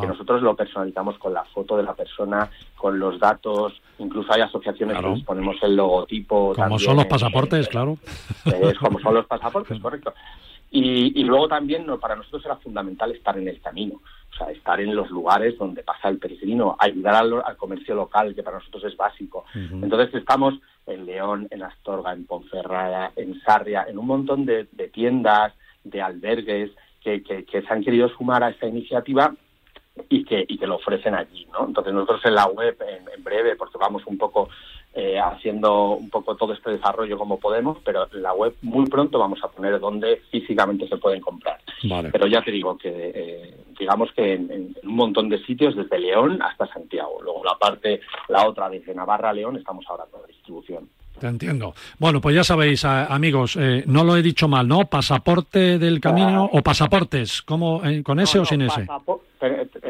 Que 0.00 0.06
nosotros 0.06 0.42
lo 0.42 0.54
personalizamos 0.54 1.18
con 1.18 1.34
la 1.34 1.42
foto 1.46 1.76
de 1.76 1.82
la 1.82 1.94
persona, 1.94 2.48
con 2.76 3.00
los 3.00 3.18
datos, 3.18 3.82
incluso 3.98 4.32
hay 4.32 4.42
asociaciones 4.42 4.94
Claro. 4.96 5.08
que 5.08 5.16
les 5.16 5.26
ponemos 5.26 5.56
el 5.60 5.74
logotipo. 5.74 6.36
Como 6.36 6.54
también 6.54 6.78
son 6.78 6.96
los 6.98 7.06
pasaportes, 7.06 7.66
claro. 7.66 7.98
es 8.44 8.78
como 8.78 9.00
son 9.00 9.14
los 9.14 9.26
pasaportes, 9.26 9.76
correcto. 9.82 10.14
Y, 10.70 11.20
y 11.20 11.24
luego 11.24 11.48
también 11.48 11.84
no, 11.84 11.98
para 11.98 12.14
nosotros 12.14 12.44
era 12.44 12.56
fundamental 12.58 13.10
estar 13.10 13.36
en 13.36 13.48
el 13.48 13.60
camino, 13.60 14.00
o 14.32 14.36
sea, 14.36 14.50
estar 14.50 14.80
en 14.80 14.94
los 14.96 15.10
lugares 15.10 15.58
donde 15.58 15.82
pasa 15.82 16.08
el 16.08 16.18
peregrino, 16.18 16.74
ayudar 16.78 17.14
al, 17.16 17.42
al 17.44 17.56
comercio 17.56 17.94
local, 17.94 18.34
que 18.34 18.42
para 18.42 18.58
nosotros 18.58 18.84
es 18.84 18.96
básico. 18.96 19.44
Entonces 19.84 20.14
estamos 20.14 20.54
en 20.86 21.04
León, 21.06 21.48
en 21.50 21.62
Astorga, 21.62 22.12
en 22.12 22.26
Ponferrada, 22.26 23.12
en 23.16 23.40
Sarria, 23.42 23.84
en 23.88 23.98
un 23.98 24.06
montón 24.06 24.44
de, 24.46 24.66
de 24.72 24.88
tiendas, 24.88 25.52
de 25.84 26.00
albergues 26.00 26.70
que, 27.02 27.22
que- 27.22 27.44
que 27.44 27.62
se 27.62 27.72
han 27.72 27.82
querido 27.84 28.08
sumar 28.08 28.42
a 28.42 28.50
esta 28.50 28.66
iniciativa 28.66 29.34
y 30.08 30.24
que, 30.24 30.44
y 30.48 30.56
que 30.56 30.66
lo 30.66 30.76
ofrecen 30.76 31.14
allí, 31.14 31.46
¿no? 31.52 31.66
Entonces 31.66 31.92
nosotros 31.92 32.24
en 32.24 32.34
la 32.34 32.46
web, 32.46 32.76
en, 32.88 33.04
en 33.14 33.22
breve, 33.22 33.56
porque 33.56 33.76
vamos 33.78 34.02
un 34.06 34.16
poco 34.16 34.48
eh, 34.94 35.18
haciendo 35.18 35.92
un 35.92 36.10
poco 36.10 36.36
todo 36.36 36.52
este 36.52 36.72
desarrollo 36.72 37.16
como 37.16 37.38
podemos, 37.38 37.78
pero 37.84 38.06
en 38.12 38.22
la 38.22 38.34
web 38.34 38.54
muy 38.62 38.86
pronto 38.86 39.18
vamos 39.18 39.38
a 39.42 39.48
poner 39.48 39.80
dónde 39.80 40.20
físicamente 40.30 40.86
se 40.86 40.96
pueden 40.98 41.20
comprar. 41.20 41.58
Vale. 41.84 42.10
Pero 42.10 42.26
ya 42.26 42.42
te 42.42 42.50
digo 42.50 42.76
que, 42.76 42.90
eh, 43.14 43.56
digamos 43.78 44.10
que 44.12 44.34
en, 44.34 44.74
un 44.82 44.96
montón 44.96 45.28
de 45.28 45.42
sitios, 45.44 45.74
desde 45.74 45.98
León 45.98 46.40
hasta 46.42 46.66
Santiago. 46.66 47.20
Luego 47.22 47.42
la 47.44 47.56
parte, 47.58 48.00
la 48.28 48.46
otra, 48.46 48.68
desde 48.68 48.94
Navarra 48.94 49.30
a 49.30 49.32
León, 49.32 49.56
estamos 49.56 49.84
ahora 49.88 50.04
con 50.10 50.20
la 50.20 50.26
distribución. 50.26 50.88
Te 51.18 51.26
entiendo. 51.26 51.74
Bueno, 51.98 52.20
pues 52.20 52.34
ya 52.34 52.42
sabéis, 52.42 52.84
amigos, 52.84 53.56
eh, 53.56 53.84
no 53.86 54.02
lo 54.02 54.16
he 54.16 54.22
dicho 54.22 54.48
mal, 54.48 54.66
¿no? 54.66 54.86
Pasaporte 54.86 55.78
del 55.78 56.00
camino 56.00 56.48
o 56.52 56.62
pasaportes, 56.62 57.42
¿cómo, 57.42 57.84
eh, 57.84 58.02
¿con 58.02 58.18
ese 58.18 58.40
o 58.40 58.44
sin 58.44 58.62
ese? 58.62 58.86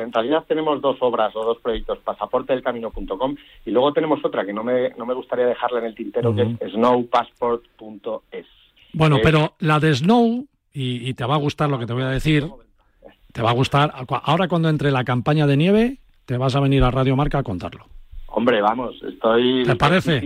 En 0.03 0.13
realidad 0.13 0.45
tenemos 0.47 0.81
dos 0.81 0.97
obras 1.01 1.35
o 1.37 1.45
dos 1.45 1.59
proyectos, 1.59 1.99
pasaportedelcamino.com 2.05 3.37
y 3.65 3.71
luego 3.71 3.93
tenemos 3.93 4.25
otra 4.25 4.45
que 4.45 4.53
no 4.53 4.63
me, 4.65 4.91
no 4.91 5.07
me 5.07 5.15
gustaría 5.15 5.47
dejarla 5.47 5.81
en 5.81 5.87
el 5.87 5.95
tintero, 5.95 6.35
que 6.35 6.57
es 6.61 6.73
snowpassport.es. 6.73 8.47
Bueno, 8.93 9.17
Eh, 9.17 9.21
pero 9.23 9.55
la 9.61 9.81
de 9.81 9.95
Snow, 9.95 10.47
y, 10.73 11.09
y 11.09 11.15
te 11.15 11.25
va 11.25 11.35
a 11.35 11.39
gustar 11.39 11.71
lo 11.71 11.79
que 11.79 11.87
te 11.87 11.93
voy 11.93 12.03
a 12.03 12.09
decir, 12.09 12.47
te 13.33 13.43
va 13.43 13.51
a 13.51 13.55
gustar. 13.55 13.93
Ahora 14.25 14.49
cuando 14.49 14.69
entre 14.69 14.91
la 14.91 15.05
campaña 15.05 15.47
de 15.47 15.57
nieve, 15.57 15.99
te 16.27 16.37
vas 16.37 16.55
a 16.55 16.61
venir 16.61 16.83
a 16.85 16.91
Radio 16.91 17.17
Marca 17.17 17.39
a 17.39 17.43
contarlo. 17.43 17.87
Hombre, 18.27 18.63
vamos, 18.63 18.95
estoy... 19.03 19.63
¿Te 19.65 19.77
parece? 19.77 20.23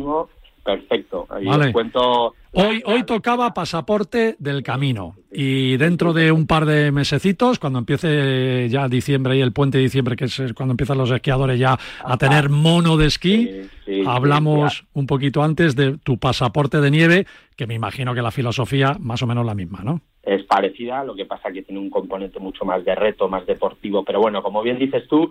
Perfecto. 0.67 1.29
Y 1.41 1.47
Vale. 1.47 1.67
os 1.67 1.73
cuento... 1.73 2.35
Hoy, 2.53 2.83
hoy 2.87 3.05
tocaba 3.05 3.55
pasaporte 3.55 4.35
del 4.41 4.64
camino 4.64 5.14
y 5.31 5.77
dentro 5.77 6.12
de 6.12 6.33
un 6.33 6.47
par 6.47 6.67
de 6.67 6.91
mesecitos, 6.91 7.59
cuando 7.59 7.79
empiece 7.79 8.69
ya 8.69 8.89
diciembre 8.89 9.37
y 9.37 9.43
el 9.43 9.53
puente 9.53 9.79
de 9.79 9.85
diciembre, 9.85 10.17
que 10.17 10.25
es 10.25 10.55
cuando 10.57 10.73
empiezan 10.73 10.99
los 10.99 11.11
esquiadores 11.11 11.61
ya 11.61 11.79
a 12.03 12.17
tener 12.17 12.49
mono 12.49 12.97
de 12.97 13.07
esquí, 13.07 13.69
sí, 13.85 14.03
hablamos 14.07 14.87
un 14.95 15.07
poquito 15.07 15.43
antes 15.43 15.77
de 15.77 15.99
tu 15.99 16.19
pasaporte 16.19 16.81
de 16.81 16.91
nieve, 16.91 17.27
que 17.57 17.67
me 17.67 17.75
imagino 17.75 18.14
que 18.14 18.23
la 18.23 18.31
filosofía 18.31 18.97
más 18.99 19.23
o 19.23 19.27
menos 19.27 19.45
la 19.47 19.55
misma, 19.55 19.83
¿no? 19.85 20.01
es 20.27 20.43
parecida, 20.43 21.05
lo 21.05 21.14
que 21.14 21.25
pasa 21.25 21.53
que 21.53 21.62
tiene 21.62 21.81
un 21.81 21.89
componente 21.89 22.41
mucho 22.41 22.64
más 22.64 22.85
de 22.85 22.97
reto, 22.97 23.29
más 23.29 23.47
deportivo, 23.47 24.05
pero 24.05 24.21
bueno, 24.21 24.43
como 24.43 24.61
bien 24.61 24.77
dices 24.77 25.07
tú, 25.07 25.31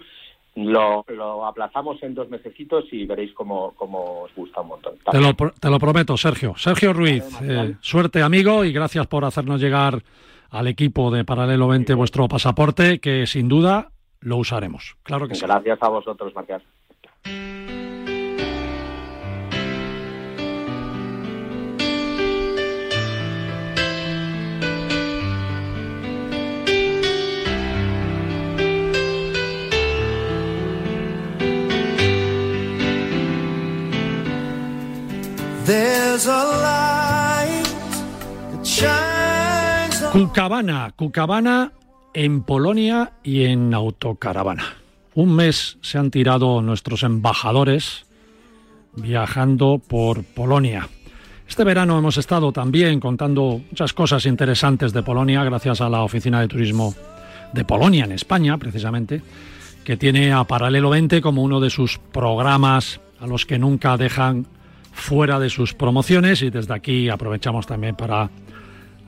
lo, 0.56 1.06
lo 1.10 1.46
aplazamos 1.46 2.02
en 2.02 2.16
dos 2.16 2.30
mesecitos 2.30 2.86
y 2.92 3.06
veréis 3.06 3.34
cómo, 3.34 3.74
cómo 3.76 4.22
os 4.24 4.36
gusta 4.36 4.62
un 4.62 4.70
montón. 4.70 4.96
Te 5.12 5.20
lo, 5.20 5.34
te 5.34 5.70
lo 5.70 5.80
prometo, 5.80 6.16
Sergio. 6.18 6.54
Sergio 6.56 6.94
Ruiz, 6.94 7.24
eh, 7.42 7.76
suerte 7.82 8.22
amigo 8.22 8.64
y 8.64 8.72
gracias 8.72 9.06
por 9.08 9.26
hacernos 9.26 9.60
llegar 9.60 10.02
al 10.50 10.68
equipo 10.68 11.12
de 11.12 11.26
Paralelo 11.26 11.68
20 11.68 11.94
vuestro 11.94 12.28
pasaporte, 12.28 13.00
que 13.00 13.28
sin 13.28 13.50
duda 13.50 13.90
lo 14.22 14.38
usaremos. 14.38 14.96
Claro 15.04 15.28
que 15.28 15.36
sí. 15.36 15.46
Gracias 15.46 15.78
a 15.82 15.90
vosotros, 15.90 16.34
Marcas. 16.34 16.64
Cucabana, 40.12 40.94
Cucabana 40.96 41.72
en 42.14 42.44
Polonia 42.44 43.14
y 43.24 43.46
en 43.46 43.74
autocaravana. 43.74 44.76
Un 45.16 45.36
mes 45.36 45.80
se 45.82 45.98
han 45.98 46.12
tirado 46.12 46.62
nuestros 46.62 47.02
embajadores 47.02 48.06
viajando 48.96 49.82
por 49.86 50.24
Polonia. 50.24 50.88
Este 51.48 51.64
verano 51.64 51.98
hemos 51.98 52.18
estado 52.18 52.52
también 52.52 53.00
contando 53.00 53.60
muchas 53.72 53.94
cosas 53.94 54.28
interesantes 54.28 54.94
de 54.94 55.02
Polonia 55.02 55.44
gracias 55.44 55.82
a 55.82 55.90
la 55.90 56.04
Oficina 56.04 56.42
de 56.42 56.48
Turismo 56.48 56.94
de 57.54 57.66
Polonia 57.66 58.06
en 58.06 58.12
España, 58.12 58.60
precisamente, 58.60 59.24
que 59.84 59.98
tiene 59.98 60.32
a 60.32 60.44
Paralelo 60.44 60.92
20 60.92 61.22
como 61.22 61.42
uno 61.42 61.60
de 61.60 61.72
sus 61.72 61.98
programas 61.98 63.00
a 63.20 63.26
los 63.26 63.48
que 63.48 63.58
nunca 63.58 63.98
dejan 63.98 64.46
fuera 64.96 65.40
de 65.40 65.50
sus 65.50 65.74
promociones 65.74 66.42
y 66.42 66.50
desde 66.50 66.74
aquí 66.74 67.10
aprovechamos 67.10 67.68
también 67.68 67.96
para 67.96 68.30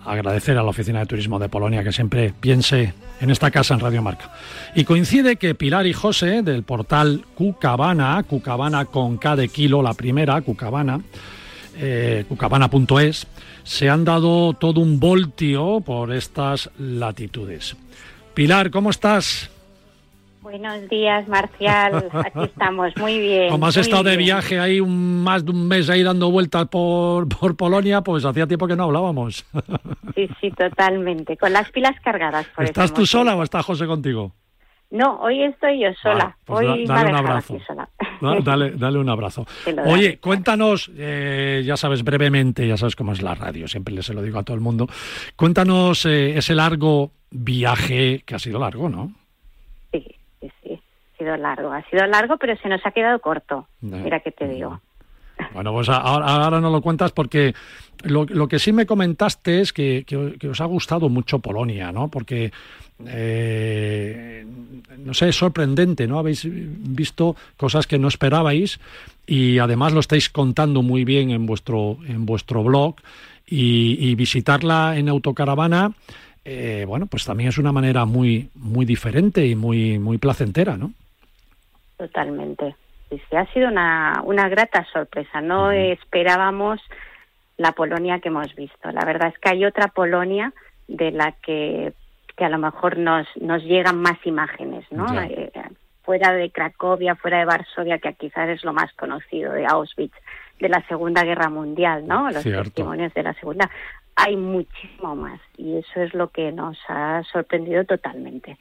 agradecer 0.05 0.57
a 0.57 0.63
la 0.63 0.69
Oficina 0.69 0.99
de 0.99 1.05
Turismo 1.05 1.39
de 1.39 1.49
Polonia 1.49 1.83
que 1.83 1.91
siempre 1.91 2.33
piense 2.39 2.93
en 3.19 3.29
esta 3.29 3.49
casa 3.51 3.73
en 3.73 3.79
Radio 3.79 4.01
Marca. 4.01 4.31
Y 4.75 4.83
coincide 4.83 5.37
que 5.37 5.55
Pilar 5.55 5.87
y 5.87 5.93
José 5.93 6.43
del 6.43 6.63
portal 6.63 7.25
Cucabana, 7.35 8.21
Cucabana 8.23 8.85
con 8.85 9.17
K 9.17 9.35
de 9.35 9.49
kilo, 9.49 9.81
la 9.81 9.93
primera, 9.93 10.39
Cucabana, 10.41 11.01
eh, 11.77 12.25
cucabana.es, 12.27 13.27
se 13.63 13.89
han 13.89 14.05
dado 14.05 14.53
todo 14.53 14.81
un 14.81 14.99
voltio 14.99 15.81
por 15.81 16.13
estas 16.13 16.69
latitudes. 16.77 17.75
Pilar, 18.33 18.71
¿cómo 18.71 18.91
estás? 18.91 19.49
Buenos 20.41 20.87
días, 20.89 21.27
Marcial. 21.27 22.09
Aquí 22.13 22.43
estamos, 22.43 22.95
muy 22.97 23.19
bien. 23.19 23.49
Como 23.49 23.67
has 23.67 23.77
estado 23.77 24.03
de 24.03 24.17
viaje 24.17 24.59
ahí 24.59 24.79
un, 24.79 25.23
más 25.23 25.43
de 25.43 25.51
un 25.51 25.67
mes 25.67 25.89
ahí 25.89 26.03
dando 26.03 26.31
vueltas 26.31 26.67
por, 26.67 27.27
por 27.27 27.55
Polonia, 27.55 28.01
pues 28.01 28.23
hacía 28.25 28.47
tiempo 28.47 28.67
que 28.67 28.75
no 28.75 28.83
hablábamos. 28.83 29.45
Sí, 30.15 30.29
sí, 30.41 30.51
totalmente. 30.51 31.37
Con 31.37 31.53
las 31.53 31.69
pilas 31.71 31.99
cargadas. 32.01 32.47
Por 32.55 32.65
¿Estás 32.65 32.93
tú 32.93 33.05
sola 33.05 33.35
o 33.35 33.43
está 33.43 33.61
José 33.61 33.85
contigo? 33.85 34.33
No, 34.89 35.19
hoy 35.19 35.43
estoy 35.43 35.81
yo 35.81 35.89
sola. 36.01 36.37
pues 36.45 36.65
hoy 36.65 36.85
dale 36.85 37.09
un 37.09 37.15
abrazo. 37.15 37.57
Dale, 38.43 38.71
dale, 38.71 38.97
un 38.97 39.09
abrazo. 39.09 39.45
Oye, 39.85 40.17
cuéntanos, 40.17 40.89
eh, 40.97 41.61
ya 41.63 41.77
sabes 41.77 42.03
brevemente, 42.03 42.67
ya 42.67 42.77
sabes 42.77 42.95
cómo 42.95 43.11
es 43.11 43.21
la 43.21 43.35
radio, 43.35 43.67
siempre 43.67 44.01
se 44.01 44.15
lo 44.15 44.23
digo 44.23 44.39
a 44.39 44.43
todo 44.43 44.55
el 44.55 44.61
mundo. 44.61 44.87
Cuéntanos 45.35 46.03
eh, 46.07 46.35
ese 46.35 46.55
largo 46.55 47.11
viaje 47.29 48.23
que 48.25 48.33
ha 48.33 48.39
sido 48.39 48.59
largo, 48.59 48.89
¿no? 48.89 49.11
Ha 50.41 51.17
sido 51.17 51.37
largo, 51.37 51.71
ha 51.71 51.83
sido 51.89 52.05
largo, 52.05 52.37
pero 52.37 52.55
se 52.57 52.69
nos 52.69 52.85
ha 52.85 52.91
quedado 52.91 53.19
corto. 53.19 53.67
Mira 53.81 54.19
que 54.19 54.31
te 54.31 54.47
digo. 54.47 54.79
Bueno, 55.53 55.71
pues 55.71 55.89
ahora, 55.89 56.59
no 56.59 56.69
lo 56.69 56.81
cuentas 56.81 57.11
porque 57.11 57.53
lo, 58.03 58.47
que 58.47 58.59
sí 58.59 58.73
me 58.73 58.85
comentaste 58.85 59.61
es 59.61 59.73
que, 59.73 60.05
os 60.49 60.61
ha 60.61 60.65
gustado 60.65 61.09
mucho 61.09 61.39
Polonia, 61.39 61.91
¿no? 61.91 62.07
Porque, 62.07 62.51
eh, 63.05 64.45
no 64.97 65.13
sé, 65.13 65.29
es 65.29 65.35
sorprendente, 65.35 66.07
¿no? 66.07 66.19
Habéis 66.19 66.47
visto 66.47 67.35
cosas 67.55 67.87
que 67.87 67.99
no 67.99 68.07
esperabais 68.07 68.79
y 69.25 69.59
además 69.59 69.93
lo 69.93 69.99
estáis 69.99 70.29
contando 70.29 70.81
muy 70.81 71.05
bien 71.05 71.29
en 71.31 71.45
vuestro, 71.45 71.97
en 72.07 72.25
vuestro 72.25 72.63
blog 72.63 72.95
y, 73.45 74.15
visitarla 74.15 74.97
en 74.97 75.09
autocaravana, 75.09 75.93
eh, 76.49 76.85
bueno, 76.85 77.07
pues 77.07 77.25
también 77.25 77.49
es 77.49 77.57
una 77.57 77.73
manera 77.73 78.05
muy, 78.05 78.49
muy 78.55 78.85
diferente 78.85 79.45
y 79.45 79.53
muy, 79.53 79.99
muy 79.99 80.17
placentera, 80.17 80.77
¿no? 80.77 80.93
Totalmente. 81.97 82.73
Sí, 83.09 83.21
sí, 83.29 83.35
ha 83.35 83.45
sido 83.47 83.67
una, 83.67 84.21
una 84.23 84.47
grata 84.47 84.87
sorpresa. 84.93 85.41
No 85.41 85.73
esperábamos 85.73 86.79
la 87.57 87.73
Polonia 87.73 88.19
que 88.19 88.29
hemos 88.29 88.55
visto. 88.55 88.89
La 88.93 89.03
verdad 89.03 89.27
es 89.27 89.37
que 89.39 89.49
hay 89.49 89.65
otra 89.65 89.89
Polonia 89.89 90.53
de 90.87 91.11
la 91.11 91.33
que, 91.33 91.91
que 92.37 92.45
a 92.45 92.49
lo 92.49 92.59
mejor 92.59 92.97
nos, 92.97 93.27
nos 93.41 93.61
llegan 93.63 93.99
más 94.01 94.17
imágenes, 94.23 94.85
¿no? 94.89 95.05
Eh, 95.21 95.51
fuera 96.03 96.31
de 96.31 96.49
Cracovia, 96.49 97.15
fuera 97.15 97.39
de 97.39 97.45
Varsovia, 97.45 97.99
que 97.99 98.13
quizás 98.13 98.47
es 98.47 98.63
lo 98.63 98.71
más 98.71 98.93
conocido, 98.93 99.51
de 99.51 99.65
Auschwitz, 99.65 100.15
de 100.61 100.69
la 100.69 100.81
Segunda 100.87 101.25
Guerra 101.25 101.49
Mundial, 101.49 102.07
¿no? 102.07 102.31
Los 102.31 102.43
testimonios 102.43 103.13
de 103.13 103.23
la 103.23 103.33
Segunda 103.33 103.69
hay 104.17 104.35
muchísimo 104.35 105.15
más 105.15 105.39
y 105.57 105.77
eso 105.77 106.01
es 106.01 106.13
lo 106.15 106.29
que 106.29 106.51
nos 106.51 106.75
ha 106.89 107.21
sorprendido 107.31 107.85
totalmente. 107.85 108.57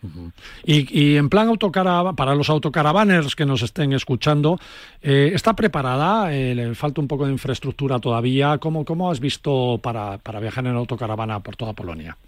y, 0.64 1.16
en 1.16 1.30
plan 1.30 1.48
autocaravana, 1.48 2.12
para 2.12 2.34
los 2.34 2.50
autocaravaners 2.50 3.34
que 3.34 3.46
nos 3.46 3.62
estén 3.62 3.94
escuchando, 3.94 4.58
eh, 5.02 5.30
¿está 5.34 5.54
preparada? 5.54 6.32
Eh, 6.34 6.54
¿Le 6.54 6.74
falta 6.74 7.00
un 7.00 7.08
poco 7.08 7.24
de 7.24 7.32
infraestructura 7.32 7.98
todavía? 7.98 8.58
¿Cómo, 8.58 8.84
cómo 8.84 9.10
has 9.10 9.18
visto 9.18 9.80
para, 9.82 10.18
para 10.18 10.40
viajar 10.40 10.66
en 10.66 10.76
autocaravana 10.76 11.40
por 11.40 11.56
toda 11.56 11.72
Polonia? 11.72 12.18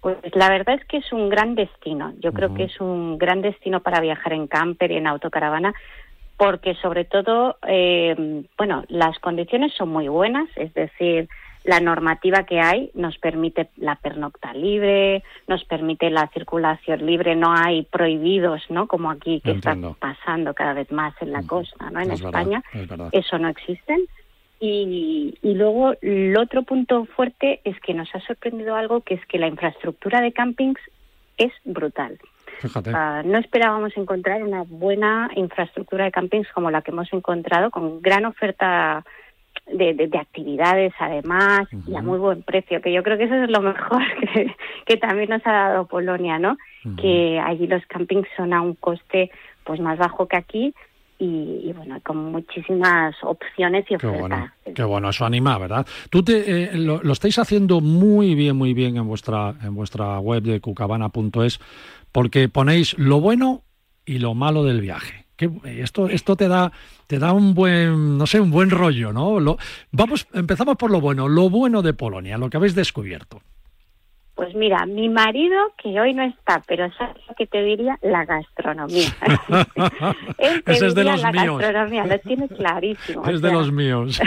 Pues 0.00 0.16
la 0.34 0.48
verdad 0.48 0.76
es 0.76 0.84
que 0.86 0.98
es 0.98 1.12
un 1.12 1.28
gran 1.28 1.56
destino. 1.56 2.12
Yo 2.20 2.32
creo 2.32 2.54
que 2.54 2.64
es 2.64 2.80
un 2.80 3.18
gran 3.18 3.42
destino 3.42 3.80
para 3.80 4.00
viajar 4.00 4.32
en 4.32 4.46
camper 4.46 4.92
y 4.92 4.96
en 4.96 5.08
autocaravana 5.08 5.74
porque 6.36 6.76
sobre 6.76 7.04
todo, 7.04 7.56
eh, 7.66 8.44
bueno, 8.56 8.84
las 8.86 9.18
condiciones 9.18 9.74
son 9.74 9.88
muy 9.88 10.06
buenas, 10.06 10.48
es 10.54 10.72
decir, 10.72 11.28
la 11.68 11.80
normativa 11.80 12.44
que 12.44 12.60
hay 12.60 12.90
nos 12.94 13.18
permite 13.18 13.68
la 13.76 13.96
pernocta 13.96 14.54
libre, 14.54 15.22
nos 15.46 15.64
permite 15.64 16.08
la 16.08 16.26
circulación 16.28 17.04
libre, 17.04 17.36
no 17.36 17.52
hay 17.52 17.82
prohibidos, 17.82 18.62
¿no? 18.70 18.86
Como 18.86 19.10
aquí 19.10 19.42
que 19.44 19.50
está 19.50 19.76
pasando 19.98 20.54
cada 20.54 20.72
vez 20.72 20.90
más 20.90 21.12
en 21.20 21.30
la 21.30 21.42
costa, 21.42 21.90
¿no? 21.90 22.00
En 22.00 22.10
España 22.12 22.64
eso 23.12 23.38
no 23.38 23.50
existe. 23.50 23.96
Y, 24.60 25.36
y 25.42 25.54
luego 25.54 25.92
el 26.00 26.34
otro 26.38 26.62
punto 26.62 27.04
fuerte 27.04 27.60
es 27.64 27.78
que 27.80 27.92
nos 27.92 28.12
ha 28.14 28.20
sorprendido 28.20 28.74
algo 28.74 29.02
que 29.02 29.14
es 29.14 29.26
que 29.26 29.38
la 29.38 29.46
infraestructura 29.46 30.22
de 30.22 30.32
campings 30.32 30.80
es 31.36 31.52
brutal. 31.66 32.18
Ah, 32.94 33.22
no 33.26 33.36
esperábamos 33.36 33.94
encontrar 33.98 34.42
una 34.42 34.62
buena 34.62 35.30
infraestructura 35.36 36.06
de 36.06 36.12
campings 36.12 36.48
como 36.54 36.70
la 36.70 36.80
que 36.80 36.92
hemos 36.92 37.12
encontrado, 37.12 37.70
con 37.70 38.00
gran 38.00 38.24
oferta 38.24 39.04
de, 39.66 40.10
actividades 40.18 40.92
además 40.98 41.68
y 41.86 41.94
a 41.94 42.02
muy 42.02 42.18
buen 42.18 42.42
precio, 42.42 42.80
que 42.80 42.92
yo 42.92 43.02
creo 43.02 43.18
que 43.18 43.24
eso 43.24 43.34
es 43.34 43.50
lo 43.50 43.60
mejor 43.60 44.02
que, 44.86 44.96
también 44.96 45.30
nos 45.30 45.46
ha 45.46 45.52
dado 45.52 45.86
Polonia, 45.86 46.38
¿no? 46.38 46.56
Que 46.96 47.38
allí 47.38 47.66
los 47.66 47.84
campings 47.86 48.26
son 48.36 48.54
a 48.54 48.62
un 48.62 48.74
coste 48.74 49.30
pues 49.64 49.80
más 49.80 49.98
bajo 49.98 50.26
que 50.26 50.36
aquí 50.36 50.74
y, 51.18 51.72
bueno, 51.76 51.98
con 52.04 52.32
muchísimas 52.32 53.14
opciones 53.22 53.84
y 53.90 53.96
ofertas. 53.96 54.12
Qué 54.14 54.20
bueno, 54.20 54.50
qué 54.76 54.84
bueno, 54.84 55.08
eso 55.10 55.26
anima, 55.26 55.58
¿verdad? 55.58 55.86
Tú 56.10 56.22
te, 56.22 56.64
eh, 56.64 56.70
lo, 56.74 57.02
lo, 57.02 57.12
estáis 57.12 57.38
haciendo 57.38 57.80
muy 57.80 58.34
bien, 58.34 58.56
muy 58.56 58.72
bien 58.72 58.96
en 58.96 59.06
vuestra, 59.06 59.54
en 59.62 59.74
vuestra 59.74 60.18
web 60.20 60.42
de 60.42 60.60
cucabana.es 60.60 61.60
porque 62.12 62.48
ponéis 62.48 62.96
lo 62.98 63.20
bueno 63.20 63.62
y 64.06 64.20
lo 64.20 64.34
malo 64.34 64.64
del 64.64 64.80
viaje 64.80 65.27
esto, 65.64 66.08
esto 66.08 66.36
te 66.36 66.48
da, 66.48 66.72
te 67.06 67.18
da 67.18 67.32
un 67.32 67.54
buen, 67.54 68.18
no 68.18 68.26
sé, 68.26 68.40
un 68.40 68.50
buen 68.50 68.70
rollo, 68.70 69.12
¿no? 69.12 69.40
Lo, 69.40 69.58
vamos, 69.92 70.26
empezamos 70.32 70.76
por 70.76 70.90
lo 70.90 71.00
bueno, 71.00 71.28
lo 71.28 71.50
bueno 71.50 71.82
de 71.82 71.94
Polonia, 71.94 72.38
lo 72.38 72.50
que 72.50 72.56
habéis 72.56 72.74
descubierto. 72.74 73.40
Pues 74.38 74.54
mira, 74.54 74.86
mi 74.86 75.08
marido, 75.08 75.56
que 75.82 75.98
hoy 76.00 76.14
no 76.14 76.22
está, 76.22 76.62
pero 76.68 76.88
¿sabes 76.92 77.16
lo 77.28 77.34
que 77.34 77.48
te 77.48 77.60
diría? 77.60 77.98
La 78.02 78.24
gastronomía. 78.24 79.08
Ese 80.64 80.86
es 80.86 80.94
de 80.94 81.02
los 81.02 81.20
la 81.20 81.32
míos. 81.32 81.58
gastronomía, 81.58 82.06
lo 82.06 82.18
tiene 82.20 82.48
clarísimo. 82.56 83.26
Es 83.26 83.42
de 83.42 83.52
los 83.52 83.72
míos. 83.72 84.20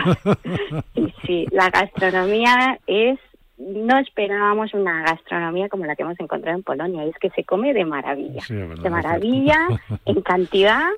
sí, 0.96 1.14
sí, 1.26 1.48
la 1.52 1.70
gastronomía 1.70 2.78
es 2.88 3.20
no 3.62 4.00
esperábamos 4.00 4.74
una 4.74 5.04
gastronomía 5.04 5.70
como 5.70 5.86
la 5.86 5.96
que 5.96 6.04
hemos 6.04 6.20
encontrado 6.20 6.58
en 6.58 6.64
Polonia, 6.64 7.06
y 7.06 7.10
es 7.10 7.18
que 7.20 7.30
se 7.32 7.44
come 7.44 7.74
de 7.74 7.86
maravilla, 7.86 8.44
de 8.50 8.90
maravilla, 8.90 9.68
en 10.06 10.22
cantidad 10.22 10.90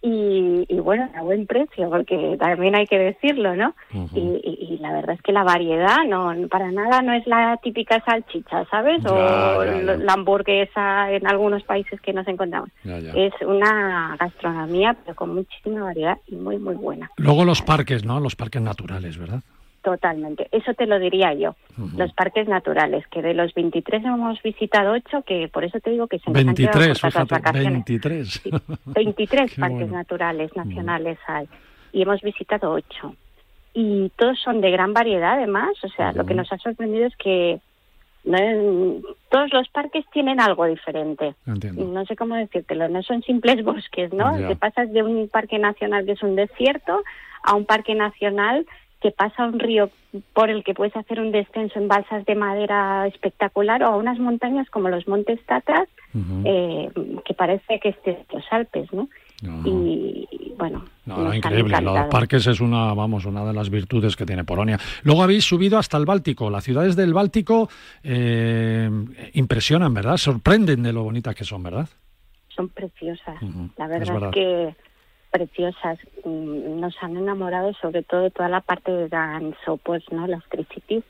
y, 0.00 0.64
bueno, 0.80 1.10
a 1.16 1.22
buen 1.22 1.46
precio, 1.46 1.90
porque 1.90 2.36
también 2.38 2.76
hay 2.76 2.86
que 2.86 2.98
decirlo, 2.98 3.56
¿no? 3.56 3.74
y, 4.14 4.78
la 4.80 4.92
verdad 4.92 5.16
es 5.16 5.22
que 5.22 5.32
la 5.32 5.42
variedad 5.42 6.04
no 6.08 6.32
para 6.48 6.70
nada 6.70 7.02
no 7.02 7.12
es 7.12 7.26
la 7.26 7.58
típica 7.60 8.00
salchicha, 8.04 8.64
¿sabes? 8.70 9.04
o 9.06 9.64
la 9.64 10.12
hamburguesa 10.12 11.10
en 11.10 11.26
algunos 11.26 11.64
países 11.64 12.00
que 12.00 12.12
nos 12.12 12.28
encontramos. 12.28 12.70
Es 12.84 13.32
una 13.44 14.16
gastronomía, 14.18 14.96
pero 15.04 15.16
con 15.16 15.34
muchísima 15.34 15.82
variedad 15.82 16.18
y 16.28 16.36
muy, 16.36 16.58
muy 16.58 16.76
buena. 16.76 17.10
Luego 17.16 17.44
los 17.44 17.60
parques, 17.60 18.04
¿no? 18.04 18.20
Los 18.20 18.36
parques 18.36 18.62
naturales, 18.62 19.18
¿verdad? 19.18 19.40
Totalmente, 19.82 20.48
eso 20.50 20.74
te 20.74 20.86
lo 20.86 20.98
diría 20.98 21.32
yo. 21.34 21.54
Los 21.96 22.12
parques 22.12 22.48
naturales, 22.48 23.06
que 23.06 23.22
de 23.22 23.32
los 23.32 23.54
23 23.54 24.04
hemos 24.04 24.42
visitado 24.42 24.92
8, 24.92 25.22
que 25.22 25.48
por 25.48 25.64
eso 25.64 25.78
te 25.78 25.90
digo 25.90 26.08
que 26.08 26.18
se 26.18 26.30
nos 26.30 26.44
23, 26.44 27.04
han 27.04 27.10
las 27.14 27.28
vacaciones. 27.28 27.84
23. 27.86 28.42
23 28.86 29.54
parques 29.58 29.90
naturales 29.90 30.54
nacionales 30.56 31.18
hay 31.28 31.48
y 31.92 32.02
hemos 32.02 32.20
visitado 32.22 32.72
8. 32.72 33.14
Y 33.74 34.10
todos 34.16 34.38
son 34.40 34.60
de 34.60 34.70
gran 34.70 34.92
variedad 34.92 35.34
además, 35.34 35.72
o 35.84 35.88
sea, 35.88 36.12
lo 36.12 36.26
que 36.26 36.34
nos 36.34 36.52
ha 36.52 36.58
sorprendido 36.58 37.06
es 37.06 37.16
que 37.16 37.60
todos 39.30 39.52
los 39.52 39.68
parques 39.68 40.04
tienen 40.12 40.40
algo 40.40 40.66
diferente. 40.66 41.34
No 41.46 42.04
sé 42.04 42.16
cómo 42.16 42.34
decírtelo, 42.34 42.88
no 42.88 43.02
son 43.02 43.22
simples 43.22 43.64
bosques, 43.64 44.12
¿no? 44.12 44.36
Te 44.36 44.56
pasas 44.56 44.92
de 44.92 45.02
un 45.02 45.28
parque 45.28 45.58
nacional 45.58 46.04
que 46.04 46.12
es 46.12 46.22
un 46.22 46.36
desierto 46.36 47.02
a 47.42 47.54
un 47.54 47.64
parque 47.64 47.94
nacional 47.94 48.66
que 49.00 49.10
pasa 49.10 49.46
un 49.46 49.58
río 49.58 49.90
por 50.34 50.50
el 50.50 50.64
que 50.64 50.74
puedes 50.74 50.96
hacer 50.96 51.20
un 51.20 51.30
descenso 51.30 51.78
en 51.78 51.88
balsas 51.88 52.24
de 52.24 52.34
madera 52.34 53.06
espectacular 53.06 53.82
o 53.82 53.86
a 53.86 53.96
unas 53.96 54.18
montañas 54.18 54.68
como 54.70 54.88
los 54.88 55.06
Montes 55.06 55.40
Tatras, 55.46 55.88
eh, 56.44 56.88
que 57.24 57.34
parece 57.34 57.78
que 57.80 57.90
estés 57.90 58.18
los 58.32 58.44
Alpes, 58.50 58.92
¿no? 58.92 59.08
y 59.64 60.26
bueno. 60.58 60.84
No, 61.06 61.32
increíble. 61.32 61.80
Los 61.80 62.06
parques 62.08 62.46
es 62.46 62.60
una, 62.60 62.92
vamos, 62.92 63.24
una 63.24 63.44
de 63.44 63.54
las 63.54 63.70
virtudes 63.70 64.16
que 64.16 64.26
tiene 64.26 64.44
Polonia. 64.44 64.78
Luego 65.04 65.22
habéis 65.22 65.44
subido 65.44 65.78
hasta 65.78 65.96
el 65.96 66.04
Báltico. 66.04 66.50
Las 66.50 66.64
ciudades 66.64 66.96
del 66.96 67.14
Báltico 67.14 67.68
eh, 68.02 68.90
impresionan, 69.34 69.94
¿verdad? 69.94 70.16
Sorprenden 70.16 70.82
de 70.82 70.92
lo 70.92 71.04
bonitas 71.04 71.34
que 71.34 71.44
son, 71.44 71.62
¿verdad? 71.62 71.88
Son 72.48 72.68
preciosas. 72.68 73.36
La 73.76 73.86
verdad 73.86 74.24
es, 74.24 74.30
que 74.32 74.74
preciosas. 75.30 75.98
Mm, 76.24 76.80
nos 76.80 76.94
han 77.02 77.16
enamorado 77.16 77.72
sobre 77.74 78.02
todo 78.02 78.30
toda 78.30 78.48
la 78.48 78.60
parte 78.60 78.90
de 78.90 79.08
Ganso, 79.08 79.76
pues, 79.78 80.02
¿no? 80.10 80.26
Las 80.26 80.44
Tricities. 80.48 81.04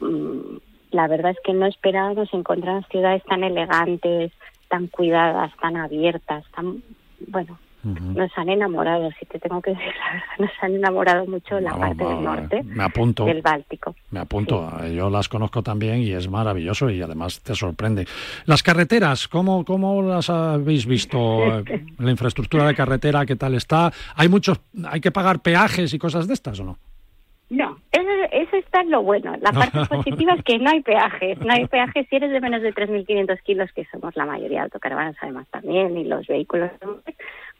Mm, 0.00 0.58
la 0.90 1.06
verdad 1.08 1.32
es 1.32 1.38
que 1.44 1.52
no 1.52 1.66
esperábamos 1.66 2.32
encontrar 2.32 2.86
ciudades 2.88 3.22
tan 3.24 3.44
elegantes, 3.44 4.32
tan 4.68 4.86
cuidadas, 4.86 5.52
tan 5.60 5.76
abiertas, 5.76 6.44
tan, 6.54 6.82
bueno, 7.26 7.58
nos 7.84 8.30
han 8.36 8.48
enamorado, 8.48 9.10
si 9.18 9.26
te 9.26 9.38
tengo 9.38 9.62
que 9.62 9.70
decir 9.70 9.86
la 9.86 10.12
verdad, 10.12 10.26
nos 10.38 10.50
han 10.60 10.74
enamorado 10.74 11.26
mucho 11.26 11.60
la 11.60 11.76
parte 11.76 12.04
del 12.04 12.24
norte 12.24 12.62
me 12.64 12.84
apunto, 12.84 13.24
del 13.24 13.42
Báltico. 13.42 13.94
Me 14.10 14.20
apunto, 14.20 14.84
yo 14.86 15.08
las 15.10 15.28
conozco 15.28 15.62
también 15.62 16.00
y 16.00 16.12
es 16.12 16.28
maravilloso 16.28 16.90
y 16.90 17.00
además 17.00 17.40
te 17.42 17.54
sorprende. 17.54 18.06
Las 18.46 18.62
carreteras, 18.62 19.28
¿cómo, 19.28 19.64
cómo 19.64 20.02
las 20.02 20.28
habéis 20.30 20.86
visto? 20.86 21.62
la 21.98 22.10
infraestructura 22.10 22.66
de 22.66 22.74
carretera, 22.74 23.24
¿qué 23.26 23.36
tal 23.36 23.54
está? 23.54 23.92
¿Hay 24.16 24.28
muchos, 24.28 24.60
hay 24.88 25.00
que 25.00 25.10
pagar 25.10 25.40
peajes 25.40 25.94
y 25.94 25.98
cosas 25.98 26.26
de 26.26 26.34
estas 26.34 26.60
o 26.60 26.64
no? 26.64 26.78
No, 27.50 27.78
eso, 27.92 28.10
eso 28.30 28.56
está 28.56 28.82
en 28.82 28.90
lo 28.90 29.02
bueno. 29.02 29.34
La 29.40 29.52
parte 29.52 29.78
positiva 29.88 30.34
es 30.34 30.44
que 30.44 30.58
no 30.58 30.70
hay 30.70 30.82
peajes. 30.82 31.38
No 31.40 31.52
hay 31.52 31.66
peajes 31.66 32.06
si 32.08 32.16
eres 32.16 32.30
de 32.30 32.40
menos 32.40 32.62
de 32.62 32.74
3.500 32.74 33.42
kilos, 33.42 33.72
que 33.72 33.86
somos 33.86 34.14
la 34.16 34.26
mayoría 34.26 34.58
de 34.58 34.64
autocaravanas 34.64 35.16
además 35.22 35.46
también, 35.50 35.96
y 35.96 36.04
los 36.04 36.26
vehículos, 36.26 36.70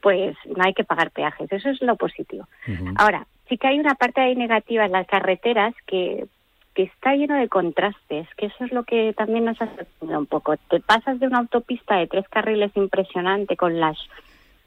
pues 0.01 0.36
no 0.44 0.64
hay 0.64 0.74
que 0.74 0.84
pagar 0.84 1.11
peajes. 1.11 1.51
Eso 1.51 1.70
es 1.70 1.82
lo 1.82 1.96
positivo. 1.96 2.46
Ahora, 2.96 3.26
sí 3.49 3.59
que 3.59 3.68
hay 3.68 3.78
una 3.78 3.94
parte 3.94 4.20
ahí 4.20 4.36
negativa 4.36 4.84
en 4.84 4.92
las 4.92 5.07
carreteras 5.07 5.74
que, 5.86 6.26
que 6.74 6.84
está 6.84 7.14
lleno 7.14 7.36
de 7.36 7.49
contrastes, 7.49 8.28
que 8.36 8.46
eso 8.46 8.64
es 8.64 8.72
lo 8.72 8.84
que 8.84 9.12
también 9.14 9.44
nos 9.44 9.61
ha 9.61 9.66
sorprendido 9.66 10.18
un 10.18 10.26
poco. 10.26 10.57
Te 10.70 10.80
pasas 10.80 11.18
de 11.18 11.26
una 11.26 11.38
autopista 11.38 11.96
de 11.96 12.07
tres 12.07 12.28
carriles 12.28 12.70
impresionante 12.76 13.57
con 13.57 13.80
las 13.80 13.99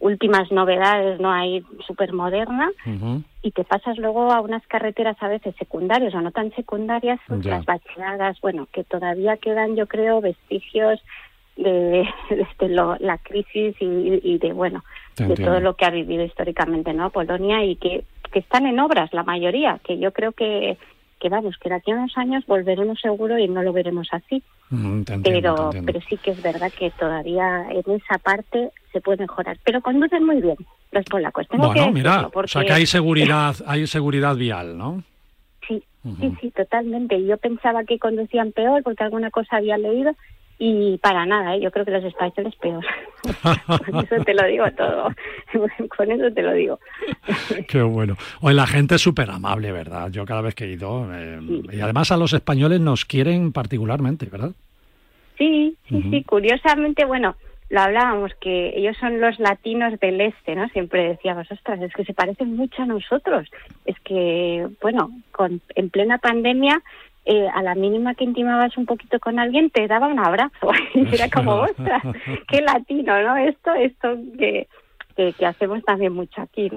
últimas 0.02 0.52
novedades, 0.52 1.20
¿no? 1.20 1.32
Hay 1.32 1.64
súper 1.86 2.12
moderna 2.12 2.72
y 3.44 3.52
te 3.52 3.64
pasas 3.64 3.98
luego 3.98 4.32
a 4.32 4.42
unas 4.42 4.66
carreteras 4.66 5.16
a 5.22 5.28
veces 5.28 5.56
secundarias 5.58 6.14
o 6.16 6.22
no 6.22 6.32
tan 6.32 6.52
secundarias, 6.56 7.20
las 7.28 7.66
bacheadas, 7.66 8.42
bueno, 8.42 8.68
que 8.74 8.84
todavía 8.84 9.38
quedan, 9.38 9.76
yo 9.76 9.88
creo, 9.88 10.20
vestigios 10.20 11.00
de, 11.62 12.08
de, 12.30 12.98
la 13.00 13.18
crisis 13.18 13.76
y, 13.80 14.38
de, 14.38 14.54
bueno, 14.54 14.84
de 15.18 15.36
todo 15.36 15.60
lo 15.60 15.76
que 15.76 15.86
ha 15.86 15.90
vivido 15.90 16.24
históricamente, 16.24 16.94
¿no? 16.94 17.10
Polonia 17.10 17.64
y 17.64 17.76
que, 17.76 18.04
que 18.32 18.40
están 18.40 18.66
en 18.66 18.80
obras, 18.80 19.14
la 19.14 19.24
mayoría, 19.24 19.80
que 19.84 20.00
yo 20.00 20.12
creo 20.12 20.32
que 20.32 20.78
que 21.22 21.30
vamos, 21.30 21.56
que 21.58 21.70
de 21.70 21.76
aquí 21.76 21.92
a 21.92 21.96
unos 21.96 22.18
años 22.18 22.44
volveremos 22.48 23.00
seguro 23.00 23.38
y 23.38 23.48
no 23.48 23.62
lo 23.62 23.72
veremos 23.72 24.08
así. 24.12 24.42
Mm, 24.72 25.04
pero, 25.24 25.70
pero 25.86 26.02
sí 26.10 26.18
que 26.18 26.32
es 26.32 26.42
verdad 26.42 26.72
que 26.78 26.90
todavía 26.92 27.68
en 27.70 27.84
esa 27.92 28.18
parte 28.18 28.72
se 28.92 29.02
puede 29.02 29.20
mejorar. 29.20 29.58
Pero 29.64 29.82
conducen 29.82 30.26
muy 30.26 30.42
bien 30.42 30.58
los 30.92 31.06
polacos. 31.06 31.48
Tengo 31.48 31.68
bueno, 31.68 31.92
mira, 31.92 32.28
o 32.34 32.48
sea 32.48 32.66
que 32.66 32.74
hay 32.74 32.88
seguridad, 32.88 33.56
hay 33.68 33.86
seguridad 33.86 34.36
vial, 34.36 34.78
¿no? 34.78 35.04
Sí, 35.68 35.84
sí, 36.20 36.34
sí, 36.42 36.52
totalmente. 36.52 37.24
Yo 37.24 37.38
pensaba 37.38 37.84
que 37.84 38.00
conducían 38.00 38.52
peor 38.52 38.82
porque 38.82 39.04
alguna 39.04 39.30
cosa 39.30 39.58
había 39.58 39.78
leído 39.78 40.16
y 40.64 41.00
para 41.00 41.26
nada, 41.26 41.56
¿eh? 41.56 41.60
yo 41.60 41.72
creo 41.72 41.84
que 41.84 41.90
los 41.90 42.04
españoles 42.04 42.54
peor. 42.58 42.86
Con 43.66 44.06
eso 44.06 44.24
te 44.24 44.36
lo 44.36 44.46
digo 44.46 44.66
todo. 44.78 45.10
Con 45.98 46.12
eso 46.12 46.32
te 46.32 46.44
lo 46.44 46.54
digo. 46.54 46.80
Qué 47.68 47.82
bueno. 47.82 48.16
Oye, 48.42 48.54
la 48.54 48.68
gente 48.68 48.94
es 48.94 49.02
súper 49.02 49.32
amable, 49.32 49.72
¿verdad? 49.72 50.12
Yo 50.12 50.24
cada 50.24 50.42
vez 50.42 50.54
que 50.54 50.66
he 50.66 50.74
ido. 50.74 51.08
Eh, 51.12 51.40
y 51.72 51.82
además 51.82 52.12
a 52.12 52.18
los 52.18 52.34
españoles 52.34 52.80
nos 52.80 53.06
quieren 53.06 53.52
particularmente, 53.52 54.28
¿verdad? 54.28 54.52
Sí, 55.40 55.76
sí, 55.90 56.04
sí. 56.12 56.24
Curiosamente, 56.26 57.06
bueno, 57.06 57.36
lo 57.70 57.82
hablábamos, 57.82 58.32
que 58.40 58.74
ellos 58.76 58.96
son 59.00 59.20
los 59.20 59.40
latinos 59.40 60.00
del 60.00 60.22
este, 60.22 60.54
¿no? 60.54 60.70
Siempre 60.70 61.10
decíamos, 61.10 61.52
ostras, 61.52 61.82
es 61.82 61.92
que 61.92 62.06
se 62.06 62.14
parecen 62.14 62.56
mucho 62.56 62.84
a 62.84 62.86
nosotros. 62.86 63.50
Es 63.88 64.00
que, 64.02 64.68
bueno, 64.80 65.10
con, 65.32 65.60
en 65.74 65.90
plena 65.90 66.20
pandemia 66.20 66.84
eh, 67.26 67.48
a 67.54 67.62
la 67.62 67.76
mínima 67.76 68.16
que 68.16 68.24
intimabas 68.24 68.76
un 68.78 68.88
poquito 68.88 69.20
con 69.20 69.38
alguien 69.38 69.70
te 69.70 69.88
daba 69.88 70.08
un 70.08 70.18
abrazo 70.18 70.72
y 70.96 71.08
era 71.14 71.30
como 71.30 71.52
ostras 71.62 72.02
qué 72.48 72.62
latino 72.62 73.22
no 73.22 73.38
esto 73.38 73.74
esto 73.76 74.18
que, 74.40 74.68
que, 75.16 75.46
hacemos 75.46 75.84
también 75.84 76.14
mucho 76.14 76.42
aquí 76.42 76.72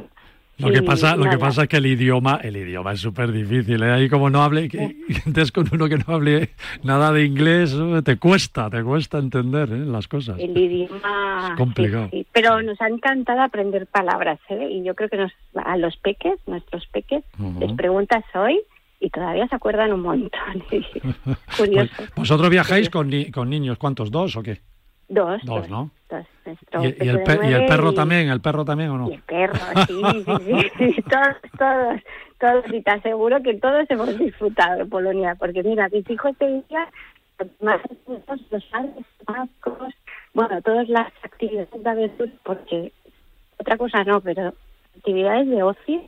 Lo 0.59 0.71
que 0.71 0.83
pasa, 0.83 1.17
lo 1.17 1.31
que 1.31 1.39
pasa 1.39 1.63
es 1.63 1.69
que 1.69 1.79
el 1.79 1.87
idioma, 1.87 2.41
el 2.43 2.57
idioma 2.57 2.93
es 2.93 3.01
súper 3.01 3.33
difícil. 3.33 3.83
¿eh? 3.83 3.91
Ahí 3.91 4.09
como 4.09 4.31
no 4.31 4.43
hable, 4.43 4.69
que, 4.69 4.95
entonces 5.27 5.51
con 5.57 5.67
uno 5.73 5.89
que 5.89 5.97
no 5.97 6.15
hable 6.15 6.51
nada 6.85 7.11
de 7.11 7.25
inglés, 7.25 7.75
te 8.05 8.19
cuesta, 8.19 8.69
te 8.71 8.85
cuesta 8.85 9.19
entender 9.19 9.73
¿eh? 9.73 9.79
las 9.79 10.07
cosas. 10.07 10.39
El 10.39 10.57
idioma 10.57 11.49
es 11.51 11.57
complicado. 11.57 12.11
Pero 12.33 12.63
nos 12.63 12.81
ha 12.83 12.89
encantado 12.89 13.41
aprender 13.41 13.87
palabras, 13.87 14.39
¿eh? 14.51 14.69
Y 14.71 14.85
yo 14.85 14.95
creo 14.95 15.09
que 15.09 15.17
nos, 15.17 15.33
a 15.57 15.77
los 15.77 15.97
peques, 15.97 16.39
nuestros 16.47 16.87
peques, 16.87 17.25
les 17.59 17.73
preguntas 17.73 18.25
hoy 18.35 18.61
y 19.05 19.11
todavía 19.11 19.47
se 19.49 19.55
acuerdan 19.55 19.93
un 19.93 20.01
montón. 20.01 20.65
Curioso. 21.59 21.93
Pues, 21.97 22.15
¿Vosotros 22.17 22.49
viajáis 22.49 22.89
con, 22.89 23.11
con 23.33 23.51
niños? 23.51 23.77
¿Cuántos? 23.77 24.11
¿Dos 24.11 24.37
o 24.37 24.43
qué? 24.43 24.61
Dos. 25.09 25.43
Dos, 25.45 25.69
¿no? 25.69 25.91
Dos. 26.09 26.25
¿Y, 26.83 27.09
el 27.09 27.23
perro 27.65 27.93
también? 27.93 28.31
¿El 28.31 28.41
perro 28.41 28.65
también 28.65 28.91
o 28.91 28.99
no? 28.99 29.11
el 29.11 29.21
perro, 29.23 29.59
sí, 29.87 30.03
sí, 30.25 30.71
sí, 30.79 31.03
todos, 31.03 31.37
todos, 31.59 32.01
todos. 32.39 32.65
Y 32.73 32.83
te 32.83 32.91
aseguro 32.91 33.43
que 33.43 33.55
todos 33.55 33.85
hemos 33.91 34.19
disfrutado 34.19 34.79
de 34.79 34.87
Polonia, 34.87 35.35
porque 35.35 35.63
mira, 35.63 35.89
mis 35.91 36.09
hijos 36.09 36.37
te 36.39 36.47
día 36.47 36.89
más 37.61 37.81
los 38.51 38.71
vascos, 39.27 39.95
bueno, 40.33 40.63
todas 40.63 40.89
las 40.89 41.13
actividades 41.23 41.69
de 41.83 41.91
aventura, 41.91 42.33
porque 42.43 42.93
otra 43.59 43.77
cosa 43.77 44.05
no, 44.05 44.21
pero 44.21 44.55
actividades 44.97 45.49
de 45.49 45.63
ocio 45.63 46.03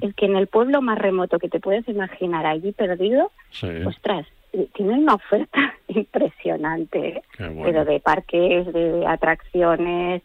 es 0.00 0.14
que 0.14 0.26
en 0.26 0.36
el 0.36 0.46
pueblo 0.46 0.80
más 0.80 0.98
remoto 0.98 1.38
que 1.38 1.48
te 1.48 1.60
puedes 1.60 1.86
imaginar 1.88 2.46
allí 2.46 2.72
perdido, 2.72 3.30
ostras, 3.86 4.26
eh, 4.52 4.68
tienen 4.74 5.00
una 5.00 5.14
oferta 5.14 5.74
impresionante, 5.88 7.22
pero 7.36 7.84
de 7.84 8.00
parques, 8.00 8.72
de 8.72 9.04
atracciones. 9.06 10.22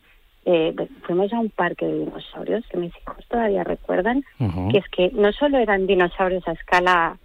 Eh, 0.47 0.75
fuimos 1.01 1.33
a 1.33 1.39
un 1.39 1.49
parque 1.49 1.87
de 1.87 2.05
dinosaurios 2.05 2.63
que 2.67 2.77
mis 2.77 2.93
hijos 2.95 3.25
todavía 3.27 3.63
recuerdan, 3.63 4.23
que 4.71 4.77
es 4.77 4.87
que 4.89 5.09
no 5.11 5.31
solo 5.33 5.57
eran 5.57 5.87
dinosaurios 5.87 6.47
a 6.47 6.51
escala 6.51 7.17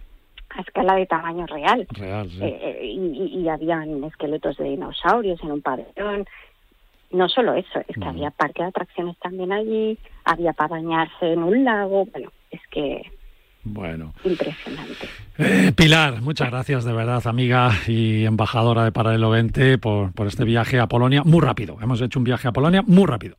a 0.53 0.61
escala 0.61 0.95
de 0.95 1.05
tamaño 1.05 1.45
real, 1.45 1.87
eh, 2.41 2.79
y, 2.83 3.39
y, 3.39 3.47
habían 3.47 4.03
esqueletos 4.03 4.57
de 4.57 4.65
dinosaurios 4.65 5.41
en 5.43 5.51
un 5.51 5.61
pabellón, 5.61 6.25
no 7.11 7.29
solo 7.29 7.53
eso, 7.53 7.79
es 7.87 7.95
que 7.95 8.05
había 8.05 8.31
parque 8.31 8.63
de 8.63 8.69
atracciones 8.69 9.17
también 9.19 9.51
allí, 9.51 9.97
había 10.25 10.53
para 10.53 10.75
bañarse 10.75 11.33
en 11.33 11.43
un 11.43 11.63
lago, 11.63 12.05
bueno, 12.05 12.31
es 12.51 12.61
que 12.69 13.11
bueno. 13.63 14.13
Impresionante. 14.23 15.07
Eh, 15.37 15.71
Pilar, 15.75 16.21
muchas 16.21 16.49
gracias 16.49 16.83
de 16.83 16.93
verdad, 16.93 17.21
amiga 17.27 17.71
y 17.87 18.25
embajadora 18.25 18.83
de 18.83 18.91
Paralelo 18.91 19.29
20, 19.29 19.77
por, 19.77 20.11
por 20.13 20.25
este 20.25 20.45
viaje 20.45 20.79
a 20.79 20.87
Polonia 20.87 21.21
muy 21.23 21.41
rápido. 21.41 21.77
Hemos 21.79 22.01
hecho 22.01 22.17
un 22.17 22.25
viaje 22.25 22.47
a 22.47 22.51
Polonia 22.51 22.81
muy 22.87 23.05
rápido. 23.05 23.37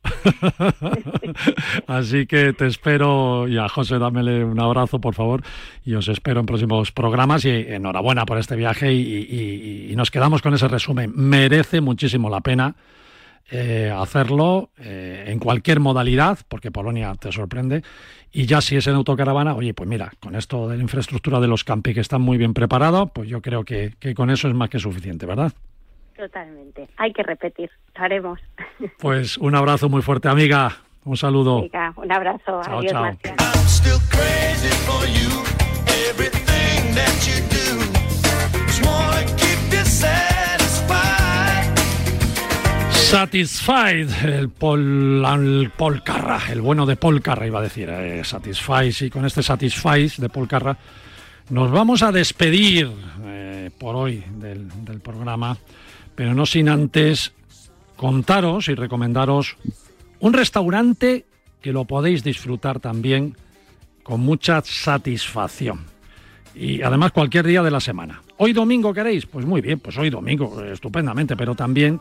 Así 1.87 2.25
que 2.25 2.53
te 2.53 2.67
espero 2.67 3.49
y 3.49 3.57
a 3.57 3.67
José 3.67 3.99
dámele 3.99 4.45
un 4.45 4.59
abrazo, 4.61 4.99
por 4.99 5.13
favor, 5.13 5.43
y 5.83 5.93
os 5.95 6.07
espero 6.07 6.39
en 6.39 6.45
próximos 6.45 6.93
programas 6.93 7.43
y 7.43 7.49
enhorabuena 7.49 8.25
por 8.25 8.37
este 8.37 8.55
viaje 8.55 8.93
y 8.93 9.93
nos 9.97 10.09
quedamos 10.09 10.41
con 10.41 10.53
ese 10.53 10.69
resumen. 10.69 11.11
Merece 11.15 11.81
muchísimo 11.81 12.29
la 12.29 12.39
pena 12.39 12.75
eh, 13.51 13.91
hacerlo 13.95 14.69
eh, 14.77 15.25
en 15.27 15.39
cualquier 15.39 15.79
modalidad, 15.79 16.39
porque 16.47 16.71
Polonia 16.71 17.13
te 17.19 17.31
sorprende. 17.31 17.83
Y 18.31 18.45
ya 18.45 18.61
si 18.61 18.75
es 18.75 18.87
en 18.87 18.95
autocaravana, 18.95 19.55
oye, 19.55 19.73
pues 19.73 19.87
mira, 19.87 20.11
con 20.19 20.35
esto 20.35 20.67
de 20.67 20.77
la 20.77 20.83
infraestructura 20.83 21.39
de 21.39 21.47
los 21.47 21.63
campi 21.63 21.93
que 21.93 21.99
están 21.99 22.21
muy 22.21 22.37
bien 22.37 22.53
preparados, 22.53 23.11
pues 23.13 23.29
yo 23.29 23.41
creo 23.41 23.63
que, 23.63 23.93
con 24.15 24.29
eso 24.29 24.47
es 24.47 24.55
más 24.55 24.69
que 24.69 24.79
suficiente, 24.79 25.25
¿verdad? 25.25 25.53
Totalmente. 26.17 26.87
Hay 26.97 27.11
que 27.13 27.23
repetir. 27.23 27.69
haremos. 27.95 28.39
Pues 28.99 29.37
un 29.37 29.55
abrazo 29.55 29.89
muy 29.89 30.01
fuerte, 30.01 30.29
amiga. 30.29 30.71
Un 31.05 31.17
saludo. 31.17 31.67
un 31.97 32.11
abrazo. 32.11 32.61
Chao, 32.63 32.83
chao. 32.85 33.17
Satisfied, 43.13 44.09
el 44.25 44.49
Paul, 44.49 45.23
el 45.23 45.71
Carra, 46.03 46.41
el 46.51 46.61
bueno 46.61 46.87
de 46.87 46.95
Paul 46.95 47.21
Carra 47.21 47.45
iba 47.45 47.59
a 47.59 47.61
decir, 47.61 47.87
eh, 47.87 48.23
Satisfied, 48.23 48.91
y 49.01 49.11
con 49.11 49.23
este 49.23 49.43
Satisfied 49.43 50.13
de 50.17 50.29
Paul 50.29 50.47
Carra 50.47 50.75
nos 51.51 51.69
vamos 51.69 52.01
a 52.01 52.11
despedir 52.11 52.89
eh, 53.23 53.69
por 53.77 53.95
hoy 53.95 54.23
del, 54.39 54.65
programa, 55.03 55.55
pero 56.15 56.33
no 56.33 56.47
sin 56.47 56.67
antes 56.67 57.33
contaros 57.95 58.67
y 58.69 58.73
recomendaros 58.73 59.57
Un 60.19 60.33
restaurante 60.33 61.27
que 61.61 61.71
lo 61.71 61.85
podéis 61.85 62.23
disfrutar 62.23 62.79
también 62.79 63.37
con 64.01 64.21
mucha 64.21 64.63
satisfacción. 64.63 65.85
Y 66.55 66.81
además 66.81 67.11
cualquier 67.11 67.45
día 67.45 67.61
de 67.61 67.69
la 67.69 67.79
semana. 67.79 68.23
¿Hoy 68.37 68.53
domingo 68.53 68.91
queréis? 68.91 69.27
Pues 69.27 69.45
muy 69.45 69.61
bien, 69.61 69.79
pues 69.79 69.95
hoy 69.99 70.09
domingo, 70.09 70.63
estupendamente, 70.63 71.37
pero 71.37 71.53
también 71.53 71.99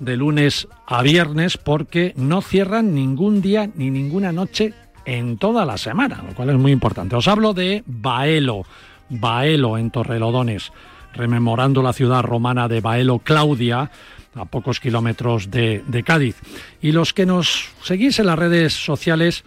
de 0.00 0.16
lunes 0.16 0.68
a 0.86 1.02
viernes 1.02 1.56
porque 1.58 2.12
no 2.16 2.42
cierran 2.42 2.94
ningún 2.94 3.42
día 3.42 3.68
ni 3.74 3.90
ninguna 3.90 4.32
noche 4.32 4.74
en 5.04 5.38
toda 5.38 5.64
la 5.64 5.78
semana, 5.78 6.22
lo 6.26 6.34
cual 6.34 6.50
es 6.50 6.56
muy 6.56 6.72
importante. 6.72 7.16
Os 7.16 7.28
hablo 7.28 7.54
de 7.54 7.82
Baelo, 7.86 8.64
Baelo 9.08 9.78
en 9.78 9.90
Torrelodones, 9.90 10.72
rememorando 11.14 11.82
la 11.82 11.92
ciudad 11.92 12.22
romana 12.22 12.68
de 12.68 12.80
Baelo 12.80 13.18
Claudia, 13.18 13.90
a 14.34 14.44
pocos 14.46 14.80
kilómetros 14.80 15.50
de, 15.50 16.02
Cádiz. 16.04 16.36
Y 16.80 16.92
los 16.92 17.12
que 17.12 17.26
nos 17.26 17.68
seguís 17.82 18.18
en 18.18 18.26
las 18.26 18.38
redes 18.38 18.72
sociales 18.72 19.44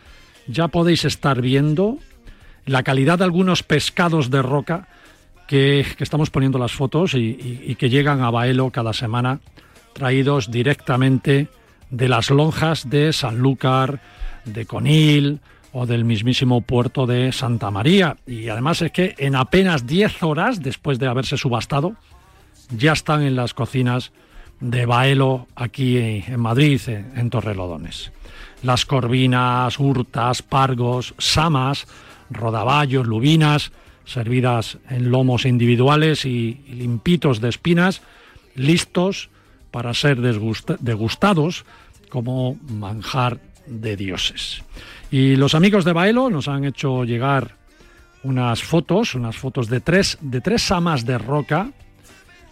ya 0.48 0.68
podéis 0.68 1.06
estar 1.06 1.41
viendo 1.41 1.98
la 2.66 2.84
calidad 2.84 3.20
de 3.20 3.24
algunos 3.24 3.64
pescados 3.64 4.30
de 4.30 4.41
roca 4.41 4.88
que, 5.48 5.86
estamos 6.00 6.30
poniendo 6.30 6.60
las 6.60 6.74
fotos 6.74 7.14
y, 7.16 7.76
que 7.76 7.89
llegan 7.89 8.22
a 8.22 8.30
Baelo 8.30 8.70
cada 8.72 8.93
semana, 8.93 9.39
traídos 9.96 10.52
directamente 10.52 11.48
de 11.89 12.10
las 12.10 12.30
lonjas 12.30 12.89
de 12.89 13.14
Sanlúcar, 13.14 14.02
de 14.43 14.66
Conil 14.66 15.39
o 15.72 15.86
del 15.86 16.04
mismísimo 16.04 16.62
puerto 16.62 17.08
de 17.08 17.32
Santa 17.32 17.72
María. 17.72 18.18
Y 18.28 18.50
además 18.50 18.82
es 18.82 18.91
que 18.91 19.16
en 19.18 19.36
apenas 19.36 19.88
10 19.88 20.24
horas 20.24 20.62
después 20.62 21.00
de 21.00 21.08
haberse 21.08 21.38
subastado, 21.38 21.96
ya 22.70 22.91
están 22.91 23.22
en 23.22 23.38
las 23.38 23.54
cocinas 23.54 24.12
de 24.60 24.86
Baelo 24.86 25.48
aquí 25.56 25.98
en 25.98 26.39
Madrid, 26.41 26.82
en 26.88 27.30
Torrelodones. 27.30 28.12
Las 28.64 28.86
corvinas, 28.86 29.80
hurtas, 29.80 30.41
pargos, 30.41 31.14
samas, 31.18 31.88
rodaballos, 32.30 33.08
lubinas, 33.08 33.72
servidas 34.04 34.78
en 34.89 35.10
lomos 35.10 35.46
individuales 35.46 36.26
y, 36.26 36.62
limpitos 36.68 37.39
de 37.39 37.50
espinas, 37.50 38.02
listos 38.56 39.30
para 39.76 39.93
ser 39.93 40.21
degustados 40.21 41.65
como 42.07 42.57
manjar 42.69 43.41
de 43.67 43.97
dioses. 43.97 44.63
Y 45.11 45.36
los 45.36 45.53
amigos 45.53 45.84
de 45.84 45.91
Baelo 45.91 46.30
nos 46.30 46.47
han 46.47 46.63
hecho 46.63 47.03
llegar 47.03 47.57
unas 48.23 48.63
fotos, 48.63 49.15
unas 49.15 49.36
fotos 49.36 49.67
de 49.67 49.82
tres, 49.82 50.17
de 50.21 50.39
tres 50.39 50.61
samas 50.61 51.05
de 51.05 51.17
roca, 51.17 51.71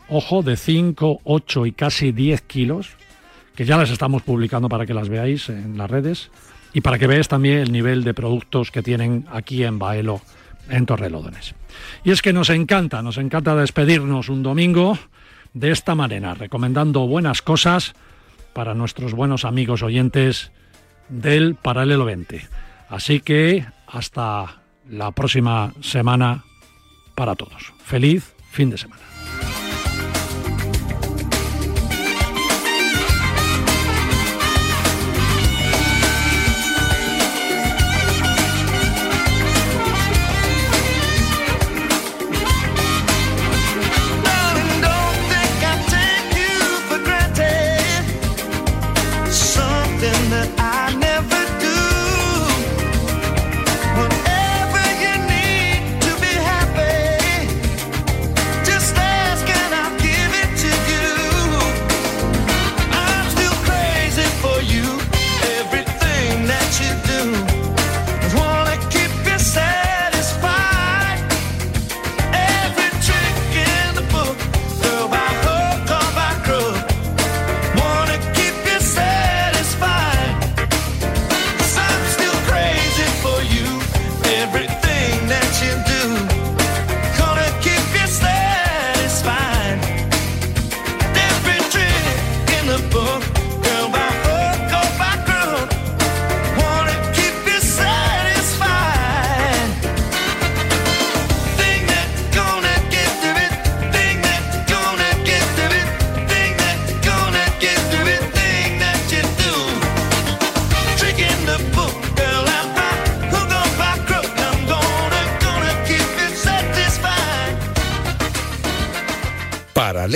ojo, 0.10 0.44
de 0.44 0.58
5, 0.58 1.22
8 1.24 1.66
y 1.66 1.72
casi 1.72 2.12
10 2.12 2.42
kilos, 2.42 2.90
que 3.56 3.64
ya 3.64 3.78
las 3.78 3.90
estamos 3.90 4.22
publicando 4.24 4.68
para 4.68 4.86
que 4.86 4.94
las 4.94 5.08
veáis 5.08 5.48
en 5.48 5.78
las 5.78 5.90
redes 5.90 6.30
y 6.74 6.82
para 6.82 7.00
que 7.00 7.08
veáis 7.08 7.30
también 7.30 7.60
el 7.60 7.72
nivel 7.72 8.04
de 8.04 8.14
productos 8.14 8.70
que 8.70 8.84
tienen 8.84 9.28
aquí 9.32 9.64
en 9.64 9.80
Baelo, 9.80 10.20
en 10.70 10.86
Torrelodones. 10.86 11.56
Y 12.04 12.12
es 12.12 12.22
que 12.22 12.34
nos 12.34 12.50
encanta, 12.50 13.02
nos 13.02 13.18
encanta 13.18 13.56
despedirnos 13.56 14.28
un 14.28 14.44
domingo 14.44 15.00
de 15.54 15.72
esta 15.72 15.96
manera, 15.96 16.34
recomendando 16.34 17.08
buenas 17.08 17.42
cosas 17.42 17.94
para 18.54 18.74
nuestros 18.74 19.14
buenos 19.14 19.46
amigos 19.46 19.84
oyentes 19.84 20.52
del 21.10 21.56
Paralelo 21.56 22.06
20. 22.06 22.48
Así 22.90 23.20
que 23.20 23.66
hasta 23.88 24.62
la 24.90 25.12
próxima 25.12 25.74
semana 25.82 26.44
para 27.16 27.36
todos. 27.36 27.74
Feliz 27.84 28.34
fin 28.52 28.70
de 28.70 28.78
semana. 28.78 29.13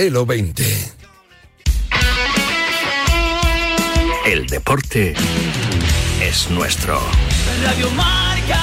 Paralelo 0.08 0.24
20. 0.24 0.64
El 4.24 4.46
deporte 4.46 5.14
es 6.22 6.50
nuestro. 6.50 6.98
Radio 7.62 7.90
Marca. 7.90 8.56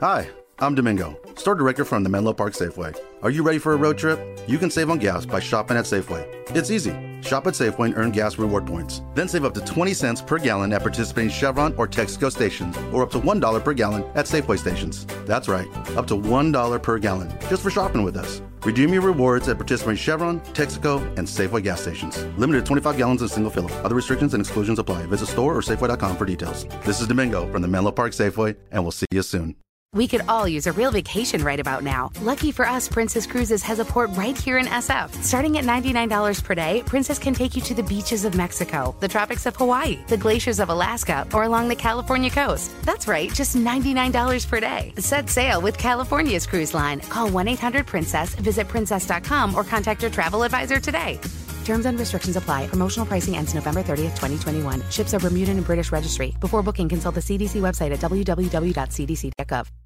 Hi, 0.00 0.26
I'm 0.58 0.74
Domingo, 0.74 1.18
store 1.36 1.54
director 1.54 1.84
from 1.84 2.02
the 2.02 2.08
Menlo 2.08 2.32
Park 2.32 2.54
Safeway. 2.54 2.96
Are 3.22 3.30
you 3.30 3.42
ready 3.42 3.58
for 3.58 3.74
a 3.74 3.76
road 3.76 3.98
trip? 3.98 4.18
You 4.46 4.56
can 4.56 4.70
save 4.70 4.88
on 4.88 4.98
gas 4.98 5.26
by 5.26 5.40
shopping 5.40 5.76
at 5.76 5.84
Safeway. 5.84 6.26
It's 6.56 6.70
easy. 6.70 6.92
Shop 7.26 7.46
at 7.46 7.54
Safeway 7.54 7.86
and 7.86 7.96
earn 7.96 8.10
gas 8.12 8.38
reward 8.38 8.66
points. 8.66 9.02
Then 9.14 9.28
save 9.28 9.44
up 9.44 9.54
to 9.54 9.60
20 9.60 9.92
cents 9.94 10.22
per 10.22 10.38
gallon 10.38 10.72
at 10.72 10.82
participating 10.82 11.30
Chevron 11.30 11.74
or 11.76 11.88
Texaco 11.88 12.30
stations, 12.30 12.76
or 12.92 13.02
up 13.02 13.10
to 13.10 13.18
$1 13.18 13.64
per 13.64 13.74
gallon 13.74 14.04
at 14.14 14.26
Safeway 14.26 14.58
stations. 14.58 15.06
That's 15.26 15.48
right, 15.48 15.68
up 15.96 16.06
to 16.06 16.14
$1 16.14 16.82
per 16.82 16.98
gallon, 16.98 17.36
just 17.48 17.62
for 17.62 17.70
shopping 17.70 18.04
with 18.04 18.16
us. 18.16 18.40
Redeem 18.62 18.92
your 18.92 19.02
rewards 19.02 19.48
at 19.48 19.58
participating 19.58 19.96
Chevron, 19.96 20.40
Texaco, 20.54 21.00
and 21.18 21.26
Safeway 21.26 21.62
gas 21.62 21.80
stations. 21.80 22.24
Limited 22.38 22.60
to 22.60 22.66
25 22.66 22.96
gallons 22.96 23.22
in 23.22 23.28
single 23.28 23.50
fill. 23.50 23.70
Other 23.84 23.94
restrictions 23.94 24.34
and 24.34 24.40
exclusions 24.40 24.78
apply. 24.78 25.06
Visit 25.06 25.26
store 25.26 25.56
or 25.56 25.62
Safeway.com 25.62 26.16
for 26.16 26.24
details. 26.24 26.64
This 26.84 27.00
is 27.00 27.08
Domingo 27.08 27.50
from 27.50 27.62
the 27.62 27.68
Menlo 27.68 27.92
Park 27.92 28.12
Safeway, 28.12 28.56
and 28.70 28.82
we'll 28.82 28.92
see 28.92 29.06
you 29.10 29.22
soon. 29.22 29.56
We 29.94 30.08
could 30.08 30.22
all 30.28 30.46
use 30.46 30.66
a 30.66 30.72
real 30.72 30.90
vacation 30.90 31.42
right 31.42 31.58
about 31.58 31.82
now. 31.82 32.10
Lucky 32.20 32.52
for 32.52 32.66
us, 32.66 32.88
Princess 32.88 33.26
Cruises 33.26 33.62
has 33.62 33.78
a 33.78 33.84
port 33.84 34.10
right 34.14 34.36
here 34.36 34.58
in 34.58 34.66
SF. 34.66 35.22
Starting 35.22 35.56
at 35.56 35.64
$99 35.64 36.44
per 36.44 36.54
day, 36.54 36.82
Princess 36.84 37.18
can 37.18 37.32
take 37.32 37.56
you 37.56 37.62
to 37.62 37.74
the 37.74 37.82
beaches 37.82 38.24
of 38.24 38.34
Mexico, 38.34 38.94
the 39.00 39.08
tropics 39.08 39.46
of 39.46 39.56
Hawaii, 39.56 39.98
the 40.08 40.16
glaciers 40.16 40.60
of 40.60 40.68
Alaska, 40.68 41.26
or 41.32 41.44
along 41.44 41.68
the 41.68 41.76
California 41.76 42.30
coast. 42.30 42.72
That's 42.82 43.06
right, 43.08 43.32
just 43.32 43.56
$99 43.56 44.46
per 44.48 44.60
day. 44.60 44.92
Set 44.98 45.30
sail 45.30 45.62
with 45.62 45.78
California's 45.78 46.46
cruise 46.46 46.74
line. 46.74 47.00
Call 47.00 47.30
1 47.30 47.48
800 47.48 47.86
Princess, 47.86 48.34
visit 48.34 48.68
princess.com, 48.68 49.54
or 49.54 49.64
contact 49.64 50.02
your 50.02 50.10
travel 50.10 50.42
advisor 50.42 50.78
today. 50.78 51.18
Terms 51.66 51.84
and 51.86 51.98
restrictions 51.98 52.36
apply. 52.36 52.68
Promotional 52.68 53.04
pricing 53.04 53.36
ends 53.36 53.52
November 53.52 53.82
30th, 53.82 54.14
2021. 54.16 54.82
Ships 54.90 55.12
are 55.14 55.18
Bermudan 55.18 55.56
and 55.58 55.66
British 55.66 55.90
registry. 55.92 56.34
Before 56.40 56.62
booking, 56.62 56.88
consult 56.88 57.16
the 57.16 57.20
CDC 57.20 57.60
website 57.60 57.90
at 57.90 57.98
www.cdc.gov. 58.00 59.85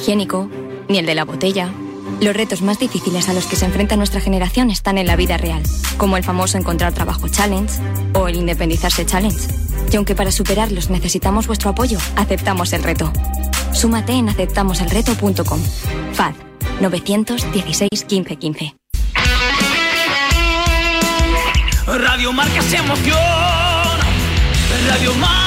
higiénico, 0.01 0.49
ni 0.89 0.97
el 0.97 1.05
de 1.05 1.15
la 1.15 1.25
botella. 1.25 1.69
Los 2.19 2.35
retos 2.35 2.61
más 2.61 2.79
difíciles 2.79 3.29
a 3.29 3.33
los 3.33 3.45
que 3.45 3.55
se 3.55 3.65
enfrenta 3.65 3.95
nuestra 3.95 4.19
generación 4.19 4.71
están 4.71 4.97
en 4.97 5.07
la 5.07 5.15
vida 5.15 5.37
real, 5.37 5.61
como 5.97 6.17
el 6.17 6.23
famoso 6.23 6.57
encontrar 6.57 6.93
trabajo 6.93 7.27
challenge 7.29 7.79
o 8.13 8.27
el 8.27 8.35
independizarse 8.35 9.05
challenge. 9.05 9.47
Y 9.91 9.95
aunque 9.95 10.15
para 10.15 10.31
superarlos 10.31 10.89
necesitamos 10.89 11.47
vuestro 11.47 11.69
apoyo, 11.69 11.99
aceptamos 12.15 12.73
el 12.73 12.83
reto. 12.83 13.11
Súmate 13.73 14.13
en 14.13 14.29
aceptamoselreto.com. 14.29 15.59
FAD 16.13 16.33
916 16.81 17.89
1515. 18.09 18.75
Radio 21.85 22.33
Marca 22.33 22.61
se 22.61 22.77
emoción. 22.77 23.17
Radio 24.89 25.13
Marca 25.15 25.40